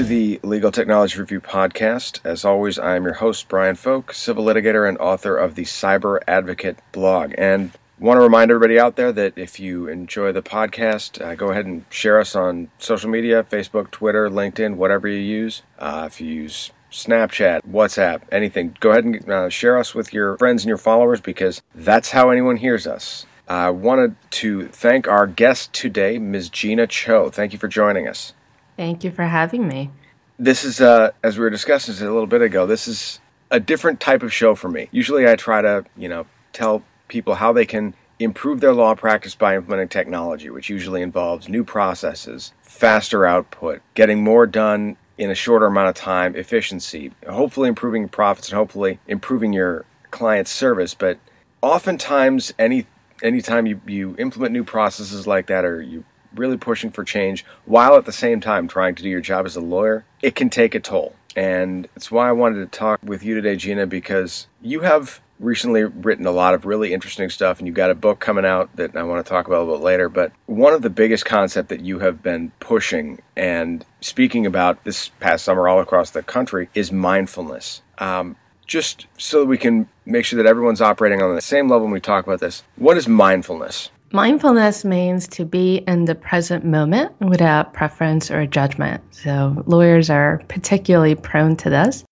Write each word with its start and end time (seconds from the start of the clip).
To 0.00 0.06
the 0.06 0.40
Legal 0.42 0.72
Technology 0.72 1.18
Review 1.18 1.42
podcast. 1.42 2.20
As 2.24 2.42
always, 2.42 2.78
I 2.78 2.96
am 2.96 3.04
your 3.04 3.12
host, 3.12 3.48
Brian 3.48 3.76
Focht, 3.76 4.14
civil 4.14 4.46
litigator 4.46 4.88
and 4.88 4.96
author 4.96 5.36
of 5.36 5.56
the 5.56 5.64
Cyber 5.64 6.20
Advocate 6.26 6.78
blog. 6.90 7.34
And 7.36 7.72
want 7.98 8.16
to 8.16 8.22
remind 8.22 8.50
everybody 8.50 8.80
out 8.80 8.96
there 8.96 9.12
that 9.12 9.34
if 9.36 9.60
you 9.60 9.88
enjoy 9.88 10.32
the 10.32 10.40
podcast, 10.40 11.20
uh, 11.20 11.34
go 11.34 11.50
ahead 11.50 11.66
and 11.66 11.84
share 11.90 12.18
us 12.18 12.34
on 12.34 12.70
social 12.78 13.10
media 13.10 13.42
Facebook, 13.42 13.90
Twitter, 13.90 14.30
LinkedIn, 14.30 14.76
whatever 14.76 15.06
you 15.06 15.18
use. 15.18 15.60
Uh, 15.78 16.04
if 16.06 16.18
you 16.18 16.28
use 16.28 16.70
Snapchat, 16.90 17.66
WhatsApp, 17.70 18.22
anything, 18.32 18.78
go 18.80 18.92
ahead 18.92 19.04
and 19.04 19.30
uh, 19.30 19.50
share 19.50 19.76
us 19.76 19.94
with 19.94 20.14
your 20.14 20.38
friends 20.38 20.62
and 20.62 20.68
your 20.68 20.78
followers 20.78 21.20
because 21.20 21.60
that's 21.74 22.10
how 22.10 22.30
anyone 22.30 22.56
hears 22.56 22.86
us. 22.86 23.26
I 23.48 23.68
wanted 23.68 24.16
to 24.30 24.68
thank 24.68 25.08
our 25.08 25.26
guest 25.26 25.74
today, 25.74 26.16
Ms. 26.18 26.48
Jeena 26.48 26.88
Cho. 26.88 27.28
Thank 27.28 27.52
you 27.52 27.58
for 27.58 27.68
joining 27.68 28.08
us. 28.08 28.32
Thank 28.80 29.04
you 29.04 29.10
for 29.10 29.24
having 29.24 29.68
me. 29.68 29.90
This 30.38 30.64
is, 30.64 30.80
uh, 30.80 31.10
as 31.22 31.36
we 31.36 31.42
were 31.44 31.50
discussing 31.50 31.94
a 31.94 32.10
little 32.10 32.26
bit 32.26 32.40
ago, 32.40 32.64
this 32.64 32.88
is 32.88 33.20
a 33.50 33.60
different 33.60 34.00
type 34.00 34.22
of 34.22 34.32
show 34.32 34.54
for 34.54 34.70
me. 34.70 34.88
Usually 34.90 35.28
I 35.28 35.36
try 35.36 35.60
to, 35.60 35.84
you 35.98 36.08
know, 36.08 36.24
tell 36.54 36.82
people 37.08 37.34
how 37.34 37.52
they 37.52 37.66
can 37.66 37.92
improve 38.18 38.60
their 38.60 38.72
law 38.72 38.94
practice 38.94 39.34
by 39.34 39.54
implementing 39.54 39.88
technology, 39.88 40.48
which 40.48 40.70
usually 40.70 41.02
involves 41.02 41.46
new 41.46 41.62
processes, 41.62 42.54
faster 42.62 43.26
output, 43.26 43.82
getting 43.92 44.24
more 44.24 44.46
done 44.46 44.96
in 45.18 45.30
a 45.30 45.34
shorter 45.34 45.66
amount 45.66 45.90
of 45.90 45.94
time, 45.94 46.34
efficiency, 46.34 47.12
hopefully 47.28 47.68
improving 47.68 48.08
profits 48.08 48.48
and 48.48 48.56
hopefully 48.56 48.98
improving 49.06 49.52
your 49.52 49.84
client's 50.10 50.52
service. 50.52 50.94
But 50.94 51.18
oftentimes, 51.60 52.54
any 52.58 52.86
anytime 53.22 53.66
you, 53.66 53.78
you 53.86 54.16
implement 54.18 54.54
new 54.54 54.64
processes 54.64 55.26
like 55.26 55.48
that 55.48 55.66
or 55.66 55.82
you 55.82 56.02
really 56.34 56.56
pushing 56.56 56.90
for 56.90 57.04
change 57.04 57.44
while 57.64 57.96
at 57.96 58.04
the 58.04 58.12
same 58.12 58.40
time 58.40 58.68
trying 58.68 58.94
to 58.94 59.02
do 59.02 59.08
your 59.08 59.20
job 59.20 59.46
as 59.46 59.56
a 59.56 59.60
lawyer, 59.60 60.04
it 60.22 60.34
can 60.34 60.50
take 60.50 60.74
a 60.74 60.80
toll. 60.80 61.14
And 61.36 61.88
it's 61.94 62.10
why 62.10 62.28
I 62.28 62.32
wanted 62.32 62.58
to 62.70 62.78
talk 62.78 63.00
with 63.02 63.22
you 63.22 63.34
today, 63.34 63.56
Jeena, 63.56 63.88
because 63.88 64.46
you 64.60 64.80
have 64.80 65.20
recently 65.38 65.84
written 65.84 66.26
a 66.26 66.30
lot 66.30 66.54
of 66.54 66.66
really 66.66 66.92
interesting 66.92 67.30
stuff 67.30 67.58
and 67.58 67.66
you've 67.66 67.76
got 67.76 67.90
a 67.90 67.94
book 67.94 68.20
coming 68.20 68.44
out 68.44 68.74
that 68.76 68.94
I 68.94 69.02
want 69.02 69.24
to 69.24 69.28
talk 69.28 69.46
about 69.46 69.60
a 69.60 69.64
little 69.64 69.78
bit 69.78 69.84
later. 69.84 70.08
But 70.08 70.32
one 70.46 70.74
of 70.74 70.82
the 70.82 70.90
biggest 70.90 71.24
concepts 71.24 71.68
that 71.70 71.80
you 71.80 72.00
have 72.00 72.22
been 72.22 72.52
pushing 72.60 73.20
and 73.36 73.84
speaking 74.00 74.44
about 74.44 74.84
this 74.84 75.08
past 75.20 75.44
summer 75.44 75.66
all 75.66 75.80
across 75.80 76.10
the 76.10 76.22
country 76.22 76.68
is 76.74 76.92
mindfulness. 76.92 77.82
Um, 77.98 78.36
just 78.66 79.06
so 79.18 79.40
that 79.40 79.46
we 79.46 79.58
can 79.58 79.88
make 80.06 80.24
sure 80.24 80.36
that 80.36 80.48
everyone's 80.48 80.80
operating 80.80 81.22
on 81.22 81.34
the 81.34 81.40
same 81.40 81.68
level 81.68 81.86
when 81.86 81.92
we 81.92 82.00
talk 82.00 82.24
about 82.24 82.40
this, 82.40 82.62
what 82.76 82.96
is 82.96 83.08
mindfulness? 83.08 83.90
Mindfulness 84.12 84.84
means 84.84 85.28
to 85.28 85.44
be 85.44 85.84
in 85.86 86.06
the 86.06 86.16
present 86.16 86.64
moment 86.64 87.12
without 87.20 87.72
preference 87.72 88.28
or 88.28 88.44
judgment. 88.44 89.00
So, 89.12 89.62
lawyers 89.66 90.10
are 90.10 90.42
particularly 90.48 91.14
prone 91.14 91.54
to 91.56 91.70
this. 91.70 92.02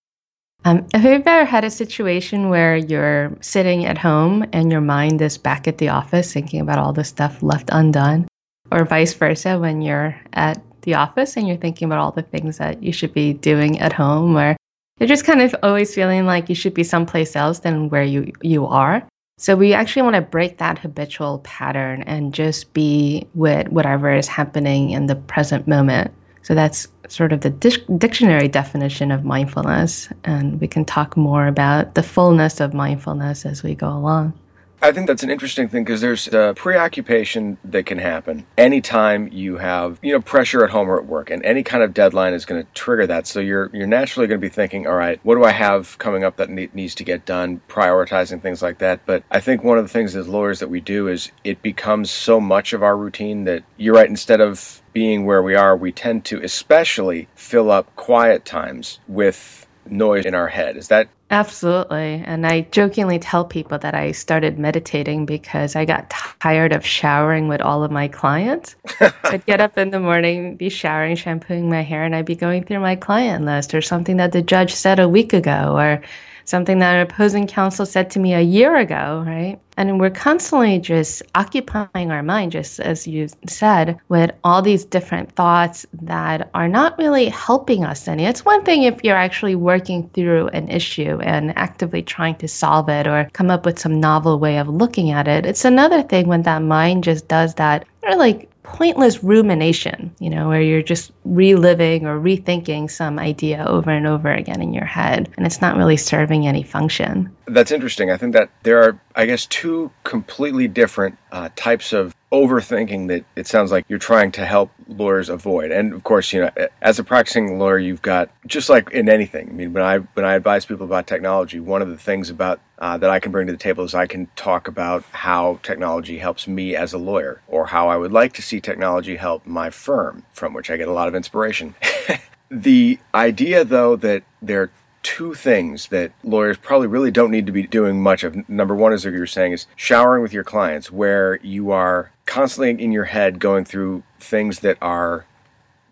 Um, 0.63 0.87
have 0.93 1.03
you 1.03 1.11
ever 1.11 1.43
had 1.43 1.65
a 1.65 1.69
situation 1.69 2.49
where 2.49 2.77
you're 2.77 3.35
sitting 3.41 3.85
at 3.85 3.97
home 3.97 4.45
and 4.53 4.71
your 4.71 4.79
mind 4.79 5.21
is 5.21 5.37
back 5.37 5.67
at 5.67 5.77
the 5.77 5.89
office 5.89 6.31
thinking 6.31 6.61
about 6.61 6.79
all 6.79 6.93
the 6.93 7.03
stuff 7.03 7.43
left 7.43 7.69
undone? 7.71 8.29
Or 8.71 8.85
vice 8.85 9.13
versa, 9.13 9.59
when 9.59 9.81
you're 9.81 10.15
at 10.33 10.61
the 10.83 10.93
office 10.93 11.35
and 11.35 11.49
you're 11.49 11.57
thinking 11.57 11.85
about 11.85 11.99
all 11.99 12.11
the 12.11 12.21
things 12.21 12.59
that 12.59 12.81
you 12.81 12.93
should 12.93 13.13
be 13.13 13.33
doing 13.33 13.79
at 13.79 13.91
home, 13.91 14.37
or 14.37 14.55
you're 14.99 15.07
just 15.07 15.25
kind 15.25 15.41
of 15.41 15.53
always 15.63 15.93
feeling 15.93 16.25
like 16.25 16.47
you 16.47 16.55
should 16.55 16.73
be 16.73 16.83
someplace 16.83 17.35
else 17.35 17.59
than 17.59 17.89
where 17.89 18.03
you, 18.03 18.31
you 18.41 18.65
are? 18.67 19.05
So 19.41 19.55
we 19.55 19.73
actually 19.73 20.01
want 20.01 20.15
to 20.15 20.21
break 20.21 20.57
that 20.57 20.77
habitual 20.77 21.39
pattern 21.39 22.03
and 22.03 22.33
just 22.33 22.73
be 22.73 23.25
with 23.35 23.69
whatever 23.69 24.13
is 24.13 24.27
happening 24.27 24.89
in 24.89 25.05
the 25.05 25.15
present 25.15 25.65
moment. 25.65 26.11
So 26.41 26.53
that's 26.53 26.89
sort 27.07 27.31
of 27.31 27.39
the 27.39 27.49
dictionary 27.97 28.49
definition 28.49 29.11
of 29.11 29.23
mindfulness. 29.23 30.09
And 30.25 30.59
we 30.59 30.67
can 30.67 30.83
talk 30.83 31.15
more 31.15 31.47
about 31.47 31.95
the 31.95 32.03
fullness 32.03 32.59
of 32.59 32.73
mindfulness 32.73 33.45
as 33.45 33.63
we 33.63 33.75
go 33.75 33.87
along. 33.87 34.33
I 34.81 34.93
think 34.93 35.07
that's 35.07 35.23
an 35.23 35.29
interesting 35.29 35.67
thing 35.67 35.83
because 35.83 35.99
there's 35.99 36.27
a 36.29 36.53
preoccupation 36.55 37.57
that 37.65 37.85
can 37.85 37.97
happen 37.97 38.45
anytime 38.57 39.27
you 39.31 39.57
have, 39.57 39.99
you 40.01 40.13
know, 40.13 40.21
pressure 40.21 40.63
at 40.63 40.69
home 40.69 40.89
or 40.89 40.97
at 40.97 41.05
work, 41.05 41.29
and 41.29 41.43
any 41.43 41.63
kind 41.63 41.83
of 41.83 41.93
deadline 41.93 42.33
is 42.33 42.45
going 42.45 42.63
to 42.63 42.71
trigger 42.73 43.05
that. 43.07 43.27
So 43.27 43.39
you're 43.41 43.69
you're 43.73 43.87
naturally 43.87 44.27
going 44.27 44.39
to 44.39 44.45
be 44.45 44.53
thinking, 44.53 44.87
all 44.87 44.95
right, 44.95 45.19
what 45.23 45.35
do 45.35 45.43
I 45.43 45.51
have 45.51 45.97
coming 45.97 46.23
up 46.23 46.37
that 46.37 46.49
needs 46.49 46.95
to 46.95 47.03
get 47.03 47.25
done, 47.25 47.61
prioritizing 47.67 48.41
things 48.41 48.61
like 48.61 48.77
that. 48.79 49.05
But 49.05 49.23
I 49.31 49.41
think 49.41 49.63
one 49.63 49.77
of 49.77 49.83
the 49.83 49.89
things 49.89 50.15
as 50.15 50.27
lawyers 50.27 50.59
that 50.59 50.69
we 50.69 50.79
do 50.79 51.09
is 51.09 51.31
it 51.43 51.61
becomes 51.61 52.09
so 52.09 52.39
much 52.39 52.71
of 52.71 52.81
our 52.81 52.95
routine 52.95 53.43
that 53.45 53.63
you're 53.77 53.95
right. 53.95 54.09
Instead 54.09 54.39
of 54.39 54.81
being 54.93 55.25
where 55.25 55.43
we 55.43 55.55
are, 55.55 55.75
we 55.75 55.91
tend 55.91 56.25
to 56.25 56.41
especially 56.41 57.27
fill 57.35 57.69
up 57.69 57.93
quiet 57.95 58.45
times 58.45 58.99
with 59.07 59.67
noise 59.89 60.25
in 60.25 60.35
our 60.35 60.47
head. 60.47 60.77
Is 60.77 60.87
that 60.87 61.09
Absolutely. 61.31 62.23
And 62.25 62.47
I 62.47 62.61
jokingly 62.71 63.19
tell 63.19 63.45
people 63.45 63.77
that 63.79 63.93
I 63.93 64.13
started 64.13 64.57
meditating 64.57 65.27
because 65.27 65.75
I 65.75 65.85
got 65.85 66.09
tired 66.41 66.73
of 66.73 66.83
showering 66.83 67.47
with 67.47 67.61
all 67.61 67.83
of 67.83 67.91
my 67.91 68.07
clients. 68.07 68.75
I'd 69.23 69.45
get 69.45 69.61
up 69.61 69.77
in 69.77 69.91
the 69.91 69.99
morning, 69.99 70.55
be 70.55 70.69
showering, 70.69 71.15
shampooing 71.15 71.69
my 71.69 71.81
hair, 71.81 72.03
and 72.03 72.15
I'd 72.15 72.25
be 72.25 72.35
going 72.35 72.63
through 72.63 72.79
my 72.79 72.95
client 72.95 73.45
list 73.45 73.75
or 73.75 73.81
something 73.81 74.17
that 74.17 74.31
the 74.31 74.41
judge 74.41 74.73
said 74.73 74.99
a 74.99 75.07
week 75.07 75.31
ago 75.33 75.75
or 75.77 76.01
something 76.49 76.79
that 76.79 76.95
an 76.95 77.01
opposing 77.01 77.45
counsel 77.45 77.85
said 77.85 78.09
to 78.09 78.19
me 78.19 78.33
a 78.33 78.41
year 78.41 78.75
ago, 78.77 79.23
right? 79.25 79.59
And 79.77 79.99
we're 79.99 80.09
constantly 80.09 80.79
just 80.79 81.21
occupying 81.35 82.11
our 82.11 82.23
mind, 82.23 82.51
just 82.51 82.79
as 82.79 83.07
you 83.07 83.29
said, 83.47 83.99
with 84.09 84.31
all 84.43 84.61
these 84.61 84.83
different 84.83 85.31
thoughts 85.33 85.85
that 86.01 86.49
are 86.55 86.67
not 86.67 86.97
really 86.97 87.29
helping 87.29 87.85
us 87.85 88.07
any. 88.07 88.25
It's 88.25 88.43
one 88.43 88.65
thing 88.65 88.83
if 88.83 89.03
you're 89.03 89.15
actually 89.15 89.55
working 89.55 90.09
through 90.09 90.47
an 90.49 90.67
issue 90.69 91.19
and 91.21 91.55
actively 91.55 92.01
trying 92.01 92.35
to 92.37 92.47
solve 92.47 92.89
it 92.89 93.07
or 93.07 93.29
come 93.33 93.51
up 93.51 93.65
with 93.65 93.79
some 93.79 93.99
novel 93.99 94.39
way 94.39 94.57
of 94.57 94.67
looking 94.67 95.11
at 95.11 95.27
it. 95.27 95.45
It's 95.45 95.65
another 95.65 96.01
thing 96.01 96.27
when 96.27 96.41
that 96.41 96.63
mind 96.63 97.03
just 97.03 97.27
does 97.27 97.53
that, 97.55 97.85
or 98.03 98.15
like 98.15 98.49
pointless 98.73 99.23
rumination, 99.23 100.15
you 100.19 100.29
know, 100.29 100.47
where 100.47 100.61
you're 100.61 100.81
just 100.81 101.11
reliving 101.25 102.05
or 102.05 102.19
rethinking 102.19 102.89
some 102.89 103.19
idea 103.19 103.65
over 103.67 103.89
and 103.89 104.07
over 104.07 104.31
again 104.31 104.61
in 104.61 104.73
your 104.73 104.85
head, 104.85 105.29
and 105.37 105.45
it's 105.45 105.61
not 105.61 105.75
really 105.75 105.97
serving 105.97 106.47
any 106.47 106.63
function. 106.63 107.35
That's 107.45 107.71
interesting. 107.71 108.11
I 108.11 108.17
think 108.17 108.33
that 108.33 108.49
there 108.63 108.81
are, 108.81 108.99
I 109.15 109.25
guess, 109.25 109.45
two 109.47 109.91
completely 110.03 110.67
different 110.67 111.17
uh, 111.31 111.49
types 111.55 111.93
of 111.93 112.15
overthinking 112.31 113.07
that 113.07 113.25
it 113.35 113.47
sounds 113.47 113.71
like 113.71 113.85
you're 113.87 113.99
trying 113.99 114.31
to 114.33 114.45
help 114.45 114.71
lawyers 114.87 115.29
avoid. 115.29 115.71
And 115.71 115.93
of 115.93 116.03
course, 116.03 116.31
you 116.31 116.41
know, 116.41 116.51
as 116.81 116.99
a 116.99 117.03
practicing 117.03 117.57
lawyer, 117.57 117.79
you've 117.79 118.01
got 118.01 118.29
just 118.45 118.69
like 118.69 118.91
in 118.91 119.09
anything. 119.09 119.49
I 119.49 119.53
mean, 119.53 119.73
when 119.73 119.83
I 119.83 119.97
when 119.97 120.25
I 120.25 120.35
advise 120.35 120.65
people 120.65 120.85
about 120.85 121.07
technology, 121.07 121.59
one 121.59 121.81
of 121.81 121.89
the 121.89 121.97
things 121.97 122.29
about 122.29 122.59
uh, 122.79 122.97
that 122.97 123.09
I 123.09 123.19
can 123.19 123.31
bring 123.31 123.47
to 123.47 123.53
the 123.53 123.57
table 123.57 123.83
is 123.83 123.93
I 123.93 124.07
can 124.07 124.27
talk 124.35 124.67
about 124.67 125.03
how 125.11 125.59
technology 125.63 126.17
helps 126.17 126.47
me 126.47 126.75
as 126.75 126.93
a 126.93 126.97
lawyer, 126.97 127.41
or 127.47 127.67
how 127.67 127.89
I 127.89 127.97
would 127.97 128.13
like 128.13 128.33
to 128.33 128.41
see 128.41 128.61
technology 128.61 129.15
help 129.17 129.45
my 129.45 129.69
firm, 129.69 130.23
from 130.31 130.53
which 130.53 130.69
I 130.69 130.77
get 130.77 130.87
a 130.87 130.93
lot 130.93 131.07
of 131.07 131.15
inspiration. 131.15 131.75
the 132.49 132.99
idea, 133.13 133.65
though, 133.65 133.95
that 133.97 134.23
there 134.41 134.61
are 134.61 134.71
two 135.01 135.33
things 135.33 135.87
that 135.87 136.11
lawyers 136.23 136.57
probably 136.57 136.87
really 136.87 137.11
don't 137.11 137.31
need 137.31 137.45
to 137.45 137.51
be 137.51 137.63
doing 137.63 138.01
much 138.01 138.23
of. 138.23 138.47
Number 138.49 138.75
one, 138.75 138.93
as 138.93 139.03
you're 139.03 139.25
saying, 139.27 139.53
is 139.53 139.67
showering 139.75 140.21
with 140.21 140.33
your 140.33 140.43
clients, 140.43 140.91
where 140.91 141.39
you 141.41 141.71
are 141.71 142.11
constantly 142.29 142.81
in 142.81 142.91
your 142.91 143.05
head 143.05 143.39
going 143.39 143.65
through 143.65 144.03
things 144.19 144.59
that 144.59 144.77
are 144.81 145.25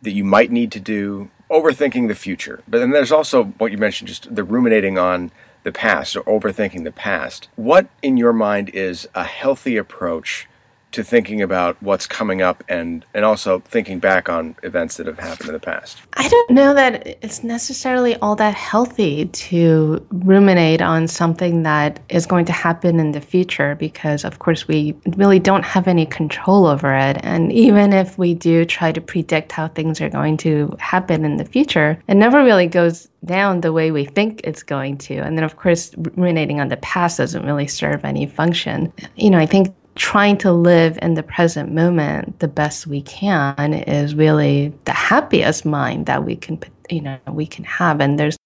that 0.03 0.11
you 0.11 0.23
might 0.23 0.51
need 0.51 0.71
to 0.71 0.79
do, 0.79 1.29
overthinking 1.49 2.07
the 2.07 2.15
future. 2.15 2.61
But 2.67 2.77
then 2.79 2.91
there's 2.91 3.11
also 3.11 3.45
what 3.57 3.71
you 3.71 3.79
mentioned, 3.79 4.07
just 4.07 4.33
the 4.33 4.43
ruminating 4.43 4.99
on 4.99 5.31
the 5.63 5.71
past 5.71 6.15
or 6.15 6.21
overthinking 6.23 6.83
the 6.83 6.91
past. 6.91 7.49
What 7.55 7.87
in 8.03 8.17
your 8.17 8.33
mind 8.33 8.69
is 8.69 9.09
a 9.15 9.23
healthy 9.23 9.77
approach 9.77 10.47
to 10.91 11.03
thinking 11.03 11.41
about 11.41 11.81
what's 11.81 12.07
coming 12.07 12.41
up 12.41 12.63
and 12.69 13.05
and 13.13 13.25
also 13.25 13.59
thinking 13.59 13.99
back 13.99 14.29
on 14.29 14.55
events 14.63 14.97
that 14.97 15.07
have 15.07 15.19
happened 15.19 15.49
in 15.49 15.53
the 15.53 15.59
past? 15.59 15.97
I 16.13 16.27
don't 16.27 16.51
know 16.51 16.73
that 16.73 17.05
it's 17.21 17.43
necessarily 17.43 18.15
all 18.17 18.35
that 18.37 18.53
healthy 18.53 19.25
to 19.25 20.05
ruminate 20.11 20.81
on 20.81 21.07
something 21.07 21.63
that 21.63 21.99
is 22.09 22.25
going 22.25 22.45
to 22.45 22.53
happen 22.53 22.99
in 22.99 23.11
the 23.11 23.21
future 23.21 23.75
because 23.75 24.23
of 24.23 24.39
course 24.39 24.67
we 24.67 24.95
really 25.15 25.39
don't 25.39 25.63
have 25.63 25.87
any 25.87 26.05
control 26.05 26.65
over 26.65 26.93
it 26.95 27.17
and 27.23 27.51
even 27.51 27.93
if 27.93 28.17
we 28.17 28.33
do 28.33 28.65
try 28.65 28.91
to 28.91 29.01
predict 29.01 29.51
how 29.51 29.67
things 29.67 29.99
are 30.01 30.09
going 30.09 30.37
to 30.37 30.75
happen 30.79 31.25
in 31.25 31.37
the 31.37 31.45
future, 31.45 32.01
it 32.07 32.15
never 32.15 32.43
really 32.43 32.67
goes 32.67 33.07
down 33.25 33.61
the 33.61 33.73
way 33.73 33.91
we 33.91 34.05
think 34.05 34.41
it's 34.43 34.63
going 34.63 34.97
to. 34.97 35.17
And 35.17 35.37
then, 35.37 35.43
of 35.43 35.57
course, 35.57 35.93
ruminating 36.15 36.59
on 36.59 36.69
the 36.69 36.77
past 36.77 37.17
doesn't 37.17 37.45
really 37.45 37.67
serve 37.67 38.05
any 38.05 38.25
function. 38.25 38.93
You 39.15 39.29
know, 39.29 39.39
I 39.39 39.45
think 39.45 39.75
trying 39.97 40.37
to 40.37 40.51
live 40.51 40.97
in 41.01 41.15
the 41.15 41.23
present 41.23 41.73
moment 41.73 42.39
the 42.39 42.47
best 42.47 42.87
we 42.87 43.01
can 43.01 43.73
is 43.73 44.15
really 44.15 44.73
the 44.85 44.91
happiest 44.91 45.65
mind 45.65 46.05
that 46.05 46.23
we 46.23 46.35
can 46.35 46.59
you 46.89 47.01
know 47.01 47.19
we 47.27 47.45
can 47.45 47.63
have. 47.65 47.99
And 47.99 48.19
there's 48.19 48.37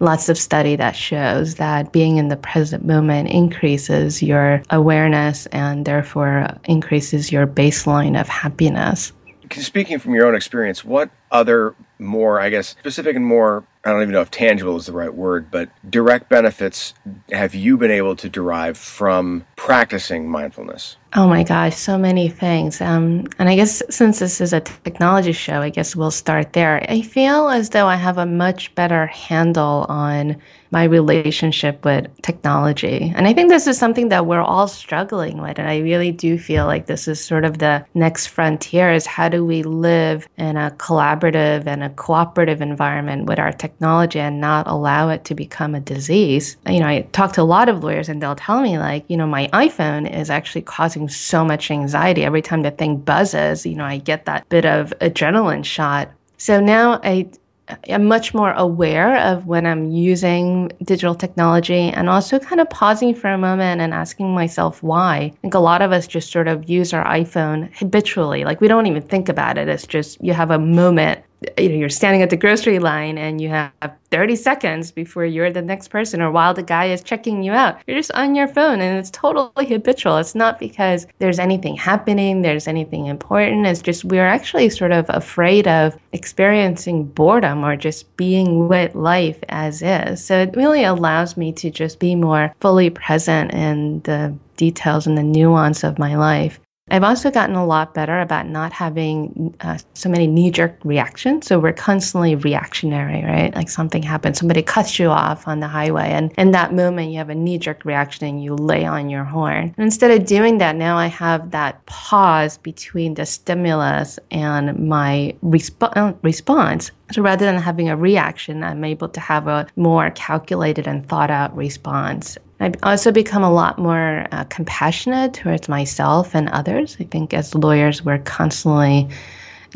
lots 0.00 0.28
of 0.28 0.38
study 0.38 0.76
that 0.76 0.96
shows 0.96 1.56
that 1.56 1.92
being 1.92 2.16
in 2.16 2.28
the 2.28 2.36
present 2.36 2.84
moment 2.84 3.28
increases 3.28 4.22
your 4.22 4.62
awareness 4.70 5.46
and 5.46 5.84
therefore 5.84 6.48
increases 6.64 7.30
your 7.30 7.46
baseline 7.46 8.18
of 8.18 8.28
happiness. 8.28 9.12
Speaking 9.52 9.98
from 9.98 10.14
your 10.14 10.26
own 10.26 10.34
experience, 10.34 10.84
what 10.84 11.10
other 11.32 11.74
more, 11.98 12.40
I 12.40 12.50
guess, 12.50 12.68
specific 12.68 13.16
and 13.16 13.26
more, 13.26 13.64
I 13.84 13.90
don't 13.90 14.02
even 14.02 14.12
know 14.12 14.20
if 14.20 14.30
tangible 14.30 14.76
is 14.76 14.86
the 14.86 14.92
right 14.92 15.12
word, 15.12 15.50
but 15.50 15.70
direct 15.90 16.28
benefits 16.28 16.92
have 17.32 17.54
you 17.54 17.78
been 17.78 17.90
able 17.90 18.14
to 18.16 18.28
derive 18.28 18.76
from 18.76 19.46
practicing 19.56 20.28
mindfulness? 20.28 20.96
Oh 21.14 21.26
my 21.26 21.42
gosh, 21.42 21.76
so 21.76 21.96
many 21.96 22.28
things. 22.28 22.82
Um, 22.82 23.26
and 23.38 23.48
I 23.48 23.56
guess 23.56 23.82
since 23.88 24.18
this 24.18 24.40
is 24.40 24.52
a 24.52 24.60
technology 24.60 25.32
show, 25.32 25.62
I 25.62 25.70
guess 25.70 25.96
we'll 25.96 26.10
start 26.10 26.52
there. 26.52 26.84
I 26.90 27.00
feel 27.00 27.48
as 27.48 27.70
though 27.70 27.86
I 27.86 27.96
have 27.96 28.18
a 28.18 28.26
much 28.26 28.74
better 28.74 29.06
handle 29.06 29.86
on 29.88 30.36
my 30.70 30.84
relationship 30.84 31.84
with 31.84 32.06
technology. 32.22 33.12
And 33.16 33.26
I 33.26 33.32
think 33.32 33.48
this 33.50 33.66
is 33.66 33.78
something 33.78 34.08
that 34.08 34.26
we're 34.26 34.40
all 34.40 34.68
struggling 34.68 35.40
with. 35.40 35.58
And 35.58 35.68
I 35.68 35.78
really 35.78 36.12
do 36.12 36.38
feel 36.38 36.66
like 36.66 36.86
this 36.86 37.08
is 37.08 37.22
sort 37.22 37.44
of 37.44 37.58
the 37.58 37.84
next 37.94 38.28
frontier 38.28 38.92
is 38.92 39.06
how 39.06 39.28
do 39.28 39.44
we 39.44 39.62
live 39.62 40.28
in 40.36 40.56
a 40.56 40.70
collaborative 40.78 41.66
and 41.66 41.82
a 41.82 41.90
cooperative 41.90 42.60
environment 42.60 43.26
with 43.26 43.38
our 43.38 43.52
technology 43.52 44.20
and 44.20 44.40
not 44.40 44.66
allow 44.66 45.08
it 45.08 45.24
to 45.24 45.34
become 45.34 45.74
a 45.74 45.80
disease. 45.80 46.56
You 46.66 46.80
know, 46.80 46.86
I 46.86 47.02
talk 47.12 47.32
to 47.34 47.42
a 47.42 47.44
lot 47.44 47.68
of 47.68 47.82
lawyers 47.82 48.08
and 48.08 48.22
they'll 48.22 48.36
tell 48.36 48.62
me 48.62 48.78
like, 48.78 49.04
you 49.08 49.16
know, 49.16 49.26
my 49.26 49.48
iPhone 49.52 50.10
is 50.12 50.30
actually 50.30 50.62
causing 50.62 51.08
so 51.08 51.44
much 51.44 51.70
anxiety. 51.70 52.24
Every 52.24 52.42
time 52.42 52.62
the 52.62 52.70
thing 52.70 52.96
buzzes, 52.96 53.66
you 53.66 53.76
know, 53.76 53.84
I 53.84 53.98
get 53.98 54.24
that 54.26 54.48
bit 54.48 54.64
of 54.64 54.92
adrenaline 55.00 55.64
shot. 55.64 56.10
So 56.38 56.60
now 56.60 57.00
I 57.02 57.30
Uh, 57.70 57.76
I'm 57.88 58.06
much 58.06 58.34
more 58.34 58.52
aware 58.52 59.18
of 59.18 59.46
when 59.46 59.66
I'm 59.66 59.90
using 59.90 60.70
digital 60.82 61.14
technology 61.14 61.90
and 61.90 62.08
also 62.08 62.38
kind 62.38 62.60
of 62.60 62.68
pausing 62.70 63.14
for 63.14 63.28
a 63.28 63.38
moment 63.38 63.80
and 63.80 63.94
asking 63.94 64.34
myself 64.34 64.82
why. 64.82 65.16
I 65.16 65.34
think 65.40 65.54
a 65.54 65.58
lot 65.58 65.82
of 65.82 65.92
us 65.92 66.06
just 66.06 66.30
sort 66.30 66.48
of 66.48 66.68
use 66.68 66.92
our 66.92 67.04
iPhone 67.04 67.74
habitually. 67.76 68.44
Like 68.44 68.60
we 68.60 68.68
don't 68.68 68.86
even 68.86 69.02
think 69.02 69.28
about 69.28 69.58
it. 69.58 69.68
It's 69.68 69.86
just 69.86 70.22
you 70.22 70.32
have 70.32 70.50
a 70.50 70.58
moment 70.58 71.20
you 71.58 71.68
know 71.68 71.76
you're 71.76 71.88
standing 71.88 72.22
at 72.22 72.30
the 72.30 72.36
grocery 72.36 72.78
line 72.78 73.18
and 73.18 73.40
you 73.40 73.48
have 73.48 73.72
30 74.10 74.36
seconds 74.36 74.90
before 74.90 75.24
you're 75.24 75.52
the 75.52 75.62
next 75.62 75.88
person 75.88 76.20
or 76.20 76.30
while 76.30 76.52
the 76.52 76.62
guy 76.62 76.86
is 76.86 77.02
checking 77.02 77.42
you 77.42 77.52
out. 77.52 77.78
You're 77.86 77.98
just 77.98 78.12
on 78.12 78.34
your 78.34 78.48
phone 78.48 78.80
and 78.80 78.98
it's 78.98 79.10
totally 79.10 79.66
habitual. 79.66 80.18
It's 80.18 80.34
not 80.34 80.58
because 80.58 81.06
there's 81.18 81.38
anything 81.38 81.76
happening 81.76 82.42
there's 82.42 82.68
anything 82.68 83.06
important. 83.06 83.66
It's 83.66 83.82
just 83.82 84.04
we're 84.04 84.26
actually 84.26 84.68
sort 84.70 84.92
of 84.92 85.06
afraid 85.08 85.66
of 85.68 85.96
experiencing 86.12 87.04
boredom 87.04 87.64
or 87.64 87.76
just 87.76 88.14
being 88.16 88.68
with 88.68 88.94
life 88.94 89.38
as 89.48 89.82
is. 89.82 90.24
So 90.24 90.40
it 90.40 90.56
really 90.56 90.84
allows 90.84 91.36
me 91.36 91.52
to 91.52 91.70
just 91.70 91.98
be 91.98 92.14
more 92.14 92.54
fully 92.60 92.90
present 92.90 93.52
in 93.52 94.00
the 94.02 94.34
details 94.56 95.06
and 95.06 95.16
the 95.16 95.22
nuance 95.22 95.84
of 95.84 95.98
my 95.98 96.16
life 96.16 96.60
I've 96.90 97.04
also 97.04 97.30
gotten 97.30 97.54
a 97.54 97.64
lot 97.64 97.94
better 97.94 98.20
about 98.20 98.48
not 98.48 98.72
having 98.72 99.54
uh, 99.60 99.78
so 99.94 100.08
many 100.08 100.26
knee 100.26 100.50
jerk 100.50 100.76
reactions. 100.84 101.46
So 101.46 101.58
we're 101.58 101.72
constantly 101.72 102.34
reactionary, 102.34 103.24
right? 103.24 103.54
Like 103.54 103.68
something 103.68 104.02
happens, 104.02 104.38
somebody 104.38 104.62
cuts 104.62 104.98
you 104.98 105.08
off 105.08 105.46
on 105.46 105.60
the 105.60 105.68
highway, 105.68 106.10
and 106.10 106.32
in 106.36 106.50
that 106.52 106.74
moment, 106.74 107.12
you 107.12 107.18
have 107.18 107.30
a 107.30 107.34
knee 107.34 107.58
jerk 107.58 107.84
reaction 107.84 108.26
and 108.26 108.42
you 108.42 108.54
lay 108.54 108.84
on 108.84 109.08
your 109.08 109.24
horn. 109.24 109.74
And 109.76 109.84
instead 109.84 110.10
of 110.10 110.26
doing 110.26 110.58
that, 110.58 110.76
now 110.76 110.96
I 110.96 111.06
have 111.06 111.50
that 111.52 111.84
pause 111.86 112.58
between 112.58 113.14
the 113.14 113.26
stimulus 113.26 114.18
and 114.30 114.88
my 114.88 115.34
resp- 115.44 115.96
uh, 115.96 116.12
response. 116.22 116.90
So 117.12 117.22
rather 117.22 117.44
than 117.44 117.56
having 117.60 117.88
a 117.88 117.96
reaction, 117.96 118.62
I'm 118.62 118.84
able 118.84 119.08
to 119.08 119.20
have 119.20 119.48
a 119.48 119.66
more 119.76 120.10
calculated 120.12 120.86
and 120.86 121.08
thought 121.08 121.30
out 121.30 121.56
response. 121.56 122.38
I've 122.60 122.76
also 122.82 123.10
become 123.10 123.42
a 123.42 123.50
lot 123.50 123.78
more 123.78 124.26
uh, 124.32 124.44
compassionate 124.44 125.34
towards 125.34 125.68
myself 125.68 126.34
and 126.34 126.48
others. 126.50 126.96
I 127.00 127.04
think 127.04 127.32
as 127.32 127.54
lawyers, 127.54 128.04
we're 128.04 128.18
constantly 128.18 129.08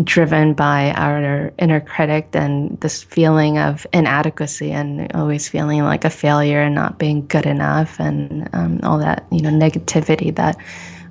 driven 0.02 0.54
by 0.54 0.90
our 0.92 1.52
inner 1.58 1.81
critic 1.81 2.28
and 2.32 2.78
this 2.81 3.02
feeling 3.04 3.58
of 3.58 3.86
inadequacy 3.92 4.72
and 4.72 5.10
always 5.14 5.48
feeling 5.48 5.82
like 5.84 6.04
a 6.04 6.10
failure 6.10 6.60
and 6.60 6.75
not 6.75 6.98
being 6.98 7.26
good 7.28 7.46
enough 7.46 8.00
and 8.00 8.48
um, 8.52 8.81
all 8.82 8.98
that 8.98 9.25
you 9.31 9.40
know 9.40 9.50
negativity 9.50 10.34
that 10.34 10.56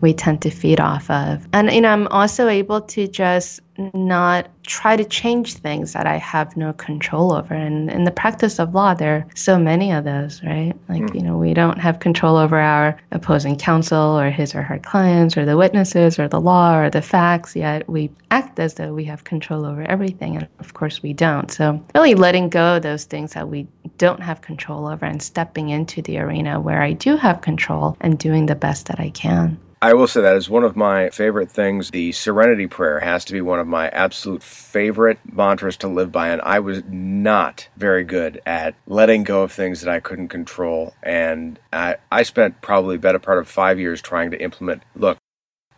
we 0.03 0.13
tend 0.13 0.41
to 0.41 0.49
feed 0.51 0.81
off 0.81 1.09
of. 1.09 1.47
And 1.53 1.71
you 1.71 1.79
know, 1.79 1.89
I'm 1.89 2.07
also 2.09 2.49
able 2.49 2.81
to 2.81 3.07
just 3.07 3.61
not 3.93 4.49
try 4.63 4.97
to 4.97 5.05
change 5.05 5.55
things 5.55 5.93
that 5.93 6.05
I 6.05 6.17
have 6.17 6.55
no 6.57 6.73
control 6.73 7.33
over. 7.33 7.53
And 7.53 7.89
in 7.89 8.03
the 8.03 8.11
practice 8.11 8.59
of 8.59 8.75
law, 8.75 8.93
there 8.93 9.15
are 9.15 9.25
so 9.33 9.57
many 9.57 9.93
of 9.93 10.03
those, 10.03 10.43
right? 10.43 10.73
Like, 10.89 11.03
mm. 11.03 11.15
you 11.15 11.21
know, 11.21 11.37
we 11.37 11.53
don't 11.53 11.79
have 11.79 11.99
control 11.99 12.35
over 12.35 12.59
our 12.59 12.99
opposing 13.11 13.55
counsel 13.55 14.19
or 14.19 14.29
his 14.29 14.53
or 14.53 14.61
her 14.61 14.77
clients 14.77 15.37
or 15.37 15.45
the 15.45 15.57
witnesses 15.57 16.19
or 16.19 16.27
the 16.27 16.41
law 16.41 16.77
or 16.77 16.89
the 16.89 17.01
facts, 17.01 17.55
yet 17.55 17.87
we 17.89 18.11
act 18.29 18.59
as 18.59 18.73
though 18.75 18.93
we 18.93 19.05
have 19.05 19.23
control 19.23 19.65
over 19.65 19.83
everything. 19.83 20.35
And 20.35 20.47
of 20.59 20.73
course, 20.73 21.01
we 21.01 21.13
don't. 21.13 21.49
So, 21.49 21.83
really 21.95 22.13
letting 22.13 22.49
go 22.49 22.75
of 22.75 22.83
those 22.83 23.05
things 23.05 23.33
that 23.33 23.47
we 23.47 23.67
don't 23.97 24.21
have 24.21 24.41
control 24.41 24.85
over 24.85 25.05
and 25.05 25.23
stepping 25.23 25.69
into 25.69 26.01
the 26.01 26.19
arena 26.19 26.59
where 26.59 26.81
I 26.81 26.91
do 26.91 27.15
have 27.15 27.39
control 27.39 27.95
and 28.01 28.19
doing 28.19 28.47
the 28.47 28.55
best 28.55 28.87
that 28.87 28.99
I 28.99 29.09
can. 29.09 29.57
I 29.83 29.95
will 29.95 30.07
say 30.07 30.21
that 30.21 30.37
is 30.37 30.49
one 30.49 30.63
of 30.63 30.77
my 30.77 31.09
favorite 31.09 31.51
things. 31.51 31.91
The 31.91 32.13
Serenity 32.13 32.67
Prayer 32.67 33.01
has 33.01 33.25
to 33.25 33.33
be 33.33 33.41
one 33.41 33.59
of 33.59 33.67
my 33.67 33.89
absolute 33.89 34.41
favorite 34.41 35.19
mantras 35.29 35.75
to 35.77 35.89
live 35.89 36.09
by. 36.09 36.29
And 36.29 36.41
I 36.41 36.59
was 36.59 36.83
not 36.87 37.67
very 37.75 38.05
good 38.05 38.41
at 38.45 38.75
letting 38.87 39.25
go 39.25 39.41
of 39.41 39.51
things 39.51 39.81
that 39.81 39.93
I 39.93 39.99
couldn't 39.99 40.29
control. 40.29 40.93
And 41.03 41.59
I, 41.73 41.97
I 42.09 42.23
spent 42.23 42.61
probably 42.61 42.97
better 42.97 43.19
part 43.19 43.39
of 43.39 43.49
five 43.49 43.77
years 43.77 44.01
trying 44.01 44.31
to 44.31 44.41
implement 44.41 44.83
look, 44.95 45.17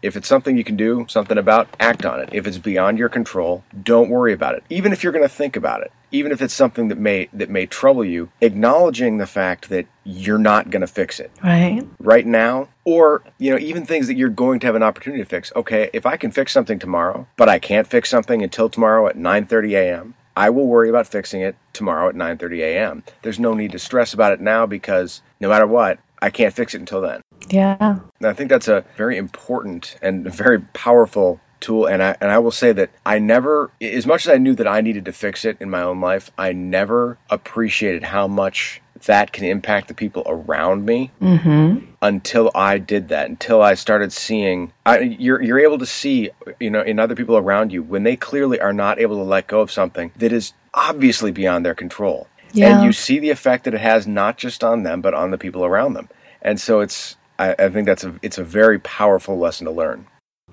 if 0.03 0.15
it's 0.15 0.27
something 0.27 0.55
you 0.55 0.63
can 0.63 0.77
do 0.77 1.07
something 1.09 1.39
about, 1.39 1.67
act 1.79 2.05
on 2.05 2.19
it. 2.19 2.29
If 2.31 2.45
it's 2.45 2.59
beyond 2.59 2.99
your 2.99 3.09
control, 3.09 3.63
don't 3.81 4.11
worry 4.11 4.33
about 4.33 4.53
it. 4.53 4.63
Even 4.69 4.93
if 4.93 5.01
you're 5.01 5.13
going 5.13 5.25
to 5.25 5.29
think 5.29 5.55
about 5.55 5.81
it, 5.81 5.91
even 6.15 6.31
if 6.31 6.41
it's 6.41 6.53
something 6.53 6.87
that 6.87 6.97
may 6.97 7.29
that 7.33 7.49
may 7.49 7.65
trouble 7.65 8.05
you, 8.05 8.29
acknowledging 8.41 9.17
the 9.17 9.27
fact 9.27 9.69
that 9.69 9.87
you're 10.03 10.37
not 10.37 10.69
going 10.69 10.81
to 10.81 10.87
fix 10.87 11.19
it. 11.19 11.31
Right. 11.43 11.85
Right 11.99 12.25
now, 12.25 12.69
or 12.83 13.23
you 13.37 13.51
know, 13.51 13.59
even 13.59 13.85
things 13.85 14.07
that 14.07 14.15
you're 14.15 14.29
going 14.29 14.59
to 14.61 14.67
have 14.67 14.75
an 14.75 14.83
opportunity 14.83 15.21
to 15.21 15.29
fix. 15.29 15.51
Okay, 15.55 15.89
if 15.93 16.05
I 16.05 16.17
can 16.17 16.31
fix 16.31 16.51
something 16.51 16.79
tomorrow, 16.79 17.27
but 17.37 17.49
I 17.49 17.59
can't 17.59 17.87
fix 17.87 18.09
something 18.09 18.41
until 18.41 18.69
tomorrow 18.69 19.07
at 19.07 19.17
9:30 19.17 19.71
a.m., 19.73 20.15
I 20.37 20.49
will 20.49 20.67
worry 20.67 20.89
about 20.89 21.07
fixing 21.07 21.41
it 21.41 21.55
tomorrow 21.73 22.09
at 22.09 22.15
9:30 22.15 22.59
a.m. 22.59 23.03
There's 23.21 23.39
no 23.39 23.53
need 23.53 23.71
to 23.71 23.79
stress 23.79 24.13
about 24.13 24.33
it 24.33 24.41
now 24.41 24.65
because 24.65 25.21
no 25.39 25.49
matter 25.49 25.67
what, 25.67 25.99
I 26.21 26.29
can't 26.29 26.53
fix 26.53 26.73
it 26.73 26.79
until 26.79 27.01
then. 27.01 27.21
Yeah. 27.49 27.99
And 28.19 28.27
I 28.27 28.33
think 28.33 28.49
that's 28.49 28.67
a 28.67 28.83
very 28.97 29.17
important 29.17 29.97
and 30.01 30.25
very 30.25 30.59
powerful 30.59 31.39
tool 31.65 31.87
and 31.87 32.01
I 32.03 32.15
and 32.21 32.31
I 32.31 32.37
will 32.37 32.51
say 32.51 32.71
that 32.73 32.91
I 33.05 33.19
never 33.19 33.71
as 33.81 34.05
much 34.05 34.25
as 34.25 34.33
I 34.33 34.37
knew 34.37 34.53
that 34.55 34.67
I 34.67 34.81
needed 34.81 35.05
to 35.05 35.11
fix 35.11 35.45
it 35.45 35.57
in 35.59 35.69
my 35.69 35.81
own 35.81 35.99
life, 35.99 36.31
I 36.37 36.53
never 36.53 37.17
appreciated 37.29 38.03
how 38.03 38.27
much 38.27 38.81
that 39.05 39.31
can 39.33 39.45
impact 39.45 39.87
the 39.87 39.93
people 39.93 40.23
around 40.25 40.85
me 40.85 41.11
mm-hmm. 41.21 41.85
until 42.01 42.51
I 42.55 42.77
did 42.77 43.09
that. 43.09 43.29
Until 43.29 43.61
I 43.61 43.73
started 43.73 44.13
seeing, 44.13 44.71
I, 44.85 44.99
you're 44.99 45.41
you're 45.41 45.59
able 45.59 45.77
to 45.79 45.85
see, 45.85 46.29
you 46.59 46.69
know, 46.69 46.81
in 46.81 46.99
other 46.99 47.15
people 47.15 47.37
around 47.37 47.71
you 47.71 47.83
when 47.83 48.03
they 48.03 48.15
clearly 48.15 48.59
are 48.59 48.73
not 48.73 48.99
able 48.99 49.17
to 49.17 49.23
let 49.23 49.47
go 49.47 49.61
of 49.61 49.71
something 49.71 50.11
that 50.17 50.31
is 50.31 50.53
obviously 50.73 51.31
beyond 51.31 51.65
their 51.65 51.75
control, 51.75 52.27
yeah. 52.53 52.75
and 52.75 52.85
you 52.85 52.93
see 52.93 53.19
the 53.19 53.29
effect 53.29 53.65
that 53.65 53.73
it 53.73 53.81
has 53.81 54.07
not 54.07 54.37
just 54.37 54.63
on 54.63 54.83
them 54.83 55.01
but 55.01 55.13
on 55.13 55.31
the 55.31 55.37
people 55.37 55.65
around 55.65 55.93
them. 55.93 56.09
And 56.41 56.59
so 56.59 56.81
it's, 56.81 57.15
I, 57.39 57.55
I 57.57 57.69
think 57.69 57.85
that's 57.87 58.03
a 58.03 58.13
it's 58.21 58.37
a 58.37 58.43
very 58.43 58.79
powerful 58.79 59.37
lesson 59.37 59.65
to 59.65 59.71
learn. 59.71 60.07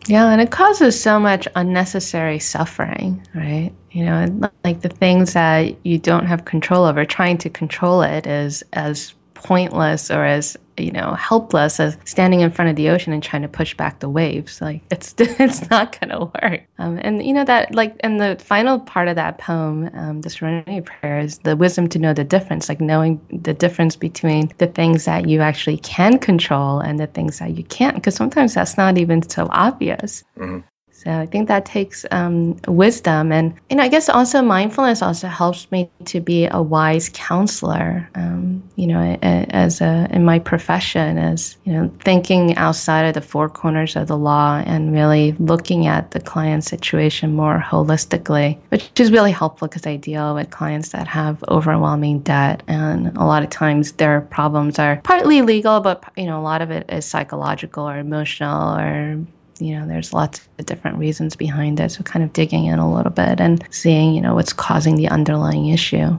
Yeah, 0.08 0.30
and 0.30 0.40
it 0.40 0.50
causes 0.50 1.00
so 1.00 1.20
much 1.20 1.46
unnecessary 1.54 2.38
suffering, 2.38 3.24
right? 3.34 3.72
You 3.92 4.04
know, 4.04 4.50
like 4.64 4.80
the 4.80 4.88
things 4.88 5.32
that 5.34 5.76
you 5.84 5.98
don't 5.98 6.26
have 6.26 6.44
control 6.44 6.84
over, 6.84 7.04
trying 7.04 7.38
to 7.38 7.50
control 7.50 8.02
it 8.02 8.26
is 8.26 8.64
as 8.72 9.14
pointless 9.42 10.10
or 10.10 10.24
as 10.24 10.56
you 10.78 10.90
know 10.90 11.14
helpless 11.14 11.78
as 11.78 11.96
standing 12.04 12.40
in 12.40 12.50
front 12.50 12.70
of 12.70 12.76
the 12.76 12.88
ocean 12.88 13.12
and 13.12 13.22
trying 13.22 13.42
to 13.42 13.48
push 13.48 13.74
back 13.74 14.00
the 14.00 14.08
waves. 14.08 14.60
Like 14.60 14.82
it's 14.90 15.14
it's 15.18 15.68
not 15.70 15.98
gonna 16.00 16.24
work. 16.24 16.62
Um, 16.78 16.98
and 17.02 17.24
you 17.24 17.32
know 17.32 17.44
that 17.44 17.74
like 17.74 17.94
and 18.00 18.20
the 18.20 18.36
final 18.40 18.80
part 18.80 19.08
of 19.08 19.16
that 19.16 19.38
poem 19.38 19.90
um, 19.94 20.20
the 20.22 20.30
serenity 20.30 20.80
prayer 20.80 21.20
is 21.20 21.38
the 21.38 21.56
wisdom 21.56 21.88
to 21.90 21.98
know 21.98 22.14
the 22.14 22.24
difference 22.24 22.68
like 22.68 22.80
knowing 22.80 23.20
the 23.30 23.54
difference 23.54 23.96
between 23.96 24.52
the 24.58 24.66
things 24.66 25.04
that 25.04 25.28
you 25.28 25.40
actually 25.40 25.78
can 25.78 26.18
control 26.18 26.80
and 26.80 26.98
the 26.98 27.06
things 27.06 27.38
that 27.38 27.56
you 27.56 27.64
can't 27.64 27.96
because 27.96 28.14
sometimes 28.14 28.54
that's 28.54 28.76
not 28.76 28.98
even 28.98 29.28
so 29.28 29.48
obvious. 29.50 30.24
Mm-hmm. 30.38 30.60
So 31.02 31.10
I 31.10 31.26
think 31.26 31.48
that 31.48 31.64
takes 31.64 32.06
um, 32.12 32.56
wisdom, 32.68 33.32
and 33.32 33.54
you 33.68 33.76
know, 33.76 33.82
I 33.82 33.88
guess 33.88 34.08
also 34.08 34.40
mindfulness 34.40 35.02
also 35.02 35.26
helps 35.26 35.70
me 35.72 35.90
to 36.04 36.20
be 36.20 36.46
a 36.46 36.62
wise 36.62 37.10
counselor. 37.12 38.08
Um, 38.14 38.62
you 38.76 38.86
know, 38.86 39.18
as 39.22 39.80
a 39.80 40.06
in 40.12 40.24
my 40.24 40.38
profession, 40.38 41.18
as 41.18 41.56
you 41.64 41.72
know, 41.72 41.90
thinking 42.04 42.54
outside 42.56 43.04
of 43.04 43.14
the 43.14 43.20
four 43.20 43.48
corners 43.48 43.96
of 43.96 44.06
the 44.06 44.16
law 44.16 44.62
and 44.64 44.92
really 44.92 45.32
looking 45.40 45.88
at 45.88 46.12
the 46.12 46.20
client 46.20 46.62
situation 46.62 47.34
more 47.34 47.58
holistically, 47.58 48.58
which 48.68 49.00
is 49.00 49.10
really 49.10 49.32
helpful 49.32 49.66
because 49.66 49.86
I 49.86 49.96
deal 49.96 50.36
with 50.36 50.50
clients 50.50 50.90
that 50.90 51.08
have 51.08 51.42
overwhelming 51.48 52.20
debt, 52.20 52.62
and 52.68 53.16
a 53.16 53.24
lot 53.24 53.42
of 53.42 53.50
times 53.50 53.92
their 53.92 54.20
problems 54.20 54.78
are 54.78 55.00
partly 55.02 55.42
legal, 55.42 55.80
but 55.80 56.04
you 56.16 56.26
know, 56.26 56.38
a 56.38 56.42
lot 56.42 56.62
of 56.62 56.70
it 56.70 56.88
is 56.88 57.04
psychological 57.04 57.88
or 57.88 57.98
emotional 57.98 58.78
or 58.78 59.18
you 59.64 59.78
know, 59.78 59.86
there's 59.86 60.12
lots 60.12 60.46
of 60.58 60.66
different 60.66 60.98
reasons 60.98 61.36
behind 61.36 61.80
it. 61.80 61.90
So 61.90 62.02
kind 62.02 62.24
of 62.24 62.32
digging 62.32 62.66
in 62.66 62.78
a 62.78 62.94
little 62.94 63.12
bit 63.12 63.40
and 63.40 63.66
seeing, 63.70 64.14
you 64.14 64.20
know, 64.20 64.34
what's 64.34 64.52
causing 64.52 64.96
the 64.96 65.08
underlying 65.08 65.68
issue. 65.68 66.18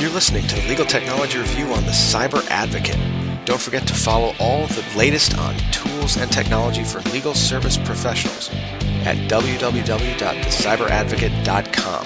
You're 0.00 0.12
listening 0.12 0.46
to 0.46 0.56
the 0.56 0.64
Legal 0.68 0.86
Technology 0.86 1.38
Review 1.38 1.66
on 1.66 1.84
the 1.84 1.90
Cyber 1.90 2.46
Advocate. 2.48 2.98
Don't 3.44 3.60
forget 3.60 3.86
to 3.88 3.94
follow 3.94 4.34
all 4.40 4.66
the 4.68 4.84
latest 4.96 5.36
on 5.38 5.54
tools 5.70 6.16
and 6.16 6.32
technology 6.32 6.84
for 6.84 7.00
legal 7.10 7.34
service 7.34 7.76
professionals 7.76 8.48
at 9.04 9.18
www.thecyberadvocate.com. 9.28 12.04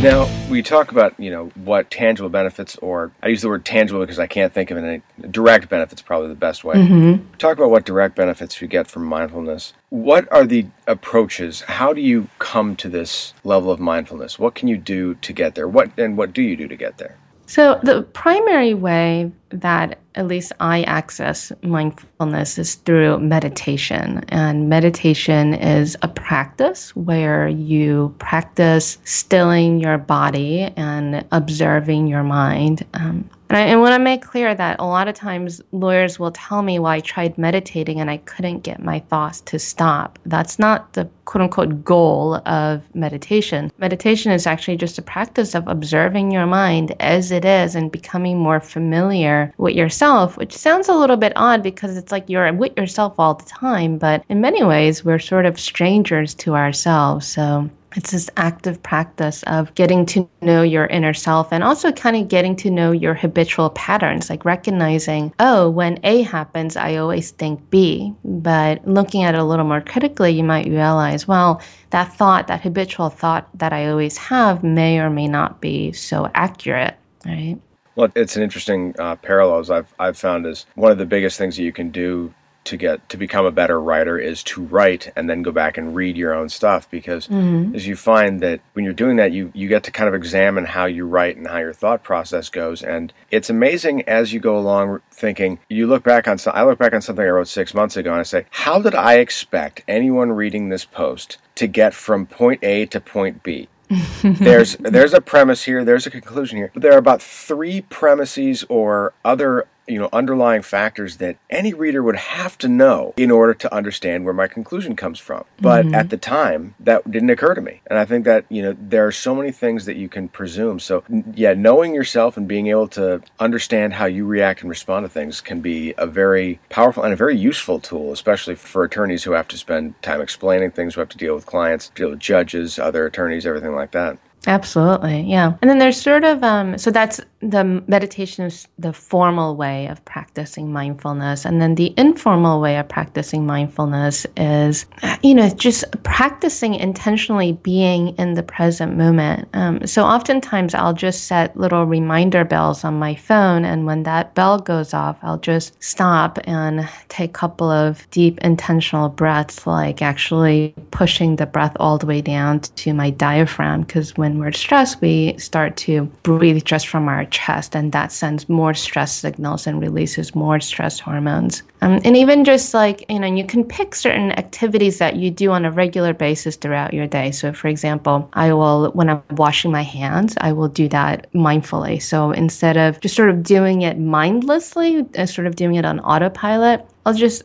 Now, 0.00 0.28
we 0.48 0.62
talk 0.62 0.90
about, 0.90 1.18
you 1.18 1.30
know, 1.30 1.46
what 1.54 1.90
tangible 1.90 2.28
benefits, 2.28 2.76
or 2.76 3.12
I 3.22 3.28
use 3.28 3.42
the 3.42 3.48
word 3.48 3.64
tangible 3.64 4.00
because 4.00 4.18
I 4.18 4.26
can't 4.26 4.52
think 4.52 4.70
of 4.70 4.78
any 4.78 5.02
direct 5.30 5.68
benefits, 5.68 6.02
probably 6.02 6.28
the 6.28 6.34
best 6.34 6.64
way. 6.64 6.76
Mm-hmm. 6.76 7.34
Talk 7.36 7.58
about 7.58 7.70
what 7.70 7.84
direct 7.84 8.16
benefits 8.16 8.60
you 8.60 8.68
get 8.68 8.86
from 8.86 9.04
mindfulness. 9.04 9.72
What 9.90 10.30
are 10.32 10.46
the 10.46 10.66
approaches? 10.86 11.62
How 11.62 11.92
do 11.92 12.00
you 12.00 12.28
come 12.38 12.76
to 12.76 12.88
this 12.88 13.34
level 13.44 13.70
of 13.70 13.80
mindfulness? 13.80 14.38
What 14.38 14.54
can 14.54 14.68
you 14.68 14.76
do 14.76 15.14
to 15.16 15.32
get 15.32 15.54
there? 15.54 15.68
What 15.68 15.90
and 15.98 16.16
what 16.16 16.32
do 16.32 16.42
you 16.42 16.56
do 16.56 16.68
to 16.68 16.76
get 16.76 16.98
there? 16.98 17.16
So, 17.46 17.80
the 17.82 18.02
primary 18.02 18.74
way 18.74 19.32
that 19.48 19.98
at 20.18 20.26
least 20.26 20.52
I 20.58 20.82
access 20.82 21.52
mindfulness 21.62 22.58
is 22.58 22.74
through 22.74 23.20
meditation. 23.20 24.24
And 24.28 24.68
meditation 24.68 25.54
is 25.54 25.96
a 26.02 26.08
practice 26.08 26.94
where 26.96 27.46
you 27.46 28.12
practice 28.18 28.98
stilling 29.04 29.78
your 29.78 29.96
body 29.96 30.72
and 30.76 31.24
observing 31.30 32.08
your 32.08 32.24
mind. 32.24 32.84
Um, 32.94 33.30
and 33.50 33.56
I, 33.56 33.76
want 33.76 33.94
to 33.94 33.98
make 33.98 34.22
clear 34.22 34.54
that 34.54 34.76
a 34.78 34.84
lot 34.84 35.08
of 35.08 35.14
times 35.14 35.62
lawyers 35.72 36.18
will 36.18 36.32
tell 36.32 36.62
me, 36.62 36.78
well, 36.78 36.92
I 36.92 37.00
tried 37.00 37.38
meditating 37.38 37.98
and 37.98 38.10
I 38.10 38.18
couldn't 38.18 38.60
get 38.60 38.82
my 38.82 38.98
thoughts 39.00 39.40
to 39.42 39.58
stop. 39.58 40.18
That's 40.26 40.58
not 40.58 40.92
the 40.92 41.08
quote 41.24 41.42
unquote 41.42 41.84
goal 41.84 42.36
of 42.46 42.82
meditation. 42.94 43.72
Meditation 43.78 44.32
is 44.32 44.46
actually 44.46 44.76
just 44.76 44.98
a 44.98 45.02
practice 45.02 45.54
of 45.54 45.66
observing 45.66 46.30
your 46.30 46.46
mind 46.46 46.94
as 47.00 47.30
it 47.30 47.44
is 47.44 47.74
and 47.74 47.90
becoming 47.90 48.38
more 48.38 48.60
familiar 48.60 49.52
with 49.56 49.74
yourself, 49.74 50.36
which 50.36 50.54
sounds 50.54 50.88
a 50.88 50.94
little 50.94 51.16
bit 51.16 51.32
odd 51.36 51.62
because 51.62 51.96
it's 51.96 52.12
like 52.12 52.28
you're 52.28 52.52
with 52.52 52.76
yourself 52.76 53.14
all 53.18 53.34
the 53.34 53.44
time. 53.44 53.96
But 53.96 54.24
in 54.28 54.42
many 54.42 54.62
ways, 54.62 55.04
we're 55.04 55.18
sort 55.18 55.46
of 55.46 55.58
strangers 55.58 56.34
to 56.34 56.54
ourselves. 56.54 57.26
So 57.26 57.70
it's 57.96 58.10
this 58.10 58.30
active 58.36 58.82
practice 58.82 59.42
of 59.44 59.74
getting 59.74 60.04
to 60.06 60.28
know 60.42 60.62
your 60.62 60.86
inner 60.86 61.14
self 61.14 61.52
and 61.52 61.64
also 61.64 61.90
kind 61.90 62.16
of 62.16 62.28
getting 62.28 62.54
to 62.56 62.70
know 62.70 62.92
your 62.92 63.14
habitual 63.14 63.70
patterns, 63.70 64.28
like 64.28 64.44
recognizing, 64.44 65.32
oh, 65.40 65.70
when 65.70 65.98
A 66.04 66.22
happens, 66.22 66.76
I 66.76 66.96
always 66.96 67.30
think 67.30 67.70
B. 67.70 68.14
But 68.24 68.86
looking 68.86 69.22
at 69.22 69.34
it 69.34 69.40
a 69.40 69.44
little 69.44 69.64
more 69.64 69.80
critically, 69.80 70.32
you 70.32 70.44
might 70.44 70.66
realize, 70.66 71.26
well, 71.26 71.62
that 71.90 72.12
thought, 72.12 72.46
that 72.48 72.60
habitual 72.60 73.08
thought 73.08 73.48
that 73.54 73.72
I 73.72 73.88
always 73.88 74.16
have 74.18 74.62
may 74.62 74.98
or 74.98 75.10
may 75.10 75.26
not 75.26 75.60
be 75.60 75.92
so 75.92 76.30
accurate, 76.34 76.96
right? 77.24 77.58
Well, 77.96 78.12
it's 78.14 78.36
an 78.36 78.42
interesting 78.42 78.94
uh, 78.98 79.16
parallels 79.16 79.70
I've 79.70 79.92
I've 79.98 80.16
found 80.16 80.46
is 80.46 80.66
one 80.76 80.92
of 80.92 80.98
the 80.98 81.06
biggest 81.06 81.36
things 81.36 81.56
that 81.56 81.64
you 81.64 81.72
can 81.72 81.90
do 81.90 82.32
to 82.68 82.76
get 82.76 83.08
to 83.08 83.16
become 83.16 83.46
a 83.46 83.50
better 83.50 83.80
writer 83.80 84.18
is 84.18 84.42
to 84.42 84.62
write 84.62 85.10
and 85.16 85.28
then 85.28 85.40
go 85.40 85.50
back 85.50 85.78
and 85.78 85.96
read 85.96 86.18
your 86.18 86.34
own 86.34 86.50
stuff 86.50 86.88
because 86.90 87.26
mm-hmm. 87.26 87.74
as 87.74 87.86
you 87.86 87.96
find 87.96 88.40
that 88.40 88.60
when 88.74 88.84
you're 88.84 88.92
doing 88.92 89.16
that 89.16 89.32
you 89.32 89.50
you 89.54 89.68
get 89.68 89.82
to 89.82 89.90
kind 89.90 90.06
of 90.06 90.14
examine 90.14 90.66
how 90.66 90.84
you 90.84 91.06
write 91.06 91.38
and 91.38 91.46
how 91.46 91.56
your 91.56 91.72
thought 91.72 92.02
process 92.02 92.50
goes 92.50 92.82
and 92.82 93.10
it's 93.30 93.48
amazing 93.48 94.02
as 94.02 94.34
you 94.34 94.38
go 94.38 94.58
along 94.58 95.00
thinking 95.10 95.58
you 95.70 95.86
look 95.86 96.02
back 96.02 96.28
on 96.28 96.38
I 96.48 96.62
look 96.64 96.78
back 96.78 96.92
on 96.92 97.00
something 97.00 97.24
I 97.24 97.30
wrote 97.30 97.48
6 97.48 97.72
months 97.72 97.96
ago 97.96 98.10
and 98.10 98.20
I 98.20 98.24
say 98.24 98.44
how 98.50 98.82
did 98.82 98.94
I 98.94 99.14
expect 99.14 99.82
anyone 99.88 100.32
reading 100.32 100.68
this 100.68 100.84
post 100.84 101.38
to 101.54 101.66
get 101.66 101.94
from 101.94 102.26
point 102.26 102.62
A 102.62 102.84
to 102.86 103.00
point 103.00 103.42
B 103.42 103.68
there's 104.22 104.76
there's 104.76 105.14
a 105.14 105.22
premise 105.22 105.64
here 105.64 105.82
there's 105.86 106.06
a 106.06 106.10
conclusion 106.10 106.58
here 106.58 106.70
but 106.74 106.82
there 106.82 106.92
are 106.92 106.98
about 106.98 107.22
three 107.22 107.80
premises 107.80 108.62
or 108.68 109.14
other 109.24 109.66
you 109.88 109.98
know 109.98 110.08
underlying 110.12 110.62
factors 110.62 111.16
that 111.16 111.36
any 111.50 111.72
reader 111.74 112.02
would 112.02 112.16
have 112.16 112.58
to 112.58 112.68
know 112.68 113.14
in 113.16 113.30
order 113.30 113.54
to 113.54 113.72
understand 113.74 114.24
where 114.24 114.34
my 114.34 114.46
conclusion 114.46 114.94
comes 114.94 115.18
from 115.18 115.44
but 115.60 115.84
mm-hmm. 115.84 115.94
at 115.94 116.10
the 116.10 116.16
time 116.16 116.74
that 116.78 117.08
didn't 117.10 117.30
occur 117.30 117.54
to 117.54 117.60
me 117.60 117.80
and 117.86 117.98
i 117.98 118.04
think 118.04 118.24
that 118.24 118.44
you 118.48 118.62
know 118.62 118.76
there 118.78 119.06
are 119.06 119.12
so 119.12 119.34
many 119.34 119.50
things 119.50 119.84
that 119.84 119.96
you 119.96 120.08
can 120.08 120.28
presume 120.28 120.78
so 120.78 121.02
yeah 121.34 121.54
knowing 121.54 121.94
yourself 121.94 122.36
and 122.36 122.46
being 122.46 122.68
able 122.68 122.88
to 122.88 123.22
understand 123.40 123.92
how 123.92 124.06
you 124.06 124.24
react 124.24 124.60
and 124.60 124.70
respond 124.70 125.04
to 125.04 125.08
things 125.08 125.40
can 125.40 125.60
be 125.60 125.94
a 125.98 126.06
very 126.06 126.60
powerful 126.68 127.02
and 127.02 127.12
a 127.12 127.16
very 127.16 127.36
useful 127.36 127.80
tool 127.80 128.12
especially 128.12 128.54
for 128.54 128.84
attorneys 128.84 129.24
who 129.24 129.32
have 129.32 129.48
to 129.48 129.56
spend 129.56 130.00
time 130.02 130.20
explaining 130.20 130.70
things 130.70 130.94
who 130.94 131.00
have 131.00 131.08
to 131.08 131.18
deal 131.18 131.34
with 131.34 131.46
clients 131.46 131.90
deal 131.90 132.10
with 132.10 132.18
judges 132.18 132.78
other 132.78 133.06
attorneys 133.06 133.46
everything 133.46 133.74
like 133.74 133.92
that 133.92 134.18
Absolutely, 134.46 135.22
yeah. 135.22 135.56
And 135.60 135.68
then 135.68 135.78
there's 135.78 136.00
sort 136.00 136.24
of 136.24 136.42
um, 136.44 136.78
so 136.78 136.90
that's 136.90 137.20
the 137.40 137.82
meditation 137.88 138.44
is 138.44 138.68
the 138.78 138.92
formal 138.92 139.56
way 139.56 139.86
of 139.88 140.04
practicing 140.04 140.72
mindfulness, 140.72 141.44
and 141.44 141.60
then 141.60 141.74
the 141.74 141.92
informal 141.96 142.60
way 142.60 142.78
of 142.78 142.88
practicing 142.88 143.44
mindfulness 143.46 144.26
is, 144.36 144.86
you 145.22 145.34
know, 145.34 145.48
just 145.50 145.84
practicing 146.04 146.74
intentionally 146.74 147.52
being 147.52 148.16
in 148.16 148.34
the 148.34 148.42
present 148.44 148.96
moment. 148.96 149.48
Um, 149.54 149.84
so 149.86 150.04
oftentimes 150.04 150.74
I'll 150.74 150.92
just 150.92 151.24
set 151.24 151.56
little 151.56 151.84
reminder 151.84 152.44
bells 152.44 152.84
on 152.84 152.98
my 152.98 153.16
phone, 153.16 153.64
and 153.64 153.86
when 153.86 154.04
that 154.04 154.34
bell 154.36 154.60
goes 154.60 154.94
off, 154.94 155.18
I'll 155.22 155.38
just 155.38 155.82
stop 155.82 156.38
and 156.44 156.88
take 157.08 157.30
a 157.30 157.32
couple 157.32 157.70
of 157.70 158.08
deep 158.12 158.38
intentional 158.42 159.08
breaths, 159.08 159.66
like 159.66 160.00
actually 160.02 160.74
pushing 160.92 161.36
the 161.36 161.46
breath 161.46 161.76
all 161.80 161.98
the 161.98 162.06
way 162.06 162.20
down 162.20 162.60
to 162.60 162.94
my 162.94 163.10
diaphragm, 163.10 163.82
because 163.82 164.16
when 164.16 164.28
when 164.28 164.38
we're 164.38 164.52
stressed, 164.52 165.00
we 165.00 165.34
start 165.38 165.74
to 165.74 166.02
breathe 166.22 166.62
just 166.62 166.86
from 166.86 167.08
our 167.08 167.24
chest, 167.28 167.76
and 167.76 167.92
that 167.92 168.12
sends 168.12 168.48
more 168.48 168.74
stress 168.74 169.12
signals 169.12 169.66
and 169.66 169.80
releases 169.80 170.34
more 170.34 170.60
stress 170.60 170.98
hormones. 170.98 171.62
Um, 171.80 172.00
and 172.04 172.16
even 172.16 172.44
just 172.44 172.74
like, 172.74 173.04
you 173.08 173.20
know, 173.20 173.26
you 173.26 173.44
can 173.44 173.64
pick 173.64 173.94
certain 173.94 174.32
activities 174.32 174.98
that 174.98 175.16
you 175.16 175.30
do 175.30 175.52
on 175.52 175.64
a 175.64 175.70
regular 175.70 176.12
basis 176.12 176.56
throughout 176.56 176.92
your 176.92 177.06
day. 177.06 177.30
So, 177.30 177.52
for 177.52 177.68
example, 177.68 178.28
I 178.32 178.52
will, 178.52 178.90
when 178.92 179.08
I'm 179.08 179.22
washing 179.30 179.70
my 179.70 179.82
hands, 179.82 180.34
I 180.40 180.52
will 180.52 180.68
do 180.68 180.88
that 180.88 181.32
mindfully. 181.32 182.02
So 182.02 182.32
instead 182.32 182.76
of 182.76 183.00
just 183.00 183.14
sort 183.14 183.30
of 183.30 183.42
doing 183.42 183.82
it 183.82 183.98
mindlessly, 183.98 185.06
uh, 185.16 185.26
sort 185.26 185.46
of 185.46 185.54
doing 185.54 185.76
it 185.76 185.84
on 185.84 186.00
autopilot, 186.00 186.84
I'll 187.06 187.14
just 187.14 187.44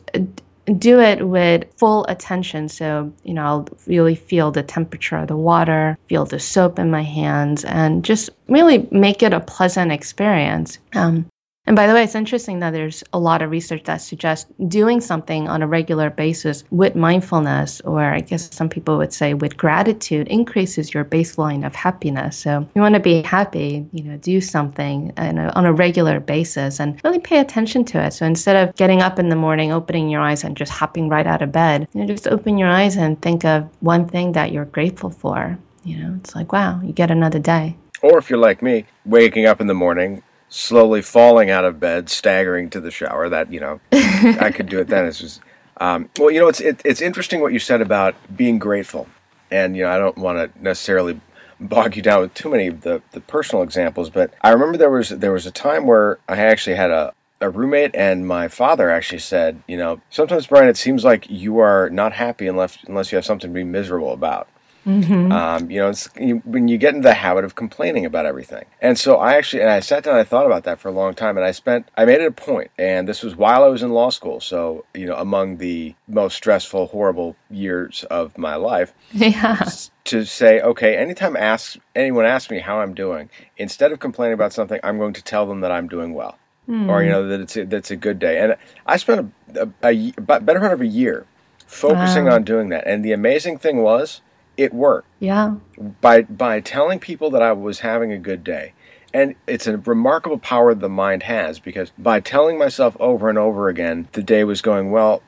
do 0.78 1.00
it 1.00 1.28
with 1.28 1.64
full 1.76 2.06
attention. 2.06 2.68
So, 2.68 3.12
you 3.22 3.34
know, 3.34 3.44
I'll 3.44 3.68
really 3.86 4.14
feel 4.14 4.50
the 4.50 4.62
temperature 4.62 5.16
of 5.16 5.28
the 5.28 5.36
water, 5.36 5.98
feel 6.08 6.24
the 6.24 6.40
soap 6.40 6.78
in 6.78 6.90
my 6.90 7.02
hands, 7.02 7.64
and 7.64 8.04
just 8.04 8.30
really 8.48 8.88
make 8.90 9.22
it 9.22 9.32
a 9.32 9.40
pleasant 9.40 9.92
experience. 9.92 10.78
Um, 10.94 11.26
and 11.66 11.76
by 11.76 11.86
the 11.86 11.94
way, 11.94 12.04
it's 12.04 12.14
interesting 12.14 12.58
that 12.58 12.72
there's 12.72 13.02
a 13.14 13.18
lot 13.18 13.40
of 13.40 13.50
research 13.50 13.84
that 13.84 13.96
suggests 13.96 14.50
doing 14.68 15.00
something 15.00 15.48
on 15.48 15.62
a 15.62 15.66
regular 15.66 16.10
basis 16.10 16.62
with 16.70 16.94
mindfulness, 16.94 17.80
or 17.82 18.02
I 18.02 18.20
guess 18.20 18.54
some 18.54 18.68
people 18.68 18.98
would 18.98 19.14
say 19.14 19.32
with 19.32 19.56
gratitude, 19.56 20.28
increases 20.28 20.92
your 20.92 21.06
baseline 21.06 21.66
of 21.66 21.74
happiness. 21.74 22.36
So 22.36 22.68
you 22.74 22.82
want 22.82 22.96
to 22.96 23.00
be 23.00 23.22
happy, 23.22 23.86
you 23.92 24.04
know, 24.04 24.18
do 24.18 24.42
something 24.42 25.14
a, 25.16 25.22
uh, 25.22 25.52
on 25.54 25.64
a 25.64 25.72
regular 25.72 26.20
basis 26.20 26.80
and 26.80 27.02
really 27.02 27.18
pay 27.18 27.40
attention 27.40 27.82
to 27.86 28.04
it. 28.04 28.12
So 28.12 28.26
instead 28.26 28.56
of 28.56 28.76
getting 28.76 29.00
up 29.00 29.18
in 29.18 29.30
the 29.30 29.36
morning, 29.36 29.72
opening 29.72 30.10
your 30.10 30.20
eyes 30.20 30.44
and 30.44 30.54
just 30.54 30.70
hopping 30.70 31.08
right 31.08 31.26
out 31.26 31.40
of 31.40 31.50
bed, 31.50 31.88
you 31.94 32.02
know, 32.02 32.06
just 32.06 32.28
open 32.28 32.58
your 32.58 32.68
eyes 32.68 32.96
and 32.96 33.20
think 33.22 33.46
of 33.46 33.66
one 33.80 34.06
thing 34.06 34.32
that 34.32 34.52
you're 34.52 34.66
grateful 34.66 35.08
for. 35.08 35.58
You 35.82 35.96
know, 35.96 36.14
it's 36.20 36.34
like, 36.34 36.52
wow, 36.52 36.82
you 36.82 36.92
get 36.92 37.10
another 37.10 37.38
day. 37.38 37.78
Or 38.02 38.18
if 38.18 38.28
you're 38.28 38.38
like 38.38 38.60
me, 38.60 38.84
waking 39.06 39.46
up 39.46 39.62
in 39.62 39.66
the 39.66 39.74
morning, 39.74 40.22
slowly 40.54 41.02
falling 41.02 41.50
out 41.50 41.64
of 41.64 41.80
bed, 41.80 42.08
staggering 42.08 42.70
to 42.70 42.80
the 42.80 42.90
shower. 42.90 43.28
That 43.28 43.52
you 43.52 43.60
know, 43.60 43.80
I 43.92 44.52
could 44.54 44.68
do 44.68 44.78
it 44.78 44.88
then. 44.88 45.04
It's 45.06 45.18
just 45.18 45.40
um, 45.78 46.08
well, 46.18 46.30
you 46.30 46.40
know, 46.40 46.48
it's 46.48 46.60
it, 46.60 46.80
it's 46.84 47.00
interesting 47.00 47.40
what 47.40 47.52
you 47.52 47.58
said 47.58 47.80
about 47.80 48.14
being 48.34 48.58
grateful, 48.58 49.08
and 49.50 49.76
you 49.76 49.82
know, 49.82 49.90
I 49.90 49.98
don't 49.98 50.16
want 50.16 50.38
to 50.38 50.62
necessarily 50.62 51.20
bog 51.60 51.96
you 51.96 52.02
down 52.02 52.20
with 52.20 52.34
too 52.34 52.50
many 52.50 52.68
of 52.68 52.82
the, 52.82 53.02
the 53.12 53.20
personal 53.20 53.62
examples, 53.62 54.10
but 54.10 54.32
I 54.42 54.50
remember 54.50 54.78
there 54.78 54.90
was 54.90 55.08
there 55.10 55.32
was 55.32 55.46
a 55.46 55.50
time 55.50 55.86
where 55.86 56.18
I 56.28 56.36
actually 56.36 56.76
had 56.76 56.90
a 56.90 57.12
a 57.40 57.50
roommate 57.50 57.94
and 57.94 58.26
my 58.26 58.48
father 58.48 58.88
actually 58.88 59.18
said, 59.18 59.62
you 59.66 59.76
know, 59.76 60.00
sometimes 60.08 60.46
Brian, 60.46 60.68
it 60.68 60.76
seems 60.76 61.04
like 61.04 61.28
you 61.28 61.58
are 61.58 61.90
not 61.90 62.12
happy 62.12 62.46
unless 62.46 62.78
unless 62.86 63.10
you 63.10 63.16
have 63.16 63.24
something 63.24 63.50
to 63.50 63.54
be 63.54 63.64
miserable 63.64 64.12
about. 64.12 64.48
Mm-hmm. 64.84 65.32
Um, 65.32 65.70
you 65.70 65.80
know, 65.80 65.92
you, 66.18 66.42
when 66.44 66.68
you 66.68 66.76
get 66.76 66.94
into 66.94 67.08
the 67.08 67.14
habit 67.14 67.44
of 67.44 67.54
complaining 67.54 68.04
about 68.04 68.26
everything. 68.26 68.64
And 68.82 68.98
so 68.98 69.16
I 69.16 69.36
actually, 69.36 69.62
and 69.62 69.70
I 69.70 69.80
sat 69.80 70.04
down 70.04 70.14
and 70.14 70.20
I 70.20 70.24
thought 70.24 70.46
about 70.46 70.64
that 70.64 70.78
for 70.78 70.88
a 70.88 70.92
long 70.92 71.14
time. 71.14 71.36
And 71.36 71.46
I 71.46 71.52
spent, 71.52 71.88
I 71.96 72.04
made 72.04 72.20
it 72.20 72.26
a 72.26 72.30
point, 72.30 72.70
and 72.78 73.08
this 73.08 73.22
was 73.22 73.34
while 73.34 73.64
I 73.64 73.68
was 73.68 73.82
in 73.82 73.90
law 73.92 74.10
school. 74.10 74.40
So, 74.40 74.84
you 74.94 75.06
know, 75.06 75.16
among 75.16 75.56
the 75.56 75.94
most 76.06 76.36
stressful, 76.36 76.86
horrible 76.86 77.36
years 77.50 78.04
of 78.10 78.36
my 78.36 78.56
life. 78.56 78.92
Yeah. 79.12 79.68
To 80.04 80.24
say, 80.24 80.60
okay, 80.60 80.96
anytime 80.96 81.34
asks, 81.34 81.78
anyone 81.96 82.26
asks 82.26 82.50
me 82.50 82.58
how 82.58 82.80
I'm 82.80 82.92
doing, 82.92 83.30
instead 83.56 83.90
of 83.90 84.00
complaining 84.00 84.34
about 84.34 84.52
something, 84.52 84.78
I'm 84.82 84.98
going 84.98 85.14
to 85.14 85.22
tell 85.22 85.46
them 85.46 85.62
that 85.62 85.72
I'm 85.72 85.88
doing 85.88 86.12
well. 86.12 86.36
Mm. 86.68 86.88
Or, 86.90 87.02
you 87.02 87.10
know, 87.10 87.26
that 87.28 87.40
it's 87.40 87.56
a, 87.56 87.64
that's 87.64 87.90
a 87.90 87.96
good 87.96 88.18
day. 88.18 88.38
And 88.38 88.56
I 88.86 88.98
spent 88.98 89.32
a, 89.54 89.68
a, 89.82 90.12
a 90.16 90.40
better 90.40 90.60
part 90.60 90.72
of 90.72 90.80
a 90.82 90.86
year 90.86 91.26
focusing 91.66 92.26
wow. 92.26 92.34
on 92.34 92.44
doing 92.44 92.68
that. 92.68 92.86
And 92.86 93.02
the 93.02 93.12
amazing 93.12 93.58
thing 93.58 93.82
was, 93.82 94.20
it 94.56 94.72
worked. 94.72 95.08
Yeah. 95.20 95.56
By 96.00 96.22
by 96.22 96.60
telling 96.60 97.00
people 97.00 97.30
that 97.30 97.42
I 97.42 97.52
was 97.52 97.80
having 97.80 98.12
a 98.12 98.18
good 98.18 98.44
day. 98.44 98.72
And 99.12 99.36
it's 99.46 99.68
a 99.68 99.76
remarkable 99.78 100.38
power 100.38 100.74
the 100.74 100.88
mind 100.88 101.22
has 101.24 101.60
because 101.60 101.92
by 101.96 102.18
telling 102.18 102.58
myself 102.58 102.96
over 102.98 103.28
and 103.28 103.38
over 103.38 103.68
again 103.68 104.08
the 104.12 104.22
day 104.22 104.42
was 104.42 104.60
going 104.60 104.90
well, 104.90 105.22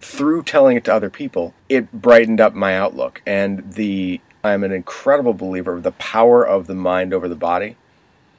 through 0.00 0.42
telling 0.42 0.76
it 0.76 0.84
to 0.84 0.94
other 0.94 1.08
people, 1.08 1.54
it 1.68 1.90
brightened 1.92 2.40
up 2.40 2.54
my 2.54 2.76
outlook. 2.76 3.22
And 3.26 3.72
the 3.72 4.20
I'm 4.44 4.64
an 4.64 4.72
incredible 4.72 5.34
believer 5.34 5.74
of 5.74 5.82
the 5.82 5.92
power 5.92 6.46
of 6.46 6.66
the 6.66 6.74
mind 6.74 7.14
over 7.14 7.28
the 7.28 7.36
body. 7.36 7.76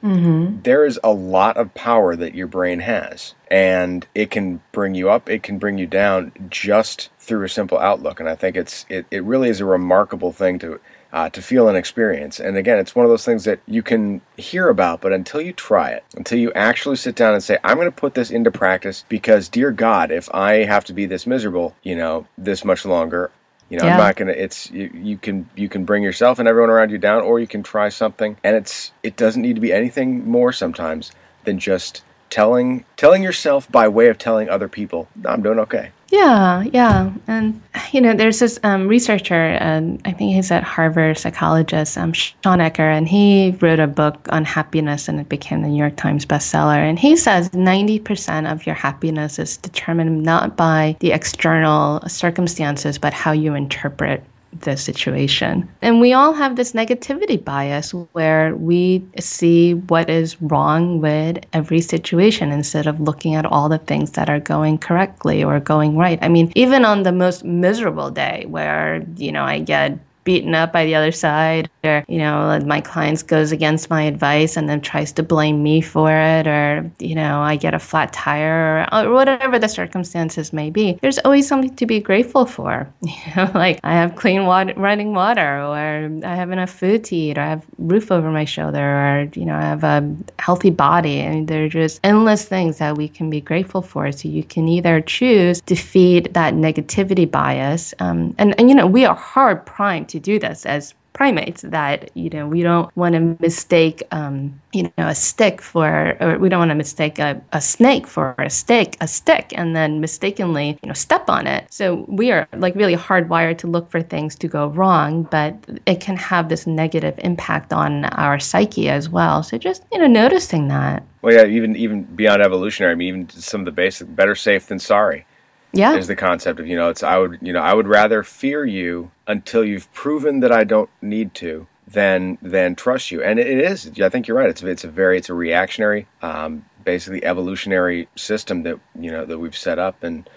Mm-hmm. 0.04 0.60
There 0.62 0.84
is 0.84 1.00
a 1.02 1.12
lot 1.12 1.56
of 1.56 1.72
power 1.72 2.14
that 2.14 2.34
your 2.34 2.46
brain 2.46 2.80
has, 2.80 3.34
and 3.50 4.06
it 4.14 4.30
can 4.30 4.60
bring 4.70 4.94
you 4.94 5.08
up, 5.08 5.30
it 5.30 5.42
can 5.42 5.58
bring 5.58 5.78
you 5.78 5.86
down 5.86 6.30
just 6.50 7.08
through 7.18 7.44
a 7.44 7.48
simple 7.48 7.78
outlook. 7.78 8.20
And 8.20 8.28
I 8.28 8.34
think 8.34 8.54
it's 8.54 8.84
it, 8.90 9.06
it 9.10 9.24
really 9.24 9.48
is 9.48 9.60
a 9.60 9.64
remarkable 9.64 10.30
thing 10.30 10.58
to 10.58 10.78
uh, 11.14 11.30
to 11.30 11.40
feel 11.40 11.68
and 11.68 11.78
experience. 11.78 12.38
And 12.38 12.56
again, 12.56 12.78
it's 12.78 12.94
one 12.94 13.06
of 13.06 13.10
those 13.10 13.24
things 13.24 13.44
that 13.44 13.60
you 13.66 13.82
can 13.82 14.20
hear 14.36 14.68
about, 14.68 15.00
but 15.00 15.12
until 15.12 15.40
you 15.40 15.52
try 15.52 15.90
it, 15.90 16.04
until 16.16 16.38
you 16.38 16.52
actually 16.52 16.96
sit 16.96 17.14
down 17.14 17.32
and 17.32 17.42
say, 17.42 17.56
I'm 17.62 17.76
going 17.76 17.86
to 17.86 17.92
put 17.92 18.14
this 18.14 18.32
into 18.32 18.50
practice 18.50 19.04
because, 19.08 19.48
dear 19.48 19.70
God, 19.70 20.10
if 20.10 20.28
I 20.34 20.64
have 20.64 20.84
to 20.86 20.92
be 20.92 21.06
this 21.06 21.24
miserable, 21.26 21.74
you 21.84 21.94
know, 21.94 22.26
this 22.36 22.64
much 22.64 22.84
longer, 22.84 23.30
you 23.70 23.78
know, 23.78 23.84
yeah. 23.84 23.92
I'm 23.92 23.98
not 23.98 24.16
gonna. 24.16 24.32
It's 24.32 24.70
you, 24.70 24.90
you 24.94 25.16
can 25.16 25.48
you 25.56 25.68
can 25.68 25.84
bring 25.84 26.02
yourself 26.02 26.38
and 26.38 26.48
everyone 26.48 26.70
around 26.70 26.90
you 26.90 26.98
down, 26.98 27.22
or 27.22 27.40
you 27.40 27.46
can 27.46 27.62
try 27.62 27.88
something, 27.88 28.36
and 28.44 28.56
it's 28.56 28.92
it 29.02 29.16
doesn't 29.16 29.42
need 29.42 29.54
to 29.54 29.60
be 29.60 29.72
anything 29.72 30.28
more 30.28 30.52
sometimes 30.52 31.12
than 31.44 31.58
just 31.58 32.02
telling 32.30 32.84
telling 32.96 33.22
yourself 33.22 33.70
by 33.70 33.88
way 33.88 34.08
of 34.08 34.18
telling 34.18 34.48
other 34.48 34.68
people, 34.68 35.08
I'm 35.24 35.42
doing 35.42 35.58
okay. 35.60 35.90
Yeah, 36.10 36.62
yeah, 36.72 37.12
and 37.26 37.60
you 37.92 38.00
know, 38.00 38.14
there's 38.14 38.38
this 38.38 38.60
um, 38.62 38.86
researcher, 38.88 39.34
and 39.34 40.00
I 40.04 40.12
think 40.12 40.34
he's 40.34 40.50
at 40.50 40.62
Harvard, 40.62 41.18
psychologist, 41.18 41.96
um, 41.98 42.12
Shawn 42.12 42.60
Achor, 42.60 42.88
and 42.88 43.08
he 43.08 43.56
wrote 43.60 43.80
a 43.80 43.86
book 43.86 44.28
on 44.30 44.44
happiness, 44.44 45.08
and 45.08 45.18
it 45.18 45.28
became 45.28 45.62
the 45.62 45.68
New 45.68 45.78
York 45.78 45.96
Times 45.96 46.26
bestseller. 46.26 46.76
And 46.76 46.98
he 46.98 47.16
says 47.16 47.48
90% 47.50 48.50
of 48.50 48.66
your 48.66 48.74
happiness 48.74 49.38
is 49.38 49.56
determined 49.56 50.22
not 50.22 50.56
by 50.56 50.96
the 51.00 51.12
external 51.12 52.00
circumstances, 52.08 52.98
but 52.98 53.12
how 53.12 53.32
you 53.32 53.54
interpret 53.54 54.22
the 54.60 54.76
situation. 54.76 55.68
And 55.82 56.00
we 56.00 56.12
all 56.12 56.32
have 56.32 56.56
this 56.56 56.72
negativity 56.72 57.42
bias 57.42 57.92
where 58.12 58.54
we 58.56 59.04
see 59.18 59.74
what 59.74 60.08
is 60.08 60.40
wrong 60.42 61.00
with 61.00 61.38
every 61.52 61.80
situation 61.80 62.52
instead 62.52 62.86
of 62.86 63.00
looking 63.00 63.34
at 63.34 63.46
all 63.46 63.68
the 63.68 63.78
things 63.78 64.12
that 64.12 64.28
are 64.28 64.40
going 64.40 64.78
correctly 64.78 65.42
or 65.42 65.60
going 65.60 65.96
right. 65.96 66.18
I 66.22 66.28
mean, 66.28 66.52
even 66.54 66.84
on 66.84 67.02
the 67.02 67.12
most 67.12 67.44
miserable 67.44 68.10
day 68.10 68.46
where, 68.48 69.04
you 69.16 69.32
know, 69.32 69.44
I 69.44 69.58
get 69.60 69.98
beaten 70.24 70.54
up 70.54 70.72
by 70.72 70.84
the 70.84 70.94
other 70.94 71.12
side 71.12 71.70
or 71.84 72.04
you 72.08 72.18
know 72.18 72.58
my 72.66 72.80
clients 72.80 73.22
goes 73.22 73.52
against 73.52 73.90
my 73.90 74.02
advice 74.02 74.56
and 74.56 74.68
then 74.68 74.80
tries 74.80 75.12
to 75.12 75.22
blame 75.22 75.62
me 75.62 75.80
for 75.80 76.10
it 76.10 76.46
or 76.46 76.90
you 76.98 77.14
know 77.14 77.40
i 77.40 77.56
get 77.56 77.74
a 77.74 77.78
flat 77.78 78.12
tire 78.12 78.86
or, 78.92 79.06
or 79.06 79.12
whatever 79.12 79.58
the 79.58 79.68
circumstances 79.68 80.52
may 80.52 80.70
be 80.70 80.98
there's 81.02 81.18
always 81.20 81.46
something 81.46 81.74
to 81.76 81.86
be 81.86 82.00
grateful 82.00 82.46
for. 82.46 82.88
You 83.14 83.32
know 83.36 83.50
like 83.54 83.80
i 83.84 83.92
have 83.92 84.16
clean 84.16 84.44
water 84.44 84.74
running 84.76 85.14
water 85.14 85.60
or 85.60 86.10
i 86.24 86.34
have 86.34 86.50
enough 86.50 86.70
food 86.70 87.04
to 87.04 87.16
eat 87.16 87.38
or 87.38 87.42
i 87.42 87.48
have 87.48 87.64
roof 87.78 88.10
over 88.10 88.30
my 88.30 88.44
shoulder 88.44 88.80
or 88.80 89.30
you 89.34 89.44
know 89.44 89.54
i 89.54 89.62
have 89.62 89.84
a 89.84 90.14
healthy 90.44 90.70
body. 90.70 91.20
And 91.20 91.48
there 91.48 91.64
are 91.64 91.68
just 91.68 92.00
endless 92.04 92.44
things 92.44 92.78
that 92.78 92.96
we 92.96 93.08
can 93.08 93.30
be 93.30 93.40
grateful 93.40 93.82
for. 93.82 94.12
So 94.12 94.28
you 94.28 94.44
can 94.44 94.68
either 94.68 95.00
choose 95.00 95.60
to 95.62 95.74
feed 95.74 96.32
that 96.34 96.54
negativity 96.54 97.30
bias 97.30 97.94
um, 97.98 98.34
and, 98.38 98.54
and 98.58 98.68
you 98.68 98.74
know 98.74 98.86
we 98.86 99.04
are 99.04 99.14
hard 99.14 99.64
primed 99.64 100.08
to 100.14 100.20
do 100.20 100.38
this 100.38 100.64
as 100.64 100.94
primates 101.12 101.62
that 101.62 102.10
you 102.14 102.28
know 102.28 102.46
we 102.46 102.62
don't 102.62 102.94
want 102.96 103.14
to 103.14 103.20
mistake 103.40 104.02
um, 104.10 104.60
you 104.72 104.82
know 104.82 105.08
a 105.08 105.14
stick 105.14 105.60
for 105.62 106.16
or 106.20 106.38
we 106.38 106.48
don't 106.48 106.58
want 106.58 106.70
to 106.70 106.74
mistake 106.74 107.18
a, 107.18 107.40
a 107.52 107.60
snake 107.60 108.06
for 108.06 108.34
a 108.38 108.50
stick 108.50 108.96
a 109.00 109.08
stick 109.08 109.52
and 109.56 109.74
then 109.74 110.00
mistakenly 110.00 110.78
you 110.82 110.88
know 110.88 110.92
step 110.92 111.28
on 111.28 111.46
it. 111.46 111.66
So 111.72 112.04
we 112.08 112.30
are 112.32 112.46
like 112.56 112.74
really 112.74 112.96
hardwired 112.96 113.58
to 113.58 113.66
look 113.66 113.90
for 113.90 114.02
things 114.02 114.34
to 114.36 114.48
go 114.48 114.66
wrong 114.68 115.22
but 115.24 115.54
it 115.86 116.00
can 116.00 116.16
have 116.16 116.48
this 116.48 116.66
negative 116.66 117.14
impact 117.18 117.72
on 117.72 118.04
our 118.06 118.38
psyche 118.38 118.88
as 118.88 119.08
well. 119.08 119.42
So 119.42 119.56
just 119.56 119.82
you 119.92 119.98
know 119.98 120.08
noticing 120.08 120.68
that. 120.68 121.04
Well 121.22 121.34
yeah 121.34 121.46
even 121.46 121.74
even 121.76 122.02
beyond 122.02 122.42
evolutionary 122.42 122.92
i 122.92 122.96
mean 122.96 123.08
even 123.08 123.28
some 123.30 123.60
of 123.62 123.64
the 123.64 123.72
basic 123.72 124.14
better 124.14 124.34
safe 124.34 124.66
than 124.66 124.78
sorry 124.78 125.24
yeah. 125.72 125.96
is 125.96 126.06
the 126.06 126.16
concept 126.16 126.60
of 126.60 126.66
you 126.66 126.76
know 126.76 126.90
it's 126.90 127.02
i 127.02 127.16
would 127.16 127.38
you 127.40 127.52
know 127.52 127.60
i 127.60 127.72
would 127.72 127.88
rather 127.88 128.22
fear 128.22 128.64
you 128.64 129.10
until 129.26 129.64
you've 129.64 129.92
proven 129.92 130.40
that 130.40 130.52
i 130.52 130.64
don't 130.64 130.90
need 131.00 131.34
to 131.34 131.66
then 131.86 132.38
than 132.40 132.74
trust 132.74 133.10
you. 133.10 133.22
And 133.22 133.38
it 133.38 133.46
is. 133.46 133.90
I 134.00 134.08
think 134.08 134.26
you're 134.26 134.36
right. 134.36 134.48
It's 134.48 134.62
it's 134.62 134.84
a 134.84 134.88
very 134.88 135.18
it's 135.18 135.28
a 135.28 135.34
reactionary 135.34 136.06
um, 136.22 136.64
basically 136.84 137.24
evolutionary 137.24 138.08
system 138.16 138.62
that 138.62 138.78
you 138.98 139.10
know 139.10 139.24
that 139.24 139.38
we've 139.38 139.56
set 139.56 139.78
up 139.78 140.02
and 140.02 140.28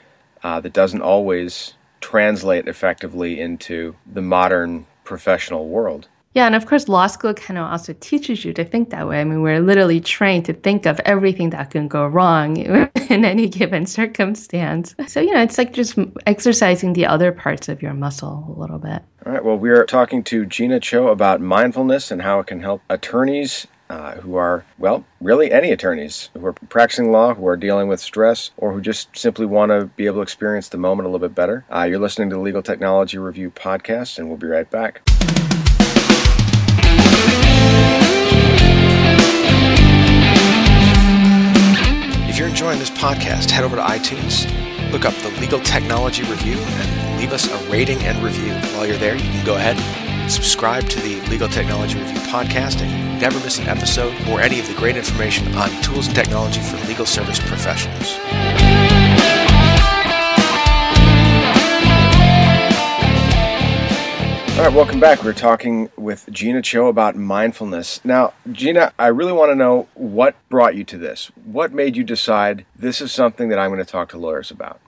uh, 0.43 0.60
that 0.60 0.73
doesn't 0.73 1.02
always 1.02 1.73
translate 2.00 2.67
effectively 2.67 3.39
into 3.39 3.95
the 4.06 4.21
modern 4.21 4.86
professional 5.04 5.67
world 5.67 6.08
yeah, 6.38 6.45
and 6.45 6.54
of 6.54 6.67
course, 6.67 6.88
law 6.88 7.08
school 7.08 7.34
kind 7.34 7.58
of 7.58 7.65
also 7.65 7.93
teaches 8.00 8.45
you 8.45 8.54
to 8.54 8.63
think 8.63 8.91
that 8.91 9.08
way. 9.08 9.19
I 9.19 9.23
mean, 9.23 9.41
we're 9.41 9.60
literally 9.60 10.00
trained 10.00 10.45
to 10.45 10.54
think 10.54 10.86
of 10.86 11.00
everything 11.00 11.50
that 11.50 11.71
can 11.71 11.88
go 11.88 12.06
wrong 12.06 12.58
in 13.10 13.26
any 13.26 13.50
given 13.50 13.88
circumstance. 13.88 14.93
So, 15.08 15.19
you 15.19 15.34
know, 15.34 15.41
it's 15.41 15.58
like 15.58 15.73
just 15.73 15.97
exercising 16.28 16.93
the 16.93 17.08
other 17.08 17.32
parts 17.32 17.69
of 17.69 17.82
your 17.82 17.95
muscle 17.95 18.54
a 18.56 18.60
little 18.60 18.78
bit. 18.78 19.02
All 19.26 19.32
right. 19.32 19.43
Well, 19.43 19.58
we 19.58 19.71
are 19.71 19.84
talking 19.84 20.23
to 20.26 20.45
Jeena 20.45 20.80
Cho 20.80 21.08
about 21.08 21.41
mindfulness 21.41 22.12
and 22.12 22.21
how 22.21 22.39
it 22.39 22.45
can 22.45 22.62
help 22.62 22.84
attorneys 22.88 23.65
uh, 23.89 24.17
who 24.17 24.36
are, 24.36 24.63
well, 24.78 25.04
really 25.19 25.52
any 25.52 25.71
attorneys 25.71 26.30
who 26.36 26.45
are 26.45 26.54
practicing 26.54 27.12
law, 27.12 27.34
who 27.34 27.47
are 27.47 27.58
dealing 27.58 27.88
with 27.88 28.00
stress, 28.00 28.52
or 28.58 28.73
who 28.73 28.80
just 28.80 29.17
simply 29.17 29.47
want 29.47 29.71
to 29.71 29.86
be 29.95 30.06
able 30.06 30.17
to 30.17 30.21
experience 30.21 30.69
the 30.69 30.78
moment 30.78 31.08
a 31.08 31.10
little 31.10 31.28
bit 31.28 31.34
better. 31.34 31.65
Uh, 31.73 31.82
you're 31.89 31.97
listening 31.97 32.30
to 32.30 32.36
the 32.36 32.41
Legal 32.43 32.62
Technology 32.62 33.17
Review 33.17 33.50
podcast, 33.50 34.19
and 34.19 34.28
we'll 34.28 34.38
be 34.38 34.45
right 34.45 34.69
back. 34.69 35.02
This 42.77 42.91
podcast, 42.91 43.49
head 43.49 43.63
over 43.63 43.75
to 43.75 43.81
iTunes, 43.81 44.45
look 44.91 45.03
up 45.03 45.15
the 45.15 45.29
Legal 45.41 45.59
Technology 45.59 46.21
Review, 46.21 46.57
and 46.59 47.19
leave 47.19 47.33
us 47.33 47.51
a 47.51 47.71
rating 47.71 47.97
and 48.03 48.23
review. 48.23 48.53
While 48.75 48.85
you're 48.85 48.97
there, 48.97 49.15
you 49.15 49.23
can 49.23 49.43
go 49.43 49.55
ahead, 49.55 49.77
subscribe 50.29 50.87
to 50.89 50.99
the 50.99 51.19
Legal 51.21 51.49
Technology 51.49 51.97
Review 51.97 52.19
podcast, 52.21 52.81
and 52.81 53.19
never 53.19 53.39
miss 53.39 53.57
an 53.57 53.67
episode 53.67 54.13
or 54.29 54.41
any 54.41 54.59
of 54.59 54.67
the 54.67 54.75
great 54.75 54.95
information 54.95 55.55
on 55.55 55.69
tools 55.81 56.05
and 56.05 56.15
technology 56.15 56.61
for 56.61 56.77
legal 56.85 57.07
service 57.07 57.39
professionals. 57.39 58.96
All 64.57 64.63
right, 64.63 64.73
welcome 64.73 64.99
back. 64.99 65.23
We're 65.23 65.33
talking 65.33 65.87
with 65.97 66.25
Jeena 66.31 66.63
Cho 66.63 66.87
about 66.87 67.15
mindfulness. 67.15 68.03
Now, 68.03 68.33
Jeena, 68.49 68.91
I 68.97 69.07
really 69.09 69.31
want 69.31 69.51
to 69.51 69.55
know 69.55 69.87
what 69.93 70.35
brought 70.49 70.75
you 70.75 70.83
to 70.85 70.97
this. 70.97 71.29
What 71.45 71.73
made 71.73 71.95
you 71.95 72.03
decide 72.03 72.65
this 72.75 72.99
is 72.99 73.11
something 73.11 73.49
that 73.49 73.59
I'm 73.59 73.69
going 73.69 73.85
to 73.85 73.85
talk 73.85 74.09
to 74.09 74.17
lawyers 74.17 74.49
about? 74.49 74.79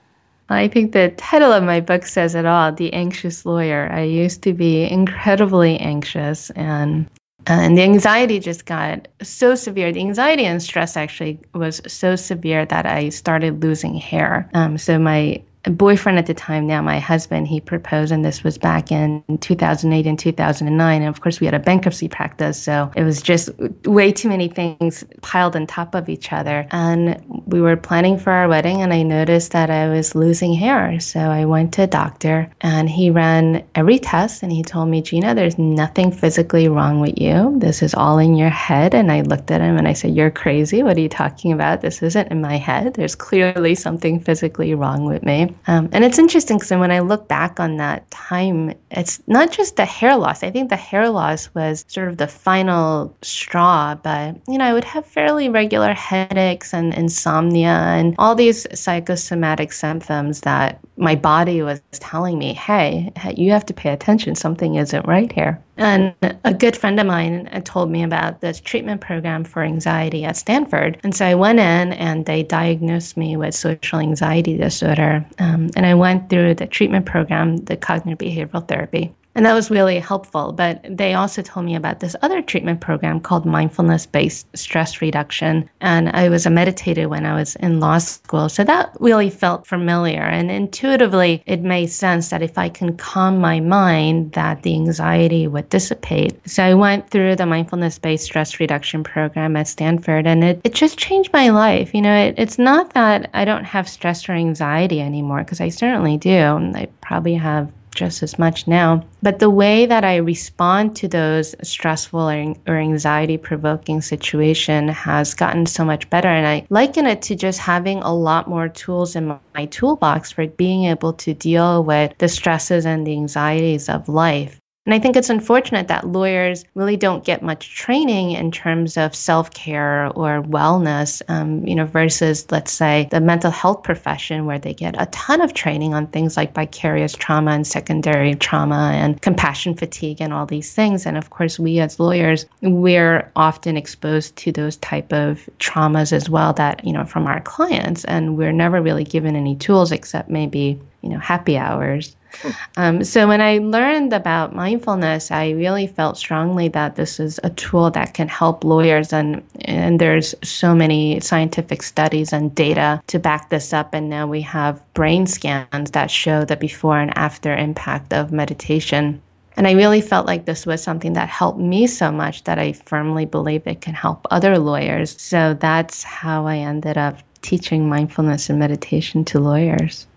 I 0.50 0.70
think 0.70 0.94
the 0.94 1.10
title 1.18 1.52
of 1.52 1.64
my 1.64 1.82
book 1.82 2.08
says 2.08 2.34
it 2.34 2.48
all 2.48 2.72
The 2.72 2.92
Anxious 2.94 3.46
Lawyer. 3.46 3.88
I 3.92 4.02
used 4.02 4.42
to 4.42 4.54
be 4.54 4.90
incredibly 4.90 5.78
anxious 5.78 6.50
and 6.52 7.08
and 7.46 7.78
the 7.78 7.84
anxiety 7.84 8.40
just 8.40 8.66
got 8.66 9.08
so 9.22 9.56
severe. 9.56 9.92
The 9.92 10.02
anxiety 10.02 10.46
and 10.46 10.62
stress 10.62 10.98
actually 10.98 11.40
was 11.54 11.80
so 11.88 12.16
severe 12.16 12.66
that 12.66 12.86
I 12.86 13.10
started 13.10 13.64
losing 13.64 13.94
hair. 13.94 14.50
Um, 14.54 14.78
so 14.78 15.00
my 15.00 15.42
boyfriend 15.64 16.18
at 16.18 16.26
the 16.26 16.34
time, 16.34 16.68
now 16.68 16.82
my 16.82 17.00
husband, 17.00 17.48
he 17.48 17.60
proposed, 17.60 18.12
and 18.12 18.24
this 18.24 18.44
was 18.44 18.58
back 18.58 18.92
in 18.92 19.24
2008 19.42 20.08
and 20.08 20.18
2009. 20.18 21.02
And 21.02 21.10
of 21.10 21.22
course, 21.22 21.40
we 21.40 21.46
had 21.46 21.54
a 21.54 21.60
bankruptcy 21.60 22.08
practice, 22.08 22.62
so 22.62 22.92
it 22.96 23.04
was 23.04 23.22
just 23.22 23.50
way 23.86 24.12
too 24.12 24.30
many 24.30 24.48
things 24.48 25.04
piled 25.22 25.56
on 25.56 25.68
top 25.68 25.96
of 25.96 26.08
each 26.08 26.32
other. 26.32 26.66
And 26.72 27.22
we 27.46 27.62
were 27.62 27.76
planning 27.76 28.18
for 28.18 28.32
our 28.32 28.48
wedding, 28.48 28.82
and 28.82 28.94
I 28.94 29.04
noticed 29.04 29.52
that 29.52 29.70
I 29.70 29.90
was 29.90 30.16
losing 30.16 30.54
hair. 30.54 31.00
So 31.00 31.20
I 31.20 31.46
went 31.46 31.74
to 31.74 31.84
a 31.84 31.88
doctor, 31.88 32.50
and 32.62 32.90
he 32.90 33.10
ran 33.10 33.66
every 33.76 34.00
test, 34.00 34.44
and 34.44 34.52
he 34.52 34.64
told 34.64 34.90
me, 34.90 35.02
Jeena, 35.02 35.36
there's 35.36 35.58
nothing 35.58 36.12
physically 36.12 36.68
wrong 36.68 37.02
with 37.02 37.20
you. 37.20 37.54
This 37.58 37.82
is 37.82 37.94
all 37.94 38.18
in 38.18 38.36
your 38.36 38.50
head. 38.50 38.94
And 38.94 39.12
I 39.12 39.22
looked 39.22 39.52
at 39.52 39.62
him 39.62 39.78
and 39.78 39.88
I 39.88 39.94
said, 39.94 40.16
You're 40.16 40.32
crazy. 40.32 40.84
What 40.84 40.98
are 40.98 41.02
you 41.02 41.10
talking 41.10 41.52
about? 41.52 41.82
This 41.82 42.02
isn't 42.02 42.32
in 42.32 42.42
my 42.42 42.58
head. 42.58 42.94
There's 42.94 43.16
clearly 43.16 43.76
something 43.76 44.20
physically 44.20 44.74
wrong 44.74 45.06
with 45.06 45.24
me. 45.24 45.49
Um, 45.68 45.90
and 45.92 46.04
it's 46.04 46.20
interesting 46.20 46.58
because 46.58 46.72
when 46.72 46.92
I 46.92 47.00
look 47.00 47.28
back 47.28 47.60
on 47.60 47.78
that 47.78 48.10
time, 48.12 48.74
it's 48.92 49.22
not 49.28 49.52
just 49.52 49.76
the 49.76 49.86
hair 49.86 50.16
loss. 50.16 50.44
I 50.44 50.52
think 50.52 50.70
the 50.70 50.76
hair 50.76 51.10
loss 51.10 51.54
was 51.54 51.86
sort 51.88 52.08
of 52.08 52.18
the 52.18 52.28
final 52.28 53.16
straw, 53.22 53.96
but 53.96 54.36
you 54.48 54.58
know, 54.58 54.66
I 54.66 54.74
would 54.74 54.84
have 54.84 55.06
fairly 55.06 55.50
regular 55.50 55.94
headaches 55.94 56.74
and 56.74 56.94
insomnia 56.94 57.70
and 57.70 58.16
all 58.18 58.36
these 58.36 58.68
psychosomatic 58.78 59.74
symptoms 59.74 60.42
that 60.42 60.80
my 61.00 61.16
body 61.16 61.62
was 61.62 61.82
telling 61.94 62.38
me, 62.38 62.54
hey, 62.54 63.12
you 63.36 63.52
have 63.52 63.66
to 63.68 63.74
pay 63.74 63.90
attention. 63.92 64.36
Something 64.36 64.76
isn't 64.76 65.08
right 65.08 65.32
here. 65.32 65.62
And 65.78 66.14
a 66.44 66.54
good 66.54 66.76
friend 66.76 67.00
of 67.00 67.08
mine 67.08 67.50
told 67.64 67.90
me 67.90 68.04
about 68.04 68.42
this 68.42 68.60
treatment 68.60 69.00
program 69.00 69.46
for 69.46 69.64
anxiety 69.64 70.26
at 70.26 70.36
Stanford. 70.36 71.00
And 71.04 71.16
so 71.16 71.26
I 71.26 71.36
went 71.36 71.60
in 71.60 71.94
and 71.94 72.26
they 72.26 72.44
diagnosed 72.44 73.16
me 73.16 73.38
with 73.38 73.56
social 73.56 74.00
anxiety 74.00 74.58
disorder. 74.58 75.26
Um, 75.40 75.70
and 75.78 75.86
I 75.86 75.94
went 75.94 76.30
through 76.30 76.56
the 76.56 76.68
treatment 76.68 77.06
program, 77.06 77.58
the 77.58 77.78
cognitive 77.78 78.20
behavioral 78.20 78.68
therapy. 78.68 79.16
And 79.36 79.46
that 79.46 79.54
was 79.54 79.70
really 79.70 80.00
helpful. 80.00 80.52
But 80.52 80.84
they 80.90 81.14
also 81.14 81.42
told 81.42 81.66
me 81.66 81.76
about 81.76 82.00
this 82.00 82.16
other 82.22 82.42
treatment 82.42 82.82
program 82.82 83.20
called 83.20 83.46
mindfulness 83.46 84.06
based 84.06 84.48
stress 84.58 85.02
reduction. 85.02 85.70
And 85.82 86.10
I 86.10 86.30
was 86.30 86.46
a 86.46 86.50
meditator 86.50 87.08
when 87.08 87.26
I 87.26 87.36
was 87.36 87.56
in 87.58 87.80
law 87.80 88.00
school. 88.00 88.50
So 88.50 88.64
that 88.64 88.96
really 89.00 89.30
felt 89.30 89.68
familiar. 89.68 90.24
And 90.24 90.50
intuitively, 90.50 91.44
it 91.46 91.62
made 91.62 91.88
sense 91.88 92.30
that 92.30 92.42
if 92.42 92.58
I 92.58 92.70
can 92.70 92.98
calm 92.98 93.40
my 93.40 93.60
mind, 93.60 94.32
that 94.34 94.64
the 94.64 94.74
anxiety 94.74 95.48
would 95.48 95.70
dissipate. 95.70 96.38
So 96.50 96.64
I 96.64 96.74
went 96.74 97.10
through 97.10 97.36
the 97.36 97.46
mindfulness 97.46 98.00
based 98.00 98.26
stress 98.26 98.60
reduction 98.60 99.04
program 99.04 99.56
at 99.56 99.68
Stanford 99.68 100.26
and 100.28 100.44
it, 100.44 100.62
it 100.64 100.74
just 100.74 100.98
changed 100.98 101.32
my 101.32 101.50
life. 101.50 101.94
You 101.94 102.02
know, 102.02 102.16
it, 102.16 102.36
it's 102.38 102.58
not 102.58 102.94
that 102.94 103.30
I 103.34 103.46
don't 103.46 103.64
have 103.64 103.88
stress 103.88 104.28
or 104.28 104.34
anxiety 104.34 105.02
anymore, 105.02 105.40
because 105.40 105.62
I 105.62 105.70
certainly 105.70 106.18
do. 106.18 106.30
And 106.30 106.76
I 106.76 106.88
probably 107.02 107.36
have 107.36 107.72
just 107.92 108.24
as 108.24 108.40
much 108.40 108.68
now. 108.68 109.04
But 109.22 109.40
the 109.40 109.50
way 109.50 109.86
that 109.86 110.04
I 110.04 110.18
respond 110.18 110.96
to 110.98 111.08
those 111.08 111.56
stressful 111.64 112.30
or, 112.30 112.80
anxiety 112.80 113.38
provoking 113.38 114.02
situation 114.02 114.88
has 114.88 115.34
gotten 115.34 115.66
so 115.66 115.84
much 115.84 116.10
better. 116.10 116.30
And 116.30 116.48
I 116.48 116.66
liken 116.70 117.06
it 117.06 117.22
to 117.24 117.36
just 117.36 117.60
having 117.60 118.00
a 118.00 118.14
lot 118.14 118.48
more 118.48 118.70
tools 118.70 119.16
in 119.16 119.38
my 119.56 119.66
toolbox 119.66 120.32
for 120.32 120.48
being 120.48 120.86
able 120.86 121.14
to 121.14 121.34
deal 121.34 121.84
with 121.84 122.18
the 122.18 122.30
stresses 122.30 122.86
and 122.86 123.06
the 123.06 123.14
anxieties 123.14 123.90
of 123.90 124.08
life. 124.10 124.59
And 124.86 124.96
I 124.96 125.00
think 125.00 125.16
it's 125.16 125.30
unfortunate 125.30 125.88
that 125.90 126.08
lawyers 126.08 126.66
really 126.74 126.98
don't 126.98 127.24
get 127.24 127.44
much 127.44 127.76
training 127.76 128.32
in 128.32 128.50
terms 128.50 128.98
of 128.98 129.14
self 129.14 129.52
care 129.52 130.08
or 130.16 130.42
wellness, 130.42 131.22
um, 131.28 131.64
you 131.68 131.76
know, 131.76 131.86
versus, 131.86 132.50
let's 132.50 132.72
say, 132.72 133.08
the 133.12 133.22
mental 133.22 133.52
health 133.52 133.84
profession 133.84 134.46
where 134.46 134.58
they 134.58 134.74
get 134.74 135.00
a 135.00 135.06
ton 135.08 135.42
of 135.42 135.54
training 135.54 135.94
on 135.94 136.08
things 136.08 136.38
like 136.38 136.56
vicarious 136.56 137.14
trauma 137.14 137.52
and 137.52 137.68
secondary 137.68 138.34
trauma 138.36 138.94
and 138.96 139.22
compassion 139.22 139.76
fatigue 139.76 140.22
and 140.22 140.34
all 140.34 140.46
these 140.46 140.74
things. 140.74 141.06
And 141.06 141.18
of 141.18 141.30
course, 141.30 141.60
we 141.60 141.80
as 141.80 142.00
lawyers, 142.00 142.46
we're 142.62 143.32
often 143.36 143.78
exposed 143.78 144.36
to 144.38 144.52
those 144.52 144.78
type 144.78 145.14
of 145.14 145.48
traumas 145.60 146.14
as 146.14 146.30
well 146.32 146.54
that, 146.54 146.84
you 146.84 146.94
know, 146.94 147.06
from 147.06 147.28
our 147.28 147.42
clients. 147.42 148.06
And 148.06 148.38
we're 148.38 148.54
never 148.54 148.82
really 148.82 149.04
given 149.04 149.36
any 149.36 149.56
tools 149.56 149.92
except 149.92 150.30
maybe, 150.30 150.80
you 151.02 151.10
know, 151.10 151.20
happy 151.20 151.58
hours 151.58 152.16
um, 152.78 153.04
so 153.04 153.28
when 153.28 153.42
I 153.42 153.58
learned 153.58 154.14
about 154.14 154.56
mindfulness, 154.56 155.32
I 155.32 155.52
really 155.52 155.88
felt 155.88 156.18
strongly 156.18 156.68
that 156.70 156.96
this 156.96 157.20
is 157.20 157.40
a 157.44 157.50
tool 157.52 157.92
that 157.92 158.14
can 158.14 158.28
help 158.28 158.64
lawyers, 158.64 159.14
and 159.14 159.44
and 159.62 160.00
there's 160.00 160.36
so 160.44 160.74
many 160.76 161.20
scientific 161.20 161.84
studies 161.84 162.34
and 162.34 162.54
data 162.54 163.02
to 163.08 163.20
back 163.20 163.50
this 163.50 163.74
up. 163.74 163.94
And 163.94 164.10
now 164.10 164.28
we 164.28 164.42
have 164.42 164.82
brain 164.94 165.28
scans 165.28 165.92
that 165.92 166.12
show 166.12 166.46
the 166.46 166.58
before 166.58 167.00
and 167.00 167.16
after 167.18 167.56
impact 167.56 168.14
of 168.14 168.32
meditation. 168.32 169.22
And 169.58 169.68
I 169.68 169.74
really 169.74 170.00
felt 170.00 170.26
like 170.26 170.46
this 170.46 170.66
was 170.66 170.82
something 170.82 171.14
that 171.14 171.28
helped 171.28 171.60
me 171.60 171.86
so 171.86 172.14
much 172.14 172.46
that 172.46 172.58
I 172.58 172.72
firmly 172.72 173.26
believe 173.26 173.68
it 173.68 173.82
can 173.82 173.94
help 173.94 174.26
other 174.32 174.58
lawyers. 174.58 175.22
So 175.22 175.54
that's 175.54 176.02
how 176.02 176.48
I 176.48 176.60
ended 176.60 176.98
up 176.98 177.18
teaching 177.42 177.90
mindfulness 177.90 178.50
and 178.50 178.58
meditation 178.58 179.26
to 179.26 179.40
lawyers. 179.40 180.08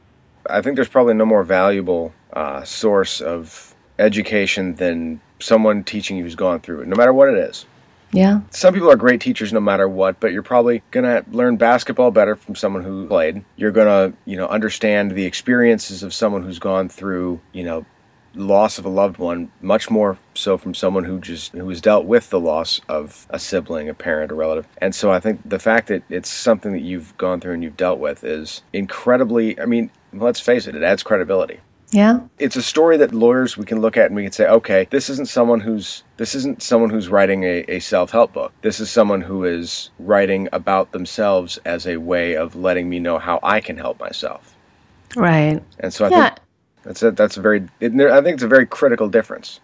I 0.53 0.63
think 0.63 0.77
there's 0.77 0.89
probably 0.89 1.15
no 1.15 1.27
more 1.27 1.45
valuable 1.45 2.13
uh, 2.33 2.63
source 2.65 3.21
of 3.21 3.75
education 3.99 4.75
than 4.77 5.21
someone 5.39 5.85
teaching 5.85 6.17
you 6.17 6.25
who's 6.25 6.35
gone 6.35 6.61
through 6.61 6.83
it, 6.83 6.89
no 6.89 6.97
matter 6.97 7.13
what 7.13 7.29
it 7.29 7.37
is. 7.37 7.67
Yeah. 8.13 8.43
Some 8.51 8.75
people 8.75 8.91
are 8.91 8.97
great 8.97 9.23
teachers 9.23 9.53
no 9.53 9.61
matter 9.61 9.89
what, 9.89 10.21
but 10.21 10.33
you're 10.33 10.43
probably 10.43 10.83
going 10.91 11.05
to 11.05 11.25
learn 11.35 11.57
basketball 11.57 12.11
better 12.11 12.37
from 12.37 12.55
someone 12.55 12.85
who 12.85 13.09
played. 13.09 13.43
You're 13.57 13.71
going 13.71 13.87
to, 13.87 14.17
you 14.27 14.37
know, 14.37 14.47
understand 14.49 15.13
the 15.13 15.25
experiences 15.25 16.03
of 16.03 16.13
someone 16.13 16.43
who's 16.43 16.59
gone 16.59 16.91
through, 16.91 17.41
you 17.53 17.65
know, 17.65 17.87
loss 18.35 18.79
of 18.79 18.85
a 18.85 18.89
loved 18.89 19.19
one 19.19 19.51
much 19.61 19.91
more 19.91 20.17
so 20.35 20.57
from 20.57 20.75
someone 20.75 21.05
who 21.05 21.21
just 21.21 21.53
who 21.53 21.69
has 21.69 21.81
dealt 21.81 22.07
with 22.07 22.31
the 22.31 22.41
loss 22.41 22.81
of 22.89 23.27
a 23.29 23.39
sibling 23.39 23.91
a 23.91 23.95
parent 23.95 24.33
a 24.33 24.35
relative 24.35 24.67
and 24.79 24.95
so 24.95 25.13
i 25.13 25.21
think 25.21 25.39
the 25.45 25.59
fact 25.59 25.89
that 25.89 26.03
it's 26.09 26.31
something 26.31 26.73
that 26.73 26.81
you've 26.81 27.15
gone 27.19 27.41
through 27.41 27.53
and 27.53 27.63
you've 27.63 27.77
dealt 27.77 27.99
with 27.99 28.25
is 28.25 28.63
incredibly 28.73 29.61
i 29.61 29.67
mean 29.67 29.91
let's 30.13 30.41
face 30.41 30.67
it, 30.67 30.75
it 30.75 30.83
adds 30.83 31.03
credibility. 31.03 31.61
Yeah. 31.93 32.21
It's 32.39 32.57
a 32.57 32.63
story 32.63 32.97
that 32.97 33.13
lawyers 33.13 33.59
we 33.59 33.67
can 33.67 33.81
look 33.81 33.99
at 33.99 34.07
and 34.07 34.17
we 34.17 34.23
can 34.23 34.33
say, 34.33 34.47
okay, 34.47 34.89
this 34.91 35.11
isn't 35.11 35.29
someone 35.29 35.61
who's 35.61 36.05
this 36.17 36.35
isn't 36.35 36.63
someone 36.63 36.89
who's 36.89 37.09
writing 37.09 37.45
a, 37.45 37.65
a 37.69 37.81
self-help 37.81 38.33
book. 38.33 38.53
This 38.63 38.81
is 38.81 38.91
someone 38.91 39.21
who 39.21 39.45
is 39.45 39.91
writing 39.99 40.49
about 40.53 40.93
themselves 40.93 41.59
as 41.67 41.87
a 41.87 41.99
way 41.99 42.35
of 42.35 42.57
letting 42.57 42.89
me 42.89 42.99
know 42.99 43.19
how 43.19 43.39
I 43.43 43.61
can 43.61 43.77
help 43.77 44.01
myself. 44.01 44.57
Right. 45.15 45.63
And 45.81 45.93
so 45.93 46.07
I 46.07 46.09
yeah. 46.09 46.29
think 46.29 46.41
that's 46.83 47.03
a 47.03 47.11
that's 47.11 47.37
a 47.37 47.43
very 47.43 47.69
it, 47.81 47.93
I 47.95 48.23
think 48.23 48.35
it's 48.35 48.43
a 48.43 48.49
very 48.49 48.67
critical 48.67 49.09
difference. 49.09 49.61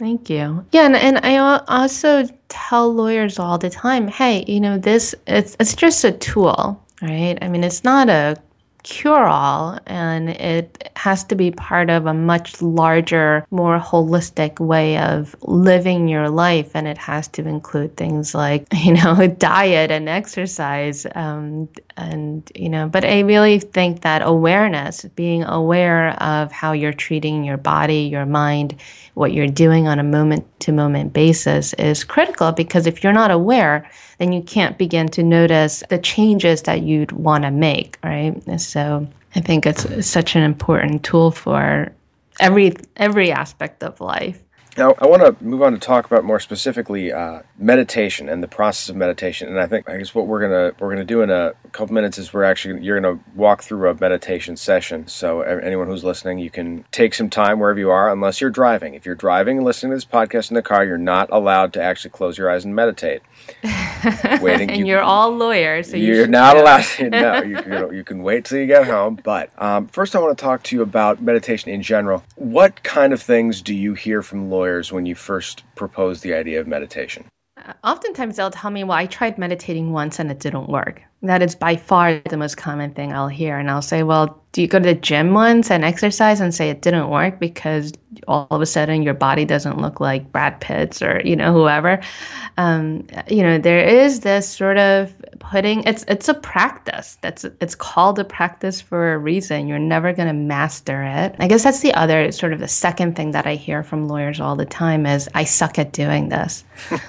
Thank 0.00 0.30
you. 0.30 0.64
Yeah, 0.72 0.86
and, 0.86 0.96
and 0.96 1.18
I 1.18 1.36
also 1.68 2.26
tell 2.48 2.92
lawyers 2.92 3.38
all 3.38 3.58
the 3.58 3.68
time, 3.68 4.08
hey, 4.08 4.44
you 4.48 4.58
know, 4.58 4.76
this 4.76 5.14
it's 5.26 5.56
it's 5.60 5.76
just 5.76 6.02
a 6.04 6.10
tool, 6.10 6.82
right? 7.00 7.38
I 7.40 7.48
mean, 7.48 7.62
it's 7.62 7.84
not 7.84 8.08
a 8.08 8.36
cure 8.82 9.26
all 9.26 9.78
and 9.86 10.30
it 10.30 10.90
has 10.96 11.24
to 11.24 11.34
be 11.34 11.50
part 11.50 11.90
of 11.90 12.06
a 12.06 12.14
much 12.14 12.60
larger 12.62 13.46
more 13.50 13.78
holistic 13.78 14.58
way 14.60 14.98
of 14.98 15.34
living 15.42 16.08
your 16.08 16.28
life 16.28 16.70
and 16.74 16.86
it 16.88 16.98
has 16.98 17.28
to 17.28 17.46
include 17.46 17.96
things 17.96 18.34
like 18.34 18.66
you 18.74 18.92
know 18.94 19.26
diet 19.38 19.90
and 19.90 20.08
exercise 20.08 21.06
um, 21.14 21.68
and 21.96 22.50
you 22.54 22.68
know 22.68 22.88
but 22.88 23.04
i 23.04 23.20
really 23.20 23.58
think 23.58 24.02
that 24.02 24.22
awareness 24.22 25.04
being 25.16 25.42
aware 25.44 26.10
of 26.22 26.50
how 26.52 26.72
you're 26.72 26.92
treating 26.92 27.44
your 27.44 27.56
body 27.56 28.02
your 28.02 28.26
mind 28.26 28.74
what 29.14 29.32
you're 29.32 29.46
doing 29.46 29.86
on 29.86 29.98
a 29.98 30.04
moment 30.04 30.46
to 30.60 30.72
moment 30.72 31.12
basis 31.12 31.72
is 31.74 32.04
critical 32.04 32.52
because 32.52 32.86
if 32.86 33.02
you're 33.02 33.12
not 33.12 33.30
aware 33.30 33.88
then 34.20 34.32
you 34.32 34.42
can't 34.42 34.76
begin 34.76 35.08
to 35.08 35.22
notice 35.22 35.82
the 35.88 35.98
changes 35.98 36.62
that 36.62 36.82
you'd 36.82 37.10
want 37.12 37.42
to 37.44 37.50
make, 37.50 37.98
right? 38.04 38.38
So 38.60 39.08
I 39.34 39.40
think 39.40 39.64
it's 39.64 40.06
such 40.06 40.36
an 40.36 40.42
important 40.42 41.02
tool 41.02 41.30
for 41.30 41.90
every 42.38 42.74
every 42.96 43.32
aspect 43.32 43.82
of 43.82 43.98
life. 43.98 44.38
Now, 44.76 44.94
I 44.98 45.06
want 45.06 45.22
to 45.22 45.44
move 45.44 45.62
on 45.62 45.72
to 45.72 45.78
talk 45.78 46.06
about 46.06 46.24
more 46.24 46.38
specifically 46.38 47.12
uh, 47.12 47.40
meditation 47.58 48.28
and 48.28 48.42
the 48.42 48.48
process 48.48 48.88
of 48.88 48.96
meditation. 48.96 49.48
And 49.48 49.58
I 49.58 49.66
think, 49.66 49.88
I 49.88 49.96
guess, 49.98 50.14
what 50.14 50.26
we're 50.26 50.40
gonna 50.40 50.72
we're 50.78 50.90
gonna 50.90 51.04
do 51.04 51.22
in 51.22 51.30
a 51.30 51.54
couple 51.72 51.94
minutes 51.94 52.18
is 52.18 52.32
we're 52.32 52.44
actually 52.44 52.82
you're 52.82 53.00
gonna 53.00 53.18
walk 53.34 53.62
through 53.62 53.88
a 53.90 53.94
meditation 53.94 54.56
session. 54.56 55.08
So 55.08 55.42
anyone 55.42 55.88
who's 55.88 56.04
listening, 56.04 56.38
you 56.38 56.50
can 56.50 56.84
take 56.92 57.14
some 57.14 57.28
time 57.28 57.58
wherever 57.58 57.80
you 57.80 57.90
are, 57.90 58.10
unless 58.12 58.40
you're 58.40 58.50
driving. 58.50 58.94
If 58.94 59.04
you're 59.04 59.16
driving 59.16 59.58
and 59.58 59.66
listening 59.66 59.90
to 59.90 59.96
this 59.96 60.04
podcast 60.04 60.50
in 60.50 60.54
the 60.54 60.62
car, 60.62 60.84
you're 60.84 60.98
not 60.98 61.28
allowed 61.32 61.72
to 61.74 61.82
actually 61.82 62.12
close 62.12 62.38
your 62.38 62.50
eyes 62.50 62.64
and 62.64 62.74
meditate. 62.74 63.22
Waiting, 64.40 64.70
and 64.70 64.86
you, 64.86 64.96
are 64.96 65.02
all 65.02 65.36
lawyers, 65.36 65.90
so 65.90 65.96
you're 65.96 66.20
you 66.20 66.26
not 66.26 66.56
allowed. 66.56 66.84
To, 66.84 67.10
no, 67.10 67.42
you, 67.42 67.58
you, 67.66 67.92
you, 67.92 68.04
can 68.04 68.22
wait 68.22 68.44
till 68.44 68.58
you 68.58 68.66
get 68.66 68.86
home. 68.86 69.20
But 69.22 69.50
um, 69.60 69.88
first, 69.88 70.14
I 70.14 70.20
want 70.20 70.36
to 70.36 70.42
talk 70.42 70.62
to 70.64 70.76
you 70.76 70.82
about 70.82 71.20
meditation 71.20 71.70
in 71.70 71.82
general. 71.82 72.22
What 72.36 72.82
kind 72.82 73.12
of 73.12 73.20
things 73.20 73.60
do 73.60 73.74
you 73.74 73.94
hear 73.94 74.22
from 74.22 74.48
lawyers? 74.48 74.60
When 74.92 75.06
you 75.06 75.14
first 75.14 75.64
proposed 75.74 76.22
the 76.22 76.34
idea 76.34 76.60
of 76.60 76.66
meditation? 76.66 77.24
oftentimes 77.84 78.36
they'll 78.36 78.50
tell 78.50 78.70
me, 78.70 78.84
well, 78.84 78.96
I 78.96 79.06
tried 79.06 79.38
meditating 79.38 79.92
once 79.92 80.18
and 80.18 80.30
it 80.30 80.40
didn't 80.40 80.68
work. 80.68 81.02
That 81.22 81.42
is 81.42 81.54
by 81.54 81.76
far 81.76 82.18
the 82.30 82.36
most 82.36 82.56
common 82.56 82.94
thing 82.94 83.12
I'll 83.12 83.28
hear. 83.28 83.58
And 83.58 83.70
I'll 83.70 83.82
say, 83.82 84.02
well, 84.02 84.42
do 84.52 84.62
you 84.62 84.68
go 84.68 84.78
to 84.78 84.84
the 84.84 84.94
gym 84.94 85.34
once 85.34 85.70
and 85.70 85.84
exercise 85.84 86.40
and 86.40 86.54
say 86.54 86.70
it 86.70 86.80
didn't 86.80 87.10
work 87.10 87.38
because 87.38 87.92
all 88.26 88.46
of 88.50 88.62
a 88.62 88.66
sudden 88.66 89.02
your 89.02 89.14
body 89.14 89.44
doesn't 89.44 89.78
look 89.78 90.00
like 90.00 90.32
Brad 90.32 90.60
Pitt's 90.60 91.02
or, 91.02 91.20
you 91.24 91.36
know, 91.36 91.52
whoever? 91.52 92.00
Um, 92.56 93.06
you 93.28 93.42
know, 93.42 93.58
there 93.58 93.84
is 93.84 94.20
this 94.20 94.48
sort 94.48 94.78
of 94.78 95.14
putting, 95.40 95.82
it's, 95.84 96.04
it's 96.06 96.28
a 96.28 96.34
practice. 96.34 97.18
That's, 97.20 97.44
it's 97.44 97.74
called 97.74 98.18
a 98.18 98.24
practice 98.24 98.80
for 98.80 99.12
a 99.12 99.18
reason. 99.18 99.66
You're 99.66 99.78
never 99.78 100.12
going 100.12 100.28
to 100.28 100.34
master 100.34 101.02
it. 101.02 101.34
I 101.38 101.48
guess 101.48 101.64
that's 101.64 101.80
the 101.80 101.92
other 101.94 102.30
sort 102.30 102.52
of 102.52 102.60
the 102.60 102.68
second 102.68 103.16
thing 103.16 103.32
that 103.32 103.46
I 103.46 103.56
hear 103.56 103.82
from 103.82 104.06
lawyers 104.06 104.40
all 104.40 104.54
the 104.54 104.64
time 104.64 105.06
is 105.06 105.28
I 105.34 105.44
suck 105.44 105.78
at 105.78 105.92
doing 105.92 106.28
this. 106.28 106.64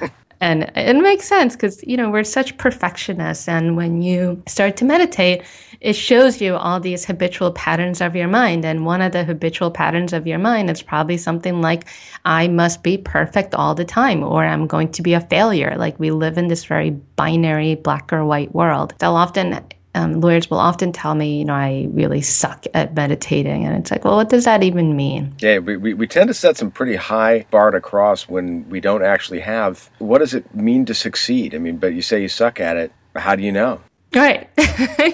And 0.41 0.72
it 0.76 1.00
makes 1.00 1.26
sense 1.26 1.56
because, 1.56 1.84
you 1.84 1.96
know, 1.96 2.10
we're 2.10 2.24
such 2.24 2.58
perfectionists. 2.58 3.48
And 3.48 3.78
when 3.78 4.02
you 4.02 4.41
start 4.48 4.76
to 4.78 4.86
meditate, 4.86 5.44
it 5.82 5.94
shows 5.94 6.39
you 6.39 6.56
all 6.56 6.80
these 6.80 7.06
habitual 7.06 7.52
patterns 7.52 8.02
of 8.02 8.15
your 8.15 8.28
mind. 8.28 8.63
And 8.63 8.86
one 8.86 9.02
of 9.02 9.12
the 9.12 9.24
habitual 9.24 9.72
patterns 9.72 10.13
of 10.13 10.28
your 10.28 10.38
mind 10.38 10.70
is 10.70 10.84
probably 10.84 11.17
something 11.17 11.60
like, 11.60 11.88
I 12.24 12.48
must 12.48 12.84
be 12.84 13.00
perfect 13.00 13.56
all 13.56 13.74
the 13.74 13.84
time, 13.84 14.24
or 14.24 14.46
I'm 14.46 14.67
going 14.67 14.91
to 14.94 15.02
be 15.02 15.13
a 15.13 15.22
failure. 15.22 15.76
Like 15.78 16.00
we 16.00 16.12
live 16.12 16.38
in 16.38 16.48
this 16.48 16.65
very 16.65 16.91
binary 16.91 17.76
black 17.76 18.13
or 18.13 18.24
white 18.24 18.54
world. 18.54 18.94
They'll 19.00 19.15
often 19.15 19.60
um, 19.94 20.22
lawyers 20.22 20.50
will 20.50 20.60
often 20.60 20.94
tell 20.94 21.15
me, 21.15 21.39
you 21.39 21.46
know, 21.46 21.54
I 21.54 21.88
really 21.91 22.22
suck 22.22 22.65
at 22.74 22.94
meditating. 22.94 23.65
And 23.65 23.76
it's 23.78 23.91
like, 23.91 24.06
well, 24.06 24.15
what 24.15 24.30
does 24.30 24.46
that 24.46 24.63
even 24.63 24.96
mean? 24.96 25.36
Yeah, 25.39 25.58
we, 25.58 25.76
we, 25.76 25.94
we 25.94 26.08
tend 26.08 26.30
to 26.30 26.34
set 26.34 26.56
some 26.56 26.72
pretty 26.72 26.96
high 26.96 27.46
bar 27.52 27.72
to 27.72 27.82
cross 27.82 28.30
when 28.30 28.70
we 28.70 28.80
don't 28.80 29.04
actually 29.04 29.41
have. 29.41 29.89
What 29.98 30.20
does 30.20 30.34
it 30.34 30.56
mean 30.56 30.86
to 30.86 30.94
succeed? 30.94 31.54
I 31.54 31.58
mean, 31.58 31.76
but 31.76 31.94
you 31.94 32.02
say 32.02 32.22
you 32.22 32.30
suck 32.30 32.62
at 32.62 32.78
it. 32.78 32.94
How 33.17 33.36
do 33.36 33.44
you 33.44 33.52
know? 33.52 33.82
Right. 34.13 34.50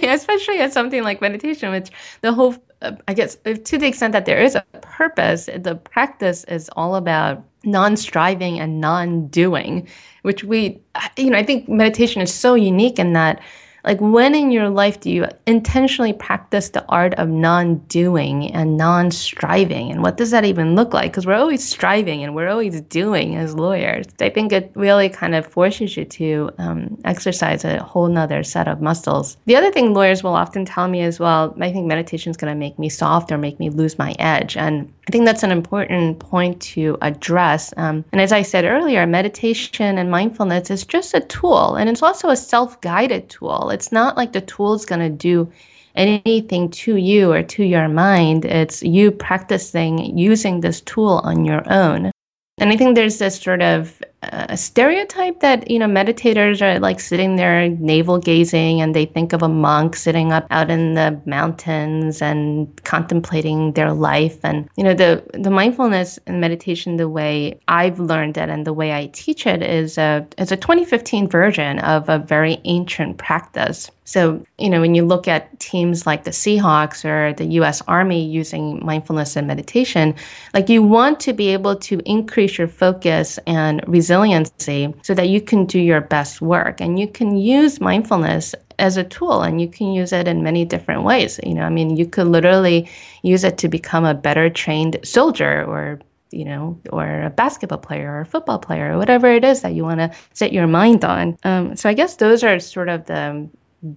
especially 0.04 0.60
at 0.60 0.74
something 0.74 1.04
like 1.04 1.22
meditation, 1.22 1.72
which 1.72 1.90
the 2.22 2.34
whole, 2.34 2.56
uh, 2.82 2.94
I 3.08 3.14
guess, 3.14 3.36
to 3.46 3.78
the 3.78 3.88
extent 3.88 4.12
that 4.14 4.26
there 4.26 4.42
is 4.42 4.56
a 4.56 4.62
purpose, 4.82 5.46
the 5.56 5.76
practice 5.76 6.44
is 6.46 6.70
all 6.76 6.96
about 6.96 7.44
non 7.64 7.96
striving 7.96 8.60
and 8.60 8.82
non 8.82 9.28
doing, 9.28 9.88
which 10.24 10.44
we, 10.44 10.82
you 11.16 11.30
know, 11.30 11.38
I 11.38 11.44
think 11.44 11.70
meditation 11.70 12.22
is 12.22 12.34
so 12.34 12.56
unique 12.56 12.98
in 12.98 13.14
that 13.14 13.40
like, 13.84 14.00
when 14.00 14.36
in 14.36 14.52
your 14.52 14.70
life 14.70 15.00
do 15.00 15.10
you 15.10 15.28
intentionally 15.46 16.14
practice 16.14 16.70
the 16.70 16.86
art 16.90 17.14
of 17.16 17.30
non 17.30 17.78
doing 17.88 18.52
and 18.54 18.78
non 18.78 19.12
striving? 19.12 19.92
And 19.92 20.04
what 20.04 20.18
does 20.18 20.32
that 20.32 20.46
even 20.46 20.76
look 20.76 20.94
like? 20.94 21.12
Because 21.12 21.26
we're 21.26 21.36
always 21.36 21.68
striving 21.68 22.24
and 22.24 22.36
we're 22.36 22.50
always 22.50 22.82
doing 22.82 23.36
as 23.36 23.56
lawyers. 23.56 24.06
I 24.20 24.30
think 24.30 24.52
it 24.52 24.72
really 24.76 25.10
kind 25.10 25.36
of 25.36 25.46
forces 25.46 25.96
you 25.96 26.06
to 26.06 26.50
um, 26.58 26.98
exercise 27.06 27.64
a 27.64 27.82
whole 27.84 28.08
nother 28.08 28.44
set 28.44 28.68
of 28.68 28.82
muscles. 28.82 29.38
The 29.46 29.56
other 29.56 29.72
thing 29.72 29.94
lawyers 29.94 30.24
will 30.24 30.36
often 30.36 30.66
tell 30.66 30.88
me 30.88 31.02
is, 31.02 31.20
well, 31.20 31.56
I 31.60 31.72
think 31.72 31.88
meditation 31.88 32.30
is 32.32 32.38
going 32.38 32.54
to 32.54 32.60
make 32.60 32.78
me 32.78 32.90
soft 32.90 33.32
or 33.32 33.38
make 33.38 33.60
me 33.60 33.70
lose 33.70 33.98
my 33.98 34.16
edge. 34.20 34.58
And 34.58 34.92
I 35.08 35.12
think 35.12 35.24
that's 35.24 35.44
an 35.44 35.52
important 35.52 36.20
point 36.20 36.62
to 36.74 36.98
address. 37.02 37.74
Um, 37.78 38.04
and 38.12 38.20
as 38.20 38.34
I 38.34 38.42
said 38.42 38.66
earlier, 38.66 39.08
meditation 39.08 39.98
and 39.98 40.12
mindfulness 40.12 40.70
is 40.70 40.84
just 40.84 41.14
a 41.14 41.22
tool, 41.22 41.76
and 41.76 41.90
it's 41.90 42.04
also 42.04 42.30
a 42.30 42.36
self 42.36 42.80
guided 42.82 43.30
tool. 43.30 43.70
It's 43.70 43.92
not 43.92 44.18
like 44.18 44.34
the 44.34 44.42
tool 44.42 44.74
is 44.74 44.86
going 44.86 45.00
to 45.00 45.10
do 45.10 45.50
anything 45.96 46.70
to 46.70 46.98
you 46.98 47.32
or 47.32 47.42
to 47.42 47.64
your 47.64 47.88
mind. 47.88 48.44
It's 48.44 48.84
you 48.84 49.12
practicing 49.12 50.18
using 50.18 50.60
this 50.60 50.82
tool 50.82 51.22
on 51.24 51.46
your 51.46 51.64
own. 51.72 52.12
And 52.60 52.72
I 52.72 52.78
think 52.78 52.96
there's 52.96 53.20
this 53.20 53.40
sort 53.40 53.62
of 53.62 54.02
uh, 54.24 54.56
stereotype 54.56 55.42
that 55.42 55.70
you 55.70 55.78
know 55.78 55.86
meditators 55.86 56.60
are 56.60 56.80
like 56.80 57.00
sitting 57.00 57.36
there 57.36 57.70
navel 57.70 58.18
gazing 58.18 58.82
and 58.82 58.96
they 58.96 59.06
think 59.06 59.32
of 59.32 59.44
a 59.44 59.48
monk 59.48 59.96
sitting 59.96 60.32
up 60.32 60.48
out 60.50 60.72
in 60.72 60.96
the 60.96 61.22
mountains 61.28 62.20
and 62.20 62.68
contemplating 62.84 63.74
their 63.74 63.94
life. 63.94 64.40
And 64.44 64.68
you 64.76 64.84
know 64.84 64.96
the 64.96 65.24
the 65.34 65.52
mindfulness 65.52 66.18
and 66.26 66.42
meditation 66.42 66.98
the 66.98 67.08
way 67.08 67.60
I've 67.68 68.00
learned 68.00 68.38
it 68.38 68.50
and 68.50 68.66
the 68.66 68.74
way 68.74 68.92
I 68.92 69.12
teach 69.14 69.46
it 69.46 69.62
is 69.62 70.00
a 70.00 70.26
is 70.40 70.52
a 70.52 70.58
2015 70.58 71.28
version 71.28 71.78
of 71.80 72.10
a 72.10 72.18
very 72.18 72.60
ancient 72.66 73.20
practice 73.20 73.92
so, 74.08 74.42
you 74.58 74.70
know, 74.70 74.80
when 74.80 74.96
you 74.96 75.04
look 75.04 75.28
at 75.28 75.60
teams 75.60 76.08
like 76.08 76.24
the 76.24 76.32
Seahawks 76.32 77.04
or 77.04 77.34
the 77.34 77.44
US 77.60 77.82
Army 77.90 78.24
using 78.24 78.84
mindfulness 78.86 79.36
and 79.36 79.46
meditation, 79.46 80.16
like 80.54 80.70
you 80.70 80.82
want 80.82 81.20
to 81.20 81.34
be 81.34 81.50
able 81.50 81.76
to 81.76 82.00
increase 82.06 82.58
your 82.58 82.70
focus 82.70 83.38
and 83.46 83.84
resiliency 83.86 84.94
so 85.02 85.14
that 85.14 85.28
you 85.28 85.42
can 85.42 85.66
do 85.66 85.78
your 85.78 86.00
best 86.00 86.42
work. 86.42 86.80
And 86.80 86.98
you 86.98 87.06
can 87.06 87.36
use 87.36 87.82
mindfulness 87.82 88.56
as 88.80 88.96
a 88.96 89.04
tool 89.04 89.42
and 89.42 89.60
you 89.60 89.68
can 89.68 89.92
use 89.92 90.14
it 90.14 90.26
in 90.26 90.42
many 90.42 90.64
different 90.64 91.04
ways. 91.04 91.38
You 91.44 91.56
know, 91.56 91.64
I 91.64 91.70
mean, 91.70 91.98
you 91.98 92.06
could 92.06 92.28
literally 92.28 92.90
use 93.24 93.44
it 93.44 93.58
to 93.58 93.68
become 93.68 94.06
a 94.06 94.14
better 94.14 94.50
trained 94.50 94.98
soldier 95.04 95.66
or 95.66 96.00
you 96.32 96.44
know, 96.44 96.78
or 96.92 97.24
a 97.24 97.30
basketball 97.30 97.78
player 97.78 98.12
or 98.12 98.20
a 98.20 98.26
football 98.26 98.60
player 98.60 98.94
or 98.94 98.98
whatever 98.98 99.28
it 99.28 99.46
is 99.46 99.62
that 99.62 99.74
you 99.74 99.84
want 99.84 100.00
to 100.00 100.12
set 100.34 100.52
your 100.52 100.68
mind 100.68 101.06
on. 101.06 101.38
Um, 101.44 101.76
so 101.78 101.90
I 101.90 101.94
guess 101.94 102.18
those 102.18 102.44
are 102.44 102.60
sort 102.60 102.90
of 102.90 103.06
the 103.06 103.50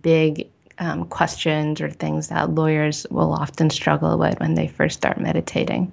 big 0.03 0.49
um, 0.79 1.05
questions 1.07 1.81
or 1.81 1.91
things 1.91 2.29
that 2.29 2.51
lawyers 2.51 3.07
will 3.11 3.33
often 3.33 3.71
struggle 3.71 4.19
with 4.19 4.41
when 4.41 4.55
they 4.55 4.67
first 4.67 4.97
start 4.97 5.21
meditating. 5.21 5.93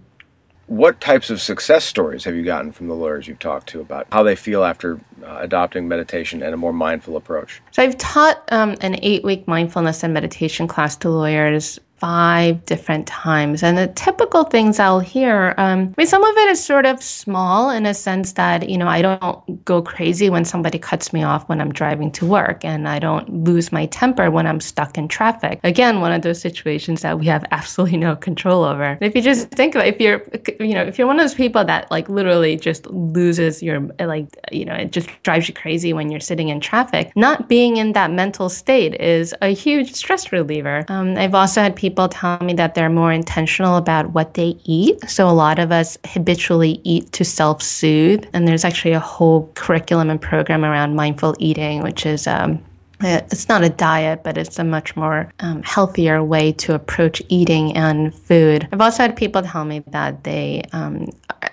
What 0.67 1.00
types 1.00 1.30
of 1.30 1.41
success 1.41 1.86
stories 1.86 2.26
have 2.26 2.36
you 2.36 2.43
gotten 2.43 2.73
from 2.73 2.88
the 2.88 2.93
lawyers 2.93 3.26
you've 3.26 3.39
talked 3.39 3.67
to 3.69 3.80
about 3.80 4.06
how 4.12 4.23
they 4.23 4.36
feel 4.36 4.65
after 4.65 5.00
uh, 5.23 5.38
adopting 5.39 5.88
meditation 5.88 6.43
and 6.43 6.54
a 6.54 6.58
more 6.58 6.73
mindful 6.73 7.15
approach? 7.15 7.62
So, 7.71 7.84
I've 7.84 7.97
taught 7.97 8.43
um, 8.52 8.76
an 8.82 9.00
eight 9.02 9.23
week 9.23 9.47
mindfulness 9.47 10.04
and 10.04 10.13
meditation 10.13 10.67
class 10.67 10.97
to 10.97 11.10
lawyers 11.10 11.80
five 11.98 12.64
different 12.66 13.08
times. 13.08 13.64
And 13.64 13.78
the 13.78 13.88
typical 13.88 14.44
things 14.44 14.80
I'll 14.80 15.00
hear, 15.00 15.56
um, 15.58 15.94
I 15.98 16.02
mean, 16.02 16.08
some 16.08 16.24
of 16.24 16.38
it 16.38 16.50
is 16.50 16.64
sort 16.64 16.86
of 16.86 17.02
small 17.02 17.70
in 17.72 17.86
a 17.86 17.94
sense 17.94 18.34
that, 18.34 18.70
you 18.70 18.78
know, 18.78 18.88
I 18.88 19.02
don't 19.02 19.66
go 19.66 19.82
crazy 19.82 20.30
when 20.30 20.46
somebody 20.46 20.78
cuts 20.78 21.12
me 21.12 21.24
off 21.24 21.50
when 21.50 21.60
I'm 21.60 21.74
driving 21.74 22.12
to 22.14 22.26
work 22.26 22.64
and 22.64 22.88
I 22.88 23.00
don't 23.00 23.44
lose 23.44 23.72
my 23.72 23.88
temper 23.88 24.30
when 24.30 24.46
I'm 24.46 24.60
stuck 24.60 24.98
in 24.98 25.08
traffic. 25.08 25.60
Again, 25.64 26.00
one 26.00 26.12
of 26.12 26.22
those 26.22 26.40
situations 26.40 27.02
that 27.02 27.20
we 27.20 27.26
have 27.26 27.44
absolutely 27.52 27.98
no 27.98 28.16
control 28.16 28.64
over. 28.64 28.98
If 29.02 29.16
you 29.16 29.22
just 29.22 29.50
think 29.50 29.74
about 29.74 29.88
it, 29.88 29.96
if 29.96 30.02
you're, 30.02 30.24
you 30.60 30.76
know, 30.76 30.84
if 30.84 31.00
you're 31.00 31.08
one 31.08 31.20
of 31.20 31.24
those 31.24 31.34
people 31.34 31.66
that 31.66 31.90
like 31.90 32.10
literally 32.10 32.58
just 32.58 32.86
loses 32.88 33.64
your, 33.64 33.80
like, 34.00 34.28
you 34.52 34.66
know, 34.66 34.76
it 34.76 34.92
just 34.92 35.10
drives 35.24 35.48
you 35.48 35.54
crazy 35.54 35.94
when 35.94 36.12
you're 36.12 36.20
sitting 36.20 36.50
in 36.50 36.60
traffic, 36.60 37.12
not 37.16 37.50
being 37.50 37.78
in 37.78 37.94
that 37.94 38.12
mental 38.12 38.50
state 38.50 38.94
is 39.02 39.34
a 39.42 39.50
huge 39.50 39.94
stress 39.94 40.32
reliever. 40.32 40.86
Um, 40.90 41.18
I've 41.18 41.34
also 41.34 41.62
had 41.62 41.76
people 41.76 41.87
people 41.88 42.10
tell 42.10 42.38
me 42.39 42.54
that 42.54 42.76
they're 42.76 42.89
more 42.89 43.13
intentional 43.13 43.78
about 43.78 44.12
what 44.12 44.34
they 44.34 44.58
eat. 44.65 45.10
So 45.10 45.30
a 45.30 45.32
lot 45.32 45.58
of 45.58 45.71
us 45.71 45.97
habitually 46.06 46.82
eat 46.84 47.13
to 47.13 47.23
self 47.23 47.62
soothe. 47.62 48.26
And 48.34 48.45
there's 48.45 48.65
actually 48.65 48.91
a 48.91 49.00
whole 49.00 49.50
curriculum 49.56 50.10
and 50.10 50.21
program 50.21 50.65
around 50.65 50.95
mindful 50.95 51.34
eating, 51.39 51.84
which 51.84 52.06
is 52.06 52.28
um, 52.28 52.62
it's 53.00 53.47
not 53.47 53.63
a 53.63 53.69
diet, 53.69 54.21
but 54.23 54.38
it's 54.38 54.60
a 54.60 54.65
much 54.65 54.97
more 54.97 55.32
um, 55.39 55.63
healthier 55.63 56.21
way 56.21 56.52
to 56.63 56.73
approach 56.76 57.21
eating 57.30 57.78
and 57.78 58.13
food. 58.13 58.67
I've 58.73 58.82
also 58.82 59.04
had 59.04 59.15
people 59.15 59.41
tell 59.43 59.63
me 59.63 59.80
that 59.88 60.26
they, 60.26 60.63
um, 60.73 61.08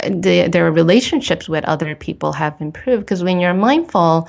they 0.09 0.49
their 0.49 0.73
relationships 0.73 1.49
with 1.49 1.64
other 1.66 1.94
people 1.94 2.33
have 2.33 2.61
improved 2.61 3.03
because 3.05 3.23
when 3.23 3.38
you're 3.38 3.55
mindful, 3.55 4.29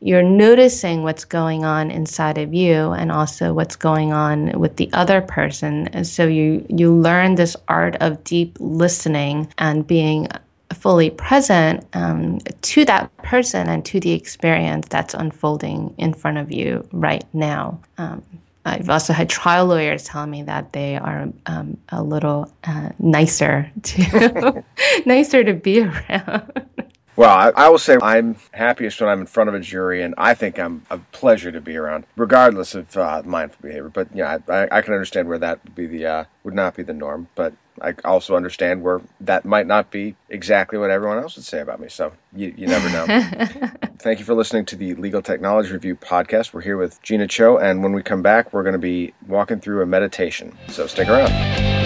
you're 0.00 0.22
noticing 0.22 1.02
what's 1.02 1.24
going 1.24 1.64
on 1.64 1.90
inside 1.90 2.38
of 2.38 2.52
you 2.52 2.92
and 2.92 3.10
also 3.10 3.52
what's 3.52 3.76
going 3.76 4.12
on 4.12 4.58
with 4.58 4.76
the 4.76 4.90
other 4.92 5.20
person. 5.20 5.88
And 5.88 6.06
so 6.06 6.26
you 6.26 6.64
you 6.68 6.92
learn 6.92 7.36
this 7.36 7.56
art 7.68 7.96
of 8.00 8.22
deep 8.24 8.56
listening 8.60 9.52
and 9.58 9.86
being 9.86 10.28
fully 10.72 11.10
present 11.10 11.86
um, 11.94 12.38
to 12.62 12.84
that 12.84 13.14
person 13.18 13.68
and 13.68 13.84
to 13.84 14.00
the 14.00 14.12
experience 14.12 14.88
that's 14.88 15.14
unfolding 15.14 15.94
in 15.98 16.12
front 16.12 16.38
of 16.38 16.52
you 16.52 16.86
right 16.92 17.24
now. 17.32 17.80
Um, 17.98 18.22
I've 18.66 18.88
also 18.88 19.12
had 19.12 19.28
trial 19.28 19.66
lawyers 19.66 20.04
tell 20.04 20.26
me 20.26 20.42
that 20.44 20.72
they 20.72 20.96
are 20.96 21.28
um, 21.46 21.76
a 21.90 22.02
little 22.02 22.50
uh, 22.64 22.90
nicer 22.98 23.70
to 23.82 24.64
nicer 25.06 25.44
to 25.44 25.52
be 25.52 25.80
around. 25.84 26.66
Well, 27.16 27.30
I, 27.30 27.50
I, 27.50 27.68
will 27.68 27.78
say 27.78 27.96
I'm 28.02 28.36
happiest 28.52 29.00
when 29.00 29.08
I'm 29.08 29.20
in 29.20 29.26
front 29.26 29.48
of 29.48 29.54
a 29.54 29.60
jury, 29.60 30.02
and 30.02 30.14
I 30.18 30.34
think 30.34 30.58
I'm 30.58 30.84
a 30.90 30.98
pleasure 30.98 31.52
to 31.52 31.60
be 31.60 31.76
around, 31.76 32.06
regardless 32.16 32.74
of 32.74 32.96
uh, 32.96 33.22
mindful 33.24 33.62
behavior. 33.62 33.88
But 33.88 34.08
yeah, 34.14 34.38
I, 34.48 34.68
I, 34.70 34.82
can 34.82 34.94
understand 34.94 35.28
where 35.28 35.38
that 35.38 35.62
would 35.62 35.74
be 35.74 35.86
the 35.86 36.06
uh, 36.06 36.24
would 36.42 36.54
not 36.54 36.74
be 36.74 36.82
the 36.82 36.92
norm. 36.92 37.28
But 37.36 37.54
I 37.80 37.94
also 38.04 38.34
understand 38.34 38.82
where 38.82 39.00
that 39.20 39.44
might 39.44 39.66
not 39.66 39.90
be 39.90 40.16
exactly 40.28 40.78
what 40.78 40.90
everyone 40.90 41.18
else 41.18 41.36
would 41.36 41.44
say 41.44 41.60
about 41.60 41.80
me. 41.80 41.88
So 41.88 42.12
you, 42.34 42.52
you 42.56 42.66
never 42.66 42.90
know. 42.90 43.06
Thank 43.98 44.18
you 44.18 44.24
for 44.24 44.34
listening 44.34 44.66
to 44.66 44.76
the 44.76 44.94
Legal 44.94 45.22
Technology 45.22 45.72
Review 45.72 45.96
podcast. 45.96 46.52
We're 46.52 46.62
here 46.62 46.76
with 46.76 47.00
Jeena 47.02 47.28
Cho, 47.28 47.58
and 47.58 47.82
when 47.82 47.92
we 47.92 48.02
come 48.02 48.22
back, 48.22 48.52
we're 48.52 48.64
going 48.64 48.74
to 48.74 48.78
be 48.78 49.14
walking 49.26 49.60
through 49.60 49.82
a 49.82 49.86
meditation. 49.86 50.56
So 50.68 50.86
stick 50.86 51.08
around. 51.08 51.83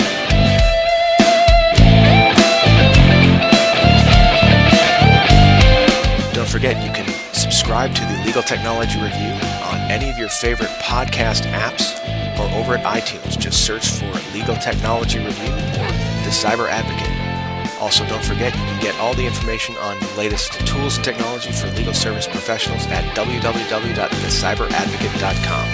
Don't 6.49 6.63
forget, 6.63 6.83
you 6.83 6.91
can 6.91 7.07
subscribe 7.35 7.95
to 7.95 8.01
the 8.01 8.23
Legal 8.25 8.43
Technology 8.43 8.99
Review 8.99 9.33
on 9.69 9.79
any 9.91 10.09
of 10.09 10.17
your 10.17 10.31
favorite 10.31 10.71
podcast 10.81 11.43
apps 11.53 11.93
or 12.39 12.49
over 12.59 12.75
at 12.75 12.83
iTunes. 12.87 13.39
Just 13.39 13.67
search 13.67 13.91
for 13.91 14.11
Legal 14.33 14.57
Technology 14.57 15.19
Review 15.19 15.53
or 15.53 15.89
The 16.25 16.31
Cyber 16.31 16.71
Advocate. 16.71 17.13
Also, 17.83 18.07
don't 18.07 18.25
forget 18.25 18.55
you 18.55 18.63
can 18.63 18.81
get 18.81 18.99
all 18.99 19.13
the 19.13 19.27
information 19.27 19.77
on 19.77 20.01
the 20.01 20.07
latest 20.17 20.67
tools 20.67 20.97
and 20.97 21.05
technology 21.05 21.53
for 21.53 21.67
legal 21.73 21.93
service 21.93 22.27
professionals 22.27 22.87
at 22.87 23.05
www.thecyberadvocate.com. 23.15 25.69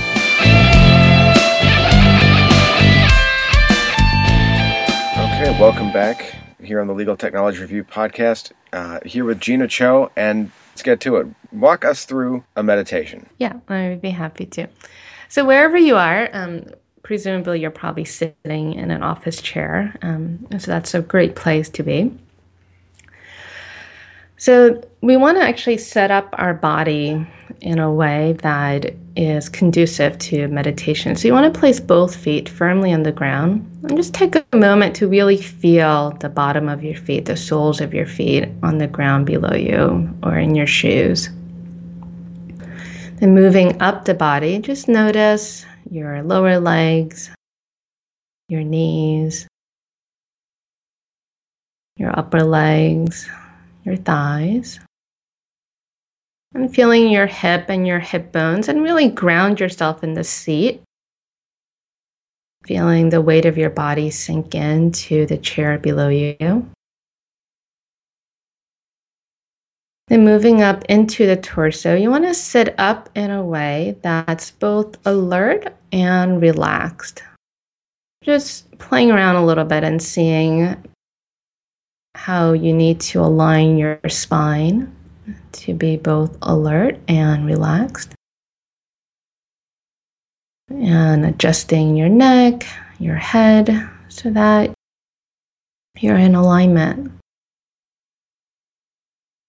Okay, 5.37 5.57
welcome 5.61 5.93
back 5.93 6.35
here 6.61 6.81
on 6.81 6.89
the 6.89 6.95
Legal 6.95 7.17
Technology 7.17 7.61
Review 7.61 7.85
podcast. 7.85 8.51
Uh, 8.73 8.99
here 9.07 9.25
with 9.25 9.39
Jeena 9.39 9.71
Cho, 9.71 10.11
and 10.17 10.51
let's 10.75 10.83
get 10.83 10.99
to 11.01 11.17
it. 11.17 11.29
Walk 11.53 11.85
us 11.85 12.05
through 12.05 12.43
a 12.57 12.65
meditation. 12.65 13.29
Yeah, 13.39 13.61
I 13.69 13.91
would 13.91 14.03
be 14.03 14.11
happy 14.11 14.45
to. 14.47 14.67
So, 15.29 15.45
wherever 15.45 15.79
you 15.79 15.95
are, 15.95 16.29
um, 16.33 16.65
presumably 17.05 17.61
you're 17.61 17.71
probably 17.71 18.05
sitting 18.05 18.75
in 18.75 18.91
an 18.91 19.05
office 19.05 19.41
chair. 19.41 19.95
Um, 20.03 20.45
so 20.59 20.71
that's 20.71 20.95
a 20.95 21.03
great 21.03 21.37
place 21.37 21.69
to 21.71 21.85
be. 21.85 22.13
So 24.45 24.79
we 25.01 25.17
want 25.17 25.39
to 25.39 25.43
actually 25.43 25.79
set 25.79 26.11
up 26.11 26.29
our 26.35 26.53
body 26.53 27.27
in 27.63 27.79
a 27.79 27.91
way 27.91 28.35
that 28.43 28.95
is 29.17 29.49
conducive 29.49 30.19
to 30.19 30.49
meditation. 30.49 31.17
So 31.17 31.27
you 31.27 31.33
want 31.33 31.51
to 31.51 31.59
place 31.59 31.81
both 31.81 32.15
feet 32.15 32.51
firmly 32.51 32.93
on 32.93 33.05
the 33.05 33.11
ground 33.11 33.67
and 33.85 33.97
just 33.97 34.13
take 34.13 34.37
a 34.37 34.45
moment 34.55 34.95
to 34.97 35.09
really 35.09 35.39
feel 35.39 36.11
the 36.21 36.29
bottom 36.29 36.69
of 36.69 36.85
your 36.85 36.95
feet, 36.95 37.25
the 37.25 37.39
soles 37.39 37.81
of 37.81 37.95
your 37.95 38.05
feet 38.05 38.47
on 38.63 38.77
the 38.77 38.87
ground 38.87 39.25
below 39.25 39.55
you 39.55 40.15
or 40.23 40.37
in 40.37 40.55
your 40.55 40.67
shoes. 40.67 41.31
Then 43.21 43.35
moving 43.35 43.81
up 43.81 44.05
the 44.05 44.13
body, 44.13 44.59
just 44.59 44.89
notice 44.89 45.65
your 45.91 46.23
lower 46.23 46.61
legs, 46.61 47.31
your 48.51 48.63
knees, 48.63 49.49
your 51.97 52.19
upper 52.19 52.43
legs, 52.43 53.27
your 53.85 53.97
thighs. 53.97 54.81
And 56.55 56.73
feeling 56.75 57.11
your 57.11 57.27
hip 57.27 57.69
and 57.69 57.87
your 57.87 57.99
hip 57.99 58.33
bones, 58.33 58.69
and 58.69 58.83
really 58.83 59.09
ground 59.09 59.61
yourself 59.61 60.05
in 60.05 60.15
the 60.15 60.25
seat. 60.25 60.83
Feeling 62.65 63.11
the 63.11 63.21
weight 63.21 63.45
of 63.45 63.59
your 63.59 63.71
body 63.71 64.11
sink 64.11 64.55
into 64.55 65.27
the 65.27 65.37
chair 65.37 65.79
below 65.79 66.09
you. 66.09 66.69
Then 70.09 70.25
moving 70.25 70.63
up 70.63 70.85
into 70.85 71.27
the 71.27 71.37
torso, 71.37 71.97
you 71.97 72.11
want 72.11 72.25
to 72.25 72.35
sit 72.35 72.75
up 72.79 73.09
in 73.15 73.31
a 73.31 73.43
way 73.43 73.97
that's 74.03 74.51
both 74.51 74.97
alert 75.07 75.75
and 75.93 76.41
relaxed. 76.41 77.23
Just 78.23 78.71
playing 78.79 79.11
around 79.11 79.37
a 79.37 79.45
little 79.45 79.65
bit 79.65 79.83
and 79.83 80.03
seeing 80.03 80.77
how 82.15 82.53
you 82.53 82.73
need 82.73 83.01
to 83.01 83.21
align 83.21 83.77
your 83.77 84.01
spine 84.09 84.95
to 85.53 85.75
be 85.75 85.97
both 85.97 86.37
alert 86.43 86.99
and 87.09 87.47
relaxed. 87.47 88.15
And 90.69 91.27
adjusting 91.27 91.97
your 91.97 92.09
neck, 92.09 92.67
your 92.99 93.17
head, 93.17 93.89
so 94.09 94.31
that 94.31 94.73
you're 95.99 96.17
in 96.17 96.35
alignment 96.35 97.13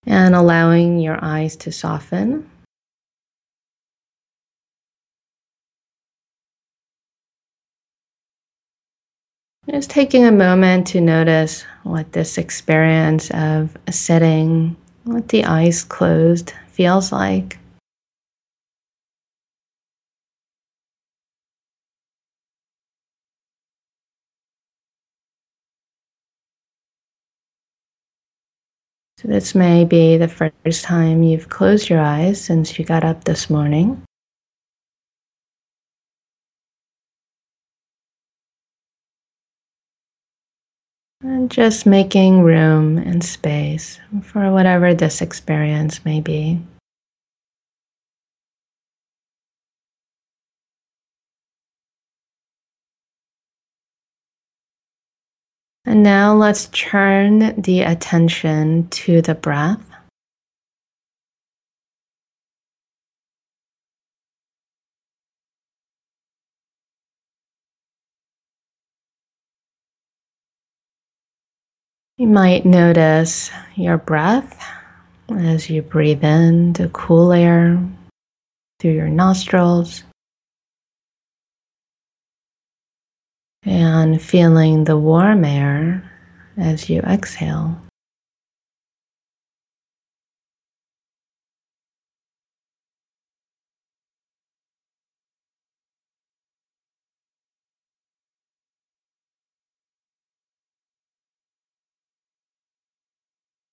and 0.06 0.36
allowing 0.36 1.00
your 1.00 1.18
eyes 1.24 1.56
to 1.58 1.72
soften. 1.72 2.50
Just 9.76 9.90
taking 9.90 10.24
a 10.24 10.32
moment 10.32 10.88
to 10.88 11.02
notice 11.02 11.64
what 11.84 12.14
this 12.14 12.38
experience 12.38 13.30
of 13.32 13.76
sitting 13.90 14.78
with 15.04 15.28
the 15.28 15.44
eyes 15.44 15.84
closed 15.84 16.54
feels 16.70 17.12
like. 17.12 17.60
So, 29.18 29.28
this 29.28 29.54
may 29.54 29.84
be 29.84 30.16
the 30.16 30.30
first 30.30 30.86
time 30.86 31.22
you've 31.22 31.50
closed 31.50 31.90
your 31.90 32.00
eyes 32.00 32.40
since 32.40 32.80
you 32.80 32.86
got 32.86 33.04
up 33.04 33.26
this 33.26 33.50
morning. 33.50 34.05
And 41.26 41.50
just 41.50 41.88
making 41.88 42.44
room 42.44 43.00
and 43.00 43.24
space 43.24 44.00
for 44.22 44.52
whatever 44.52 44.94
this 44.94 45.24
experience 45.24 46.06
may 46.06 46.22
be. 46.22 46.62
And 55.84 56.04
now 56.04 56.36
let's 56.36 56.68
turn 56.72 57.60
the 57.60 57.82
attention 57.82 58.88
to 58.90 59.24
the 59.24 59.34
breath. 59.34 59.95
You 72.18 72.28
might 72.28 72.66
notice 72.66 73.52
your 73.76 73.98
breath 73.98 74.58
as 75.30 75.70
you 75.70 75.82
breathe 75.82 76.24
in 76.24 76.74
the 76.74 76.88
cool 76.90 77.34
air 77.34 77.78
through 78.80 78.94
your 78.94 79.10
nostrils. 79.10 80.04
and 83.66 84.22
feeling 84.22 84.84
the 84.84 84.98
warm 84.98 85.44
air 85.44 86.12
as 86.58 86.90
you 86.90 87.02
exhale. 87.02 87.85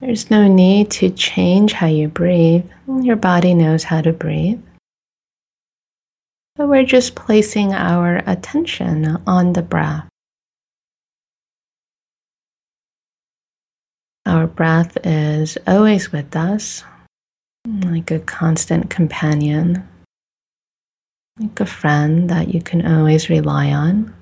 There's 0.03 0.33
no 0.33 0.49
need 0.49 0.91
to 0.99 1.11
change 1.11 1.75
how 1.75 1.87
you 1.87 2.09
breathe. 2.09 2.65
Your 2.89 3.15
body 3.15 3.55
knows 3.55 3.85
how 3.85 4.01
to 4.01 4.13
breathe. 4.13 4.61
But 6.57 6.67
we're 6.67 6.83
just 6.83 7.15
placing 7.15 7.73
our 7.73 8.17
attention 8.27 9.23
on 9.29 9.53
the 9.53 9.63
breath. 9.63 10.09
Our 14.27 14.49
breath 14.49 14.99
is 15.05 15.57
always 15.69 16.11
with 16.11 16.35
us, 16.35 16.83
like 17.65 18.11
a 18.11 18.19
constant 18.19 18.91
companion, 18.91 19.87
like 21.39 21.61
a 21.61 21.67
friend 21.67 22.29
that 22.29 22.53
you 22.53 22.61
can 22.61 22.85
always 22.85 23.31
rely 23.31 23.71
on. 23.71 24.13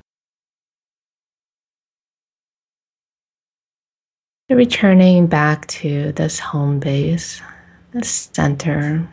Returning 4.50 5.28
back 5.28 5.66
to 5.68 6.10
this 6.10 6.40
home 6.40 6.80
base, 6.80 7.40
this 7.92 8.28
center 8.32 9.08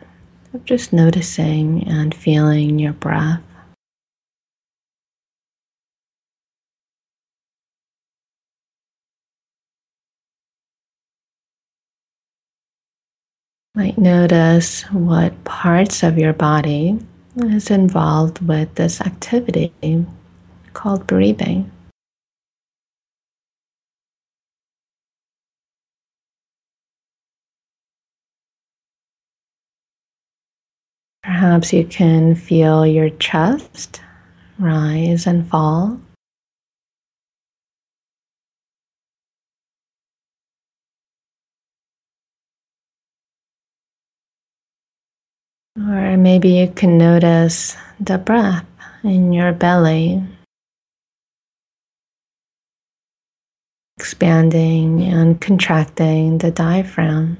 of 0.52 0.64
just 0.64 0.92
noticing 0.92 1.86
and 1.88 2.12
feeling 2.12 2.80
your 2.80 2.92
breath. 2.92 3.40
Might 13.76 13.96
notice 13.96 14.82
what 14.90 15.44
parts 15.44 16.02
of 16.02 16.18
your 16.18 16.32
body 16.32 16.98
is 17.36 17.70
involved 17.70 18.40
with 18.46 18.74
this 18.74 19.00
activity 19.00 19.72
called 20.72 21.06
breathing. 21.06 21.70
Perhaps 31.28 31.74
you 31.74 31.84
can 31.84 32.34
feel 32.34 32.86
your 32.86 33.10
chest 33.10 34.00
rise 34.58 35.26
and 35.26 35.46
fall. 35.46 36.00
Or 45.76 46.16
maybe 46.16 46.48
you 46.48 46.68
can 46.68 46.96
notice 46.96 47.76
the 48.00 48.16
breath 48.16 48.64
in 49.04 49.34
your 49.34 49.52
belly, 49.52 50.22
expanding 53.98 55.02
and 55.02 55.38
contracting 55.38 56.38
the 56.38 56.50
diaphragm. 56.50 57.36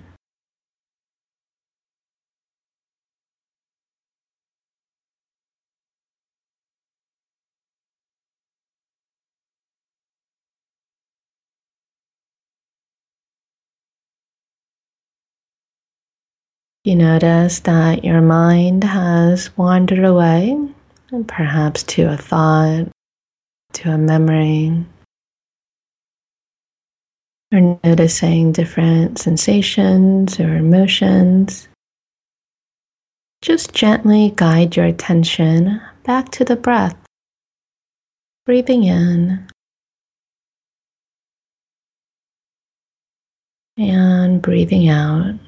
You 16.89 16.97
notice 16.97 17.61
that 17.61 18.03
your 18.03 18.23
mind 18.23 18.83
has 18.83 19.55
wandered 19.59 20.07
away, 20.07 20.57
perhaps 21.27 21.83
to 21.83 22.05
a 22.05 22.17
thought, 22.17 22.89
to 23.75 23.91
a 23.91 23.99
memory, 23.99 24.87
or 27.53 27.79
noticing 27.85 28.53
different 28.53 29.19
sensations 29.19 30.41
or 30.41 30.57
emotions. 30.57 31.69
Just 33.43 33.75
gently 33.75 34.33
guide 34.35 34.75
your 34.75 34.87
attention 34.87 35.83
back 36.05 36.31
to 36.31 36.45
the 36.47 36.57
breath, 36.57 36.97
breathing 38.47 38.85
in 38.85 39.47
and 43.77 44.41
breathing 44.41 44.89
out. 44.89 45.39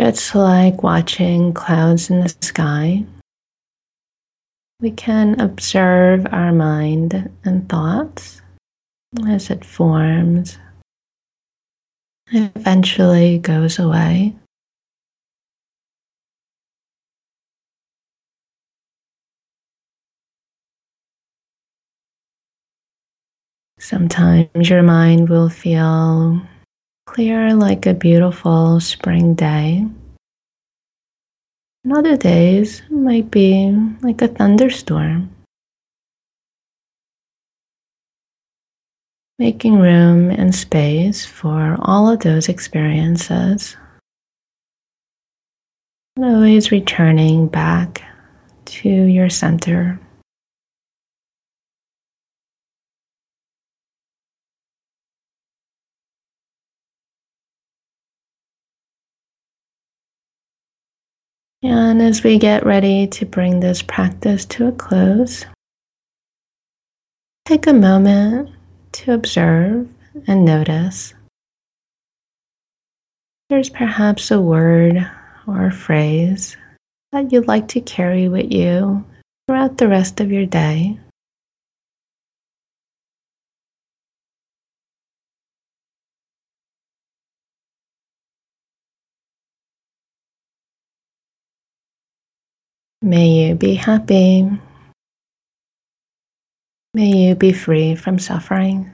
Just 0.00 0.34
like 0.34 0.82
watching 0.82 1.52
clouds 1.52 2.08
in 2.08 2.20
the 2.20 2.34
sky, 2.40 3.04
we 4.80 4.92
can 4.92 5.38
observe 5.38 6.26
our 6.32 6.54
mind 6.54 7.30
and 7.44 7.68
thoughts 7.68 8.40
as 9.28 9.50
it 9.50 9.62
forms, 9.62 10.56
eventually 12.32 13.36
goes 13.40 13.78
away. 13.78 14.34
Sometimes 23.78 24.70
your 24.70 24.82
mind 24.82 25.28
will 25.28 25.50
feel 25.50 26.40
clear 27.10 27.54
like 27.56 27.86
a 27.86 27.92
beautiful 27.92 28.78
spring 28.78 29.34
day. 29.34 29.84
And 31.82 31.92
other 31.92 32.16
days 32.16 32.82
might 32.88 33.32
be 33.32 33.72
like 34.00 34.22
a 34.22 34.28
thunderstorm. 34.28 35.28
Making 39.40 39.80
room 39.80 40.30
and 40.30 40.54
space 40.54 41.26
for 41.26 41.76
all 41.80 42.08
of 42.08 42.20
those 42.20 42.48
experiences. 42.48 43.76
And 46.14 46.24
always 46.26 46.70
returning 46.70 47.48
back 47.48 48.04
to 48.66 48.88
your 48.88 49.30
center. 49.30 49.98
And 61.62 62.00
as 62.00 62.24
we 62.24 62.38
get 62.38 62.64
ready 62.64 63.06
to 63.08 63.26
bring 63.26 63.60
this 63.60 63.82
practice 63.82 64.46
to 64.46 64.68
a 64.68 64.72
close, 64.72 65.44
take 67.44 67.66
a 67.66 67.72
moment 67.74 68.48
to 68.92 69.12
observe 69.12 69.86
and 70.26 70.44
notice. 70.44 71.12
There's 73.50 73.68
perhaps 73.68 74.30
a 74.30 74.40
word 74.40 75.06
or 75.46 75.66
a 75.66 75.72
phrase 75.72 76.56
that 77.12 77.30
you'd 77.30 77.48
like 77.48 77.68
to 77.68 77.80
carry 77.80 78.28
with 78.28 78.50
you 78.50 79.04
throughout 79.46 79.76
the 79.76 79.88
rest 79.88 80.20
of 80.20 80.32
your 80.32 80.46
day. 80.46 80.98
May 93.02 93.48
you 93.48 93.54
be 93.54 93.76
happy. 93.76 94.46
May 96.92 97.16
you 97.16 97.34
be 97.34 97.50
free 97.50 97.94
from 97.94 98.18
suffering. 98.18 98.92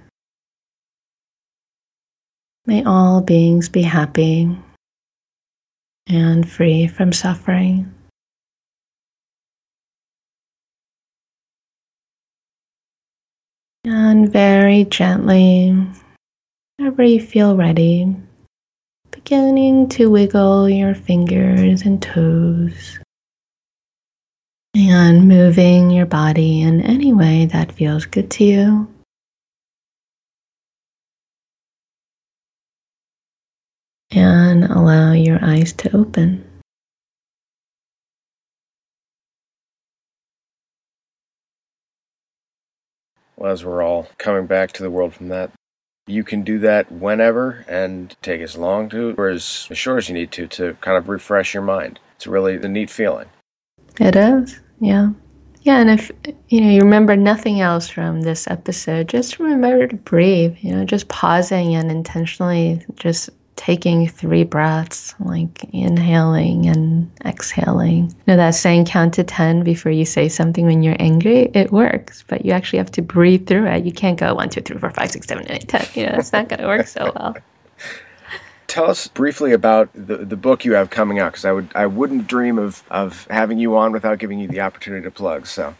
May 2.66 2.84
all 2.84 3.20
beings 3.20 3.68
be 3.68 3.82
happy 3.82 4.56
and 6.06 6.48
free 6.48 6.86
from 6.86 7.12
suffering. 7.12 7.92
And 13.84 14.32
very 14.32 14.84
gently, 14.84 15.76
whenever 16.76 17.02
you 17.02 17.20
feel 17.20 17.56
ready, 17.56 18.14
beginning 19.10 19.88
to 19.90 20.10
wiggle 20.10 20.70
your 20.70 20.94
fingers 20.94 21.82
and 21.82 22.00
toes 22.00 23.00
and 24.76 25.26
moving 25.26 25.90
your 25.90 26.04
body 26.04 26.60
in 26.60 26.82
any 26.82 27.10
way 27.10 27.46
that 27.46 27.72
feels 27.72 28.04
good 28.04 28.30
to 28.30 28.44
you. 28.44 28.94
And 34.10 34.64
allow 34.64 35.12
your 35.12 35.42
eyes 35.42 35.72
to 35.74 35.96
open. 35.96 36.44
Well, 43.38 43.52
as 43.52 43.64
we're 43.64 43.82
all 43.82 44.08
coming 44.18 44.46
back 44.46 44.72
to 44.72 44.82
the 44.82 44.90
world 44.90 45.14
from 45.14 45.28
that, 45.28 45.52
you 46.06 46.22
can 46.22 46.42
do 46.42 46.58
that 46.60 46.92
whenever 46.92 47.64
and 47.66 48.14
take 48.20 48.42
as 48.42 48.56
long 48.56 48.90
to 48.90 49.14
or 49.16 49.28
as 49.28 49.42
short 49.42 49.98
as 49.98 50.08
you 50.08 50.14
need 50.14 50.32
to 50.32 50.46
to 50.48 50.74
kind 50.82 50.98
of 50.98 51.08
refresh 51.08 51.54
your 51.54 51.62
mind. 51.62 51.98
It's 52.16 52.26
really 52.26 52.56
a 52.56 52.68
neat 52.68 52.90
feeling. 52.90 53.28
It 53.98 54.14
is. 54.14 54.60
Yeah. 54.80 55.10
Yeah, 55.62 55.80
and 55.80 55.90
if 55.90 56.12
you 56.48 56.60
know 56.60 56.70
you 56.70 56.80
remember 56.80 57.16
nothing 57.16 57.60
else 57.60 57.88
from 57.88 58.22
this 58.22 58.46
episode, 58.46 59.08
just 59.08 59.40
remember 59.40 59.88
to 59.88 59.96
breathe. 59.96 60.56
You 60.60 60.76
know, 60.76 60.84
just 60.84 61.08
pausing 61.08 61.74
and 61.74 61.90
intentionally 61.90 62.84
just 62.94 63.30
taking 63.56 64.06
three 64.06 64.44
breaths, 64.44 65.14
like 65.18 65.64
inhaling 65.72 66.66
and 66.66 67.10
exhaling. 67.24 68.04
You 68.10 68.24
know 68.28 68.36
that 68.36 68.54
saying 68.54 68.84
count 68.84 69.14
to 69.14 69.24
10 69.24 69.64
before 69.64 69.90
you 69.90 70.04
say 70.04 70.28
something 70.28 70.66
when 70.66 70.84
you're 70.84 70.96
angry? 71.00 71.50
It 71.52 71.72
works, 71.72 72.22
but 72.28 72.44
you 72.44 72.52
actually 72.52 72.78
have 72.78 72.92
to 72.92 73.02
breathe 73.02 73.48
through 73.48 73.66
it. 73.66 73.84
You 73.84 73.92
can't 73.92 74.20
go 74.20 74.34
one, 74.34 74.50
two, 74.50 74.60
three, 74.60 74.78
four, 74.78 74.90
five, 74.90 75.10
six, 75.10 75.26
seven, 75.26 75.50
eight, 75.50 75.66
ten. 75.66 75.86
You 75.94 76.06
know, 76.06 76.18
it's 76.18 76.32
not 76.32 76.48
going 76.48 76.60
to 76.60 76.66
work 76.66 76.86
so 76.86 77.12
well. 77.16 77.34
Tell 78.66 78.90
us 78.90 79.08
briefly 79.08 79.52
about 79.52 79.88
the, 79.94 80.18
the 80.18 80.36
book 80.36 80.64
you 80.64 80.74
have 80.74 80.90
coming 80.90 81.18
out, 81.18 81.32
because 81.32 81.44
I 81.44 81.52
would 81.52 81.68
I 81.74 81.86
wouldn't 81.86 82.26
dream 82.26 82.58
of, 82.58 82.82
of 82.90 83.26
having 83.30 83.58
you 83.58 83.76
on 83.76 83.92
without 83.92 84.18
giving 84.18 84.38
you 84.38 84.48
the 84.48 84.60
opportunity 84.60 85.04
to 85.04 85.10
plug. 85.10 85.46
So 85.46 85.74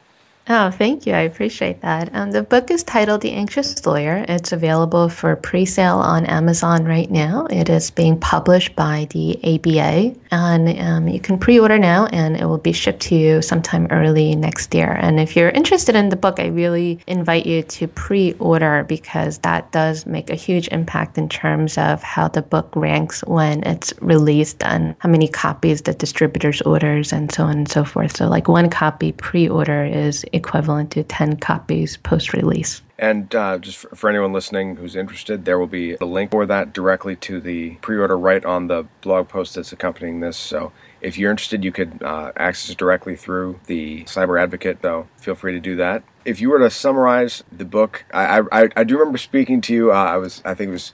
Oh, 0.49 0.70
thank 0.70 1.07
you. 1.07 1.12
I 1.12 1.22
appreciate 1.22 1.80
that. 1.80 2.14
Um, 2.14 2.30
the 2.30 2.44
book 2.44 2.70
is 2.70 2.84
titled 2.84 3.20
The 3.20 3.32
Anxious 3.32 3.84
Lawyer. 3.84 4.24
It's 4.28 4.53
available 4.53 5.09
for 5.09 5.34
pre 5.34 5.64
sale 5.64 5.97
on 5.97 6.24
Amazon 6.26 6.84
right 6.84 7.11
now. 7.11 7.49
It 7.51 7.68
is 7.68 7.90
being 7.90 8.16
published 8.20 8.76
by 8.76 9.09
the 9.11 9.40
ABA, 9.42 10.14
and 10.30 10.80
um, 10.80 11.09
you 11.09 11.18
can 11.18 11.36
pre 11.36 11.59
order 11.59 11.80
now, 11.80 12.07
and 12.07 12.36
it 12.36 12.44
will 12.44 12.59
be 12.59 12.70
shipped 12.70 13.01
to 13.01 13.16
you 13.16 13.42
sometime 13.42 13.88
early 13.90 14.36
next 14.36 14.72
year. 14.72 14.92
And 15.01 15.18
if 15.18 15.34
you're 15.34 15.51
interested 15.51 15.97
in 15.97 16.11
the 16.11 16.16
book, 16.16 16.38
I 16.38 16.47
really 16.47 17.01
invite 17.09 17.44
you 17.44 17.64
to 17.64 17.88
pre 17.88 18.34
order 18.34 18.84
because 18.84 19.38
that 19.38 19.72
does 19.72 20.07
make 20.07 20.30
a 20.30 20.36
huge 20.36 20.68
impact 20.68 21.18
in 21.18 21.28
terms 21.28 21.76
of 21.76 22.05
how 22.05 22.28
the 22.28 22.42
book 22.42 22.70
ranks 22.76 23.22
when 23.24 23.64
it's 23.64 23.92
released 24.01 24.62
and 24.62 24.94
how 25.01 25.09
many 25.09 25.26
copies 25.26 25.82
the 25.82 25.94
distributors 25.94 26.62
orders 26.62 27.12
and 27.12 27.32
so 27.32 27.42
on 27.42 27.59
and 27.59 27.68
so 27.68 27.82
forth. 27.82 28.16
So, 28.16 28.28
like 28.28 28.47
one 28.47 28.70
copy 28.70 29.11
pre 29.11 29.49
order 29.49 29.84
is 29.84 30.24
equivalent 30.37 30.93
to 30.93 31.03
10 31.03 31.37
copies 31.37 31.97
post 31.97 32.32
release. 32.32 32.82
And 32.99 33.34
uh, 33.34 33.59
just 33.59 33.78
for, 33.78 33.95
for, 33.95 34.09
anyone 34.09 34.32
listening 34.32 34.76
who's 34.76 34.97
interested, 34.97 35.45
there 35.45 35.59
will 35.59 35.66
be 35.66 35.97
a 36.01 36.05
link 36.05 36.30
for 36.30 36.47
that 36.47 36.72
directly 36.72 37.14
to 37.16 37.41
the 37.41 37.74
pre 37.76 37.99
order 37.99 38.16
right 38.16 38.43
on 38.45 38.68
the 38.68 38.87
blog 39.03 39.28
post 39.28 39.55
that's 39.55 39.72
accompanying 39.72 40.20
this. 40.20 40.37
So 40.37 40.72
If 41.03 41.18
you're 41.18 41.30
interested, 41.30 41.62
you 41.62 41.72
could 41.72 42.03
uh, 42.03 42.32
access 42.37 42.70
it 42.70 42.78
directly 42.78 43.16
through 43.16 43.61
the 43.66 44.05
Cyber 44.05 44.41
Advocate, 44.41 44.80
though. 44.80 45.09
Feel 45.18 45.34
free 45.34 45.53
to 45.53 45.61
do 45.61 45.76
that. 45.76 46.05
If 46.24 46.41
you 46.41 46.49
were 46.51 46.59
to 46.59 46.70
summarize 46.70 47.45
the 47.53 47.66
book, 47.66 48.05
I, 48.14 48.41
I, 48.51 48.68
I 48.74 48.84
do 48.84 48.99
remember 48.99 49.18
speaking 49.18 49.61
to 49.62 49.74
you. 49.74 49.93
Uh, 49.93 49.97
I 49.97 50.16
was, 50.16 50.41
I 50.45 50.55
think 50.55 50.70
it 50.70 50.72
was 50.72 50.93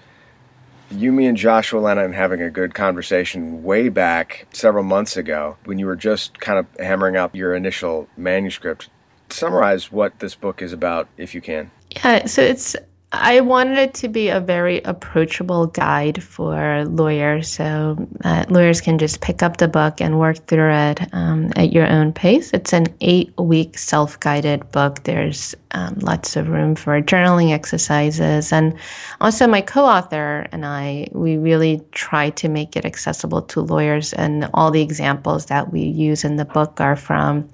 you, 0.90 1.12
me, 1.12 1.26
and 1.26 1.36
Joshua 1.36 1.80
Lenon 1.80 2.12
having 2.12 2.42
a 2.42 2.50
good 2.50 2.74
conversation 2.74 3.62
way 3.62 3.88
back 3.88 4.46
several 4.52 4.84
months 4.84 5.16
ago 5.16 5.56
when 5.64 5.78
you 5.78 5.86
were 5.86 5.96
just 5.96 6.38
kind 6.40 6.58
of 6.58 6.66
hammering 6.78 7.16
out 7.16 7.34
your 7.34 7.54
initial 7.54 8.08
manuscript. 8.16 8.88
Summarize 9.32 9.90
what 9.90 10.18
this 10.18 10.34
book 10.34 10.62
is 10.62 10.72
about, 10.72 11.08
if 11.16 11.34
you 11.34 11.40
can. 11.40 11.70
Yeah, 11.96 12.26
so 12.26 12.42
it's 12.42 12.76
I 13.14 13.40
wanted 13.42 13.76
it 13.76 13.94
to 13.94 14.08
be 14.08 14.30
a 14.30 14.40
very 14.40 14.80
approachable 14.84 15.66
guide 15.66 16.22
for 16.22 16.86
lawyers, 16.86 17.46
so 17.46 18.08
uh, 18.24 18.46
lawyers 18.48 18.80
can 18.80 18.96
just 18.96 19.20
pick 19.20 19.42
up 19.42 19.58
the 19.58 19.68
book 19.68 20.00
and 20.00 20.18
work 20.18 20.38
through 20.46 20.72
it 20.72 21.00
um, 21.12 21.52
at 21.56 21.74
your 21.74 21.86
own 21.86 22.14
pace. 22.14 22.50
It's 22.54 22.72
an 22.72 22.86
eight-week 23.02 23.76
self-guided 23.76 24.72
book. 24.72 25.02
There's 25.04 25.54
um, 25.72 25.96
lots 26.00 26.36
of 26.36 26.48
room 26.48 26.74
for 26.74 27.02
journaling 27.02 27.52
exercises, 27.52 28.50
and 28.50 28.74
also 29.20 29.46
my 29.46 29.60
co-author 29.60 30.46
and 30.50 30.64
I, 30.64 31.08
we 31.12 31.36
really 31.36 31.82
try 31.92 32.30
to 32.30 32.48
make 32.48 32.76
it 32.76 32.86
accessible 32.86 33.42
to 33.42 33.60
lawyers. 33.60 34.14
And 34.14 34.48
all 34.54 34.70
the 34.70 34.80
examples 34.80 35.46
that 35.46 35.70
we 35.70 35.82
use 35.82 36.24
in 36.24 36.36
the 36.36 36.46
book 36.46 36.80
are 36.80 36.96
from 36.96 37.50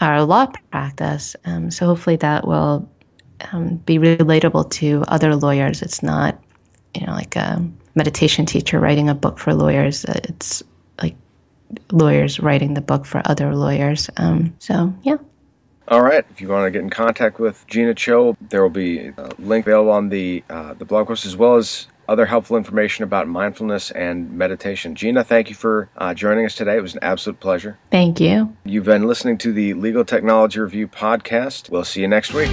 our 0.00 0.24
law 0.24 0.46
practice. 0.70 1.36
Um, 1.44 1.70
so 1.70 1.86
hopefully 1.86 2.16
that 2.16 2.46
will 2.46 2.88
um, 3.52 3.76
be 3.76 3.98
relatable 3.98 4.70
to 4.70 5.04
other 5.08 5.36
lawyers. 5.36 5.82
It's 5.82 6.02
not, 6.02 6.40
you 6.94 7.06
know, 7.06 7.12
like 7.12 7.36
a 7.36 7.64
meditation 7.94 8.46
teacher 8.46 8.78
writing 8.78 9.08
a 9.08 9.14
book 9.14 9.38
for 9.38 9.54
lawyers. 9.54 10.04
It's 10.04 10.62
like 11.02 11.16
lawyers 11.92 12.40
writing 12.40 12.74
the 12.74 12.80
book 12.80 13.06
for 13.06 13.22
other 13.24 13.54
lawyers. 13.54 14.08
Um, 14.16 14.54
so, 14.58 14.92
yeah. 15.02 15.16
All 15.88 16.02
right. 16.02 16.24
If 16.30 16.40
you 16.40 16.48
want 16.48 16.66
to 16.66 16.70
get 16.70 16.82
in 16.82 16.90
contact 16.90 17.40
with 17.40 17.66
Jeena 17.66 17.96
Cho, 17.96 18.36
there 18.50 18.62
will 18.62 18.68
be 18.68 19.08
a 19.08 19.30
link 19.38 19.66
available 19.66 19.90
on 19.90 20.10
the 20.10 20.44
uh, 20.50 20.74
the 20.74 20.84
blog 20.84 21.06
post 21.06 21.24
as 21.24 21.34
well 21.34 21.56
as 21.56 21.86
other 22.08 22.26
helpful 22.26 22.56
information 22.56 23.04
about 23.04 23.28
mindfulness 23.28 23.90
and 23.90 24.32
meditation. 24.32 24.94
Jeena, 24.94 25.24
thank 25.24 25.48
you 25.50 25.54
for 25.54 25.88
uh, 25.98 26.14
joining 26.14 26.46
us 26.46 26.54
today. 26.54 26.76
It 26.76 26.82
was 26.82 26.94
an 26.94 27.00
absolute 27.02 27.38
pleasure. 27.38 27.78
Thank 27.90 28.20
you. 28.20 28.56
You've 28.64 28.86
been 28.86 29.06
listening 29.06 29.38
to 29.38 29.52
the 29.52 29.74
Legal 29.74 30.04
Technology 30.04 30.60
Review 30.60 30.88
podcast. 30.88 31.70
We'll 31.70 31.84
see 31.84 32.00
you 32.00 32.08
next 32.08 32.32
week. 32.32 32.50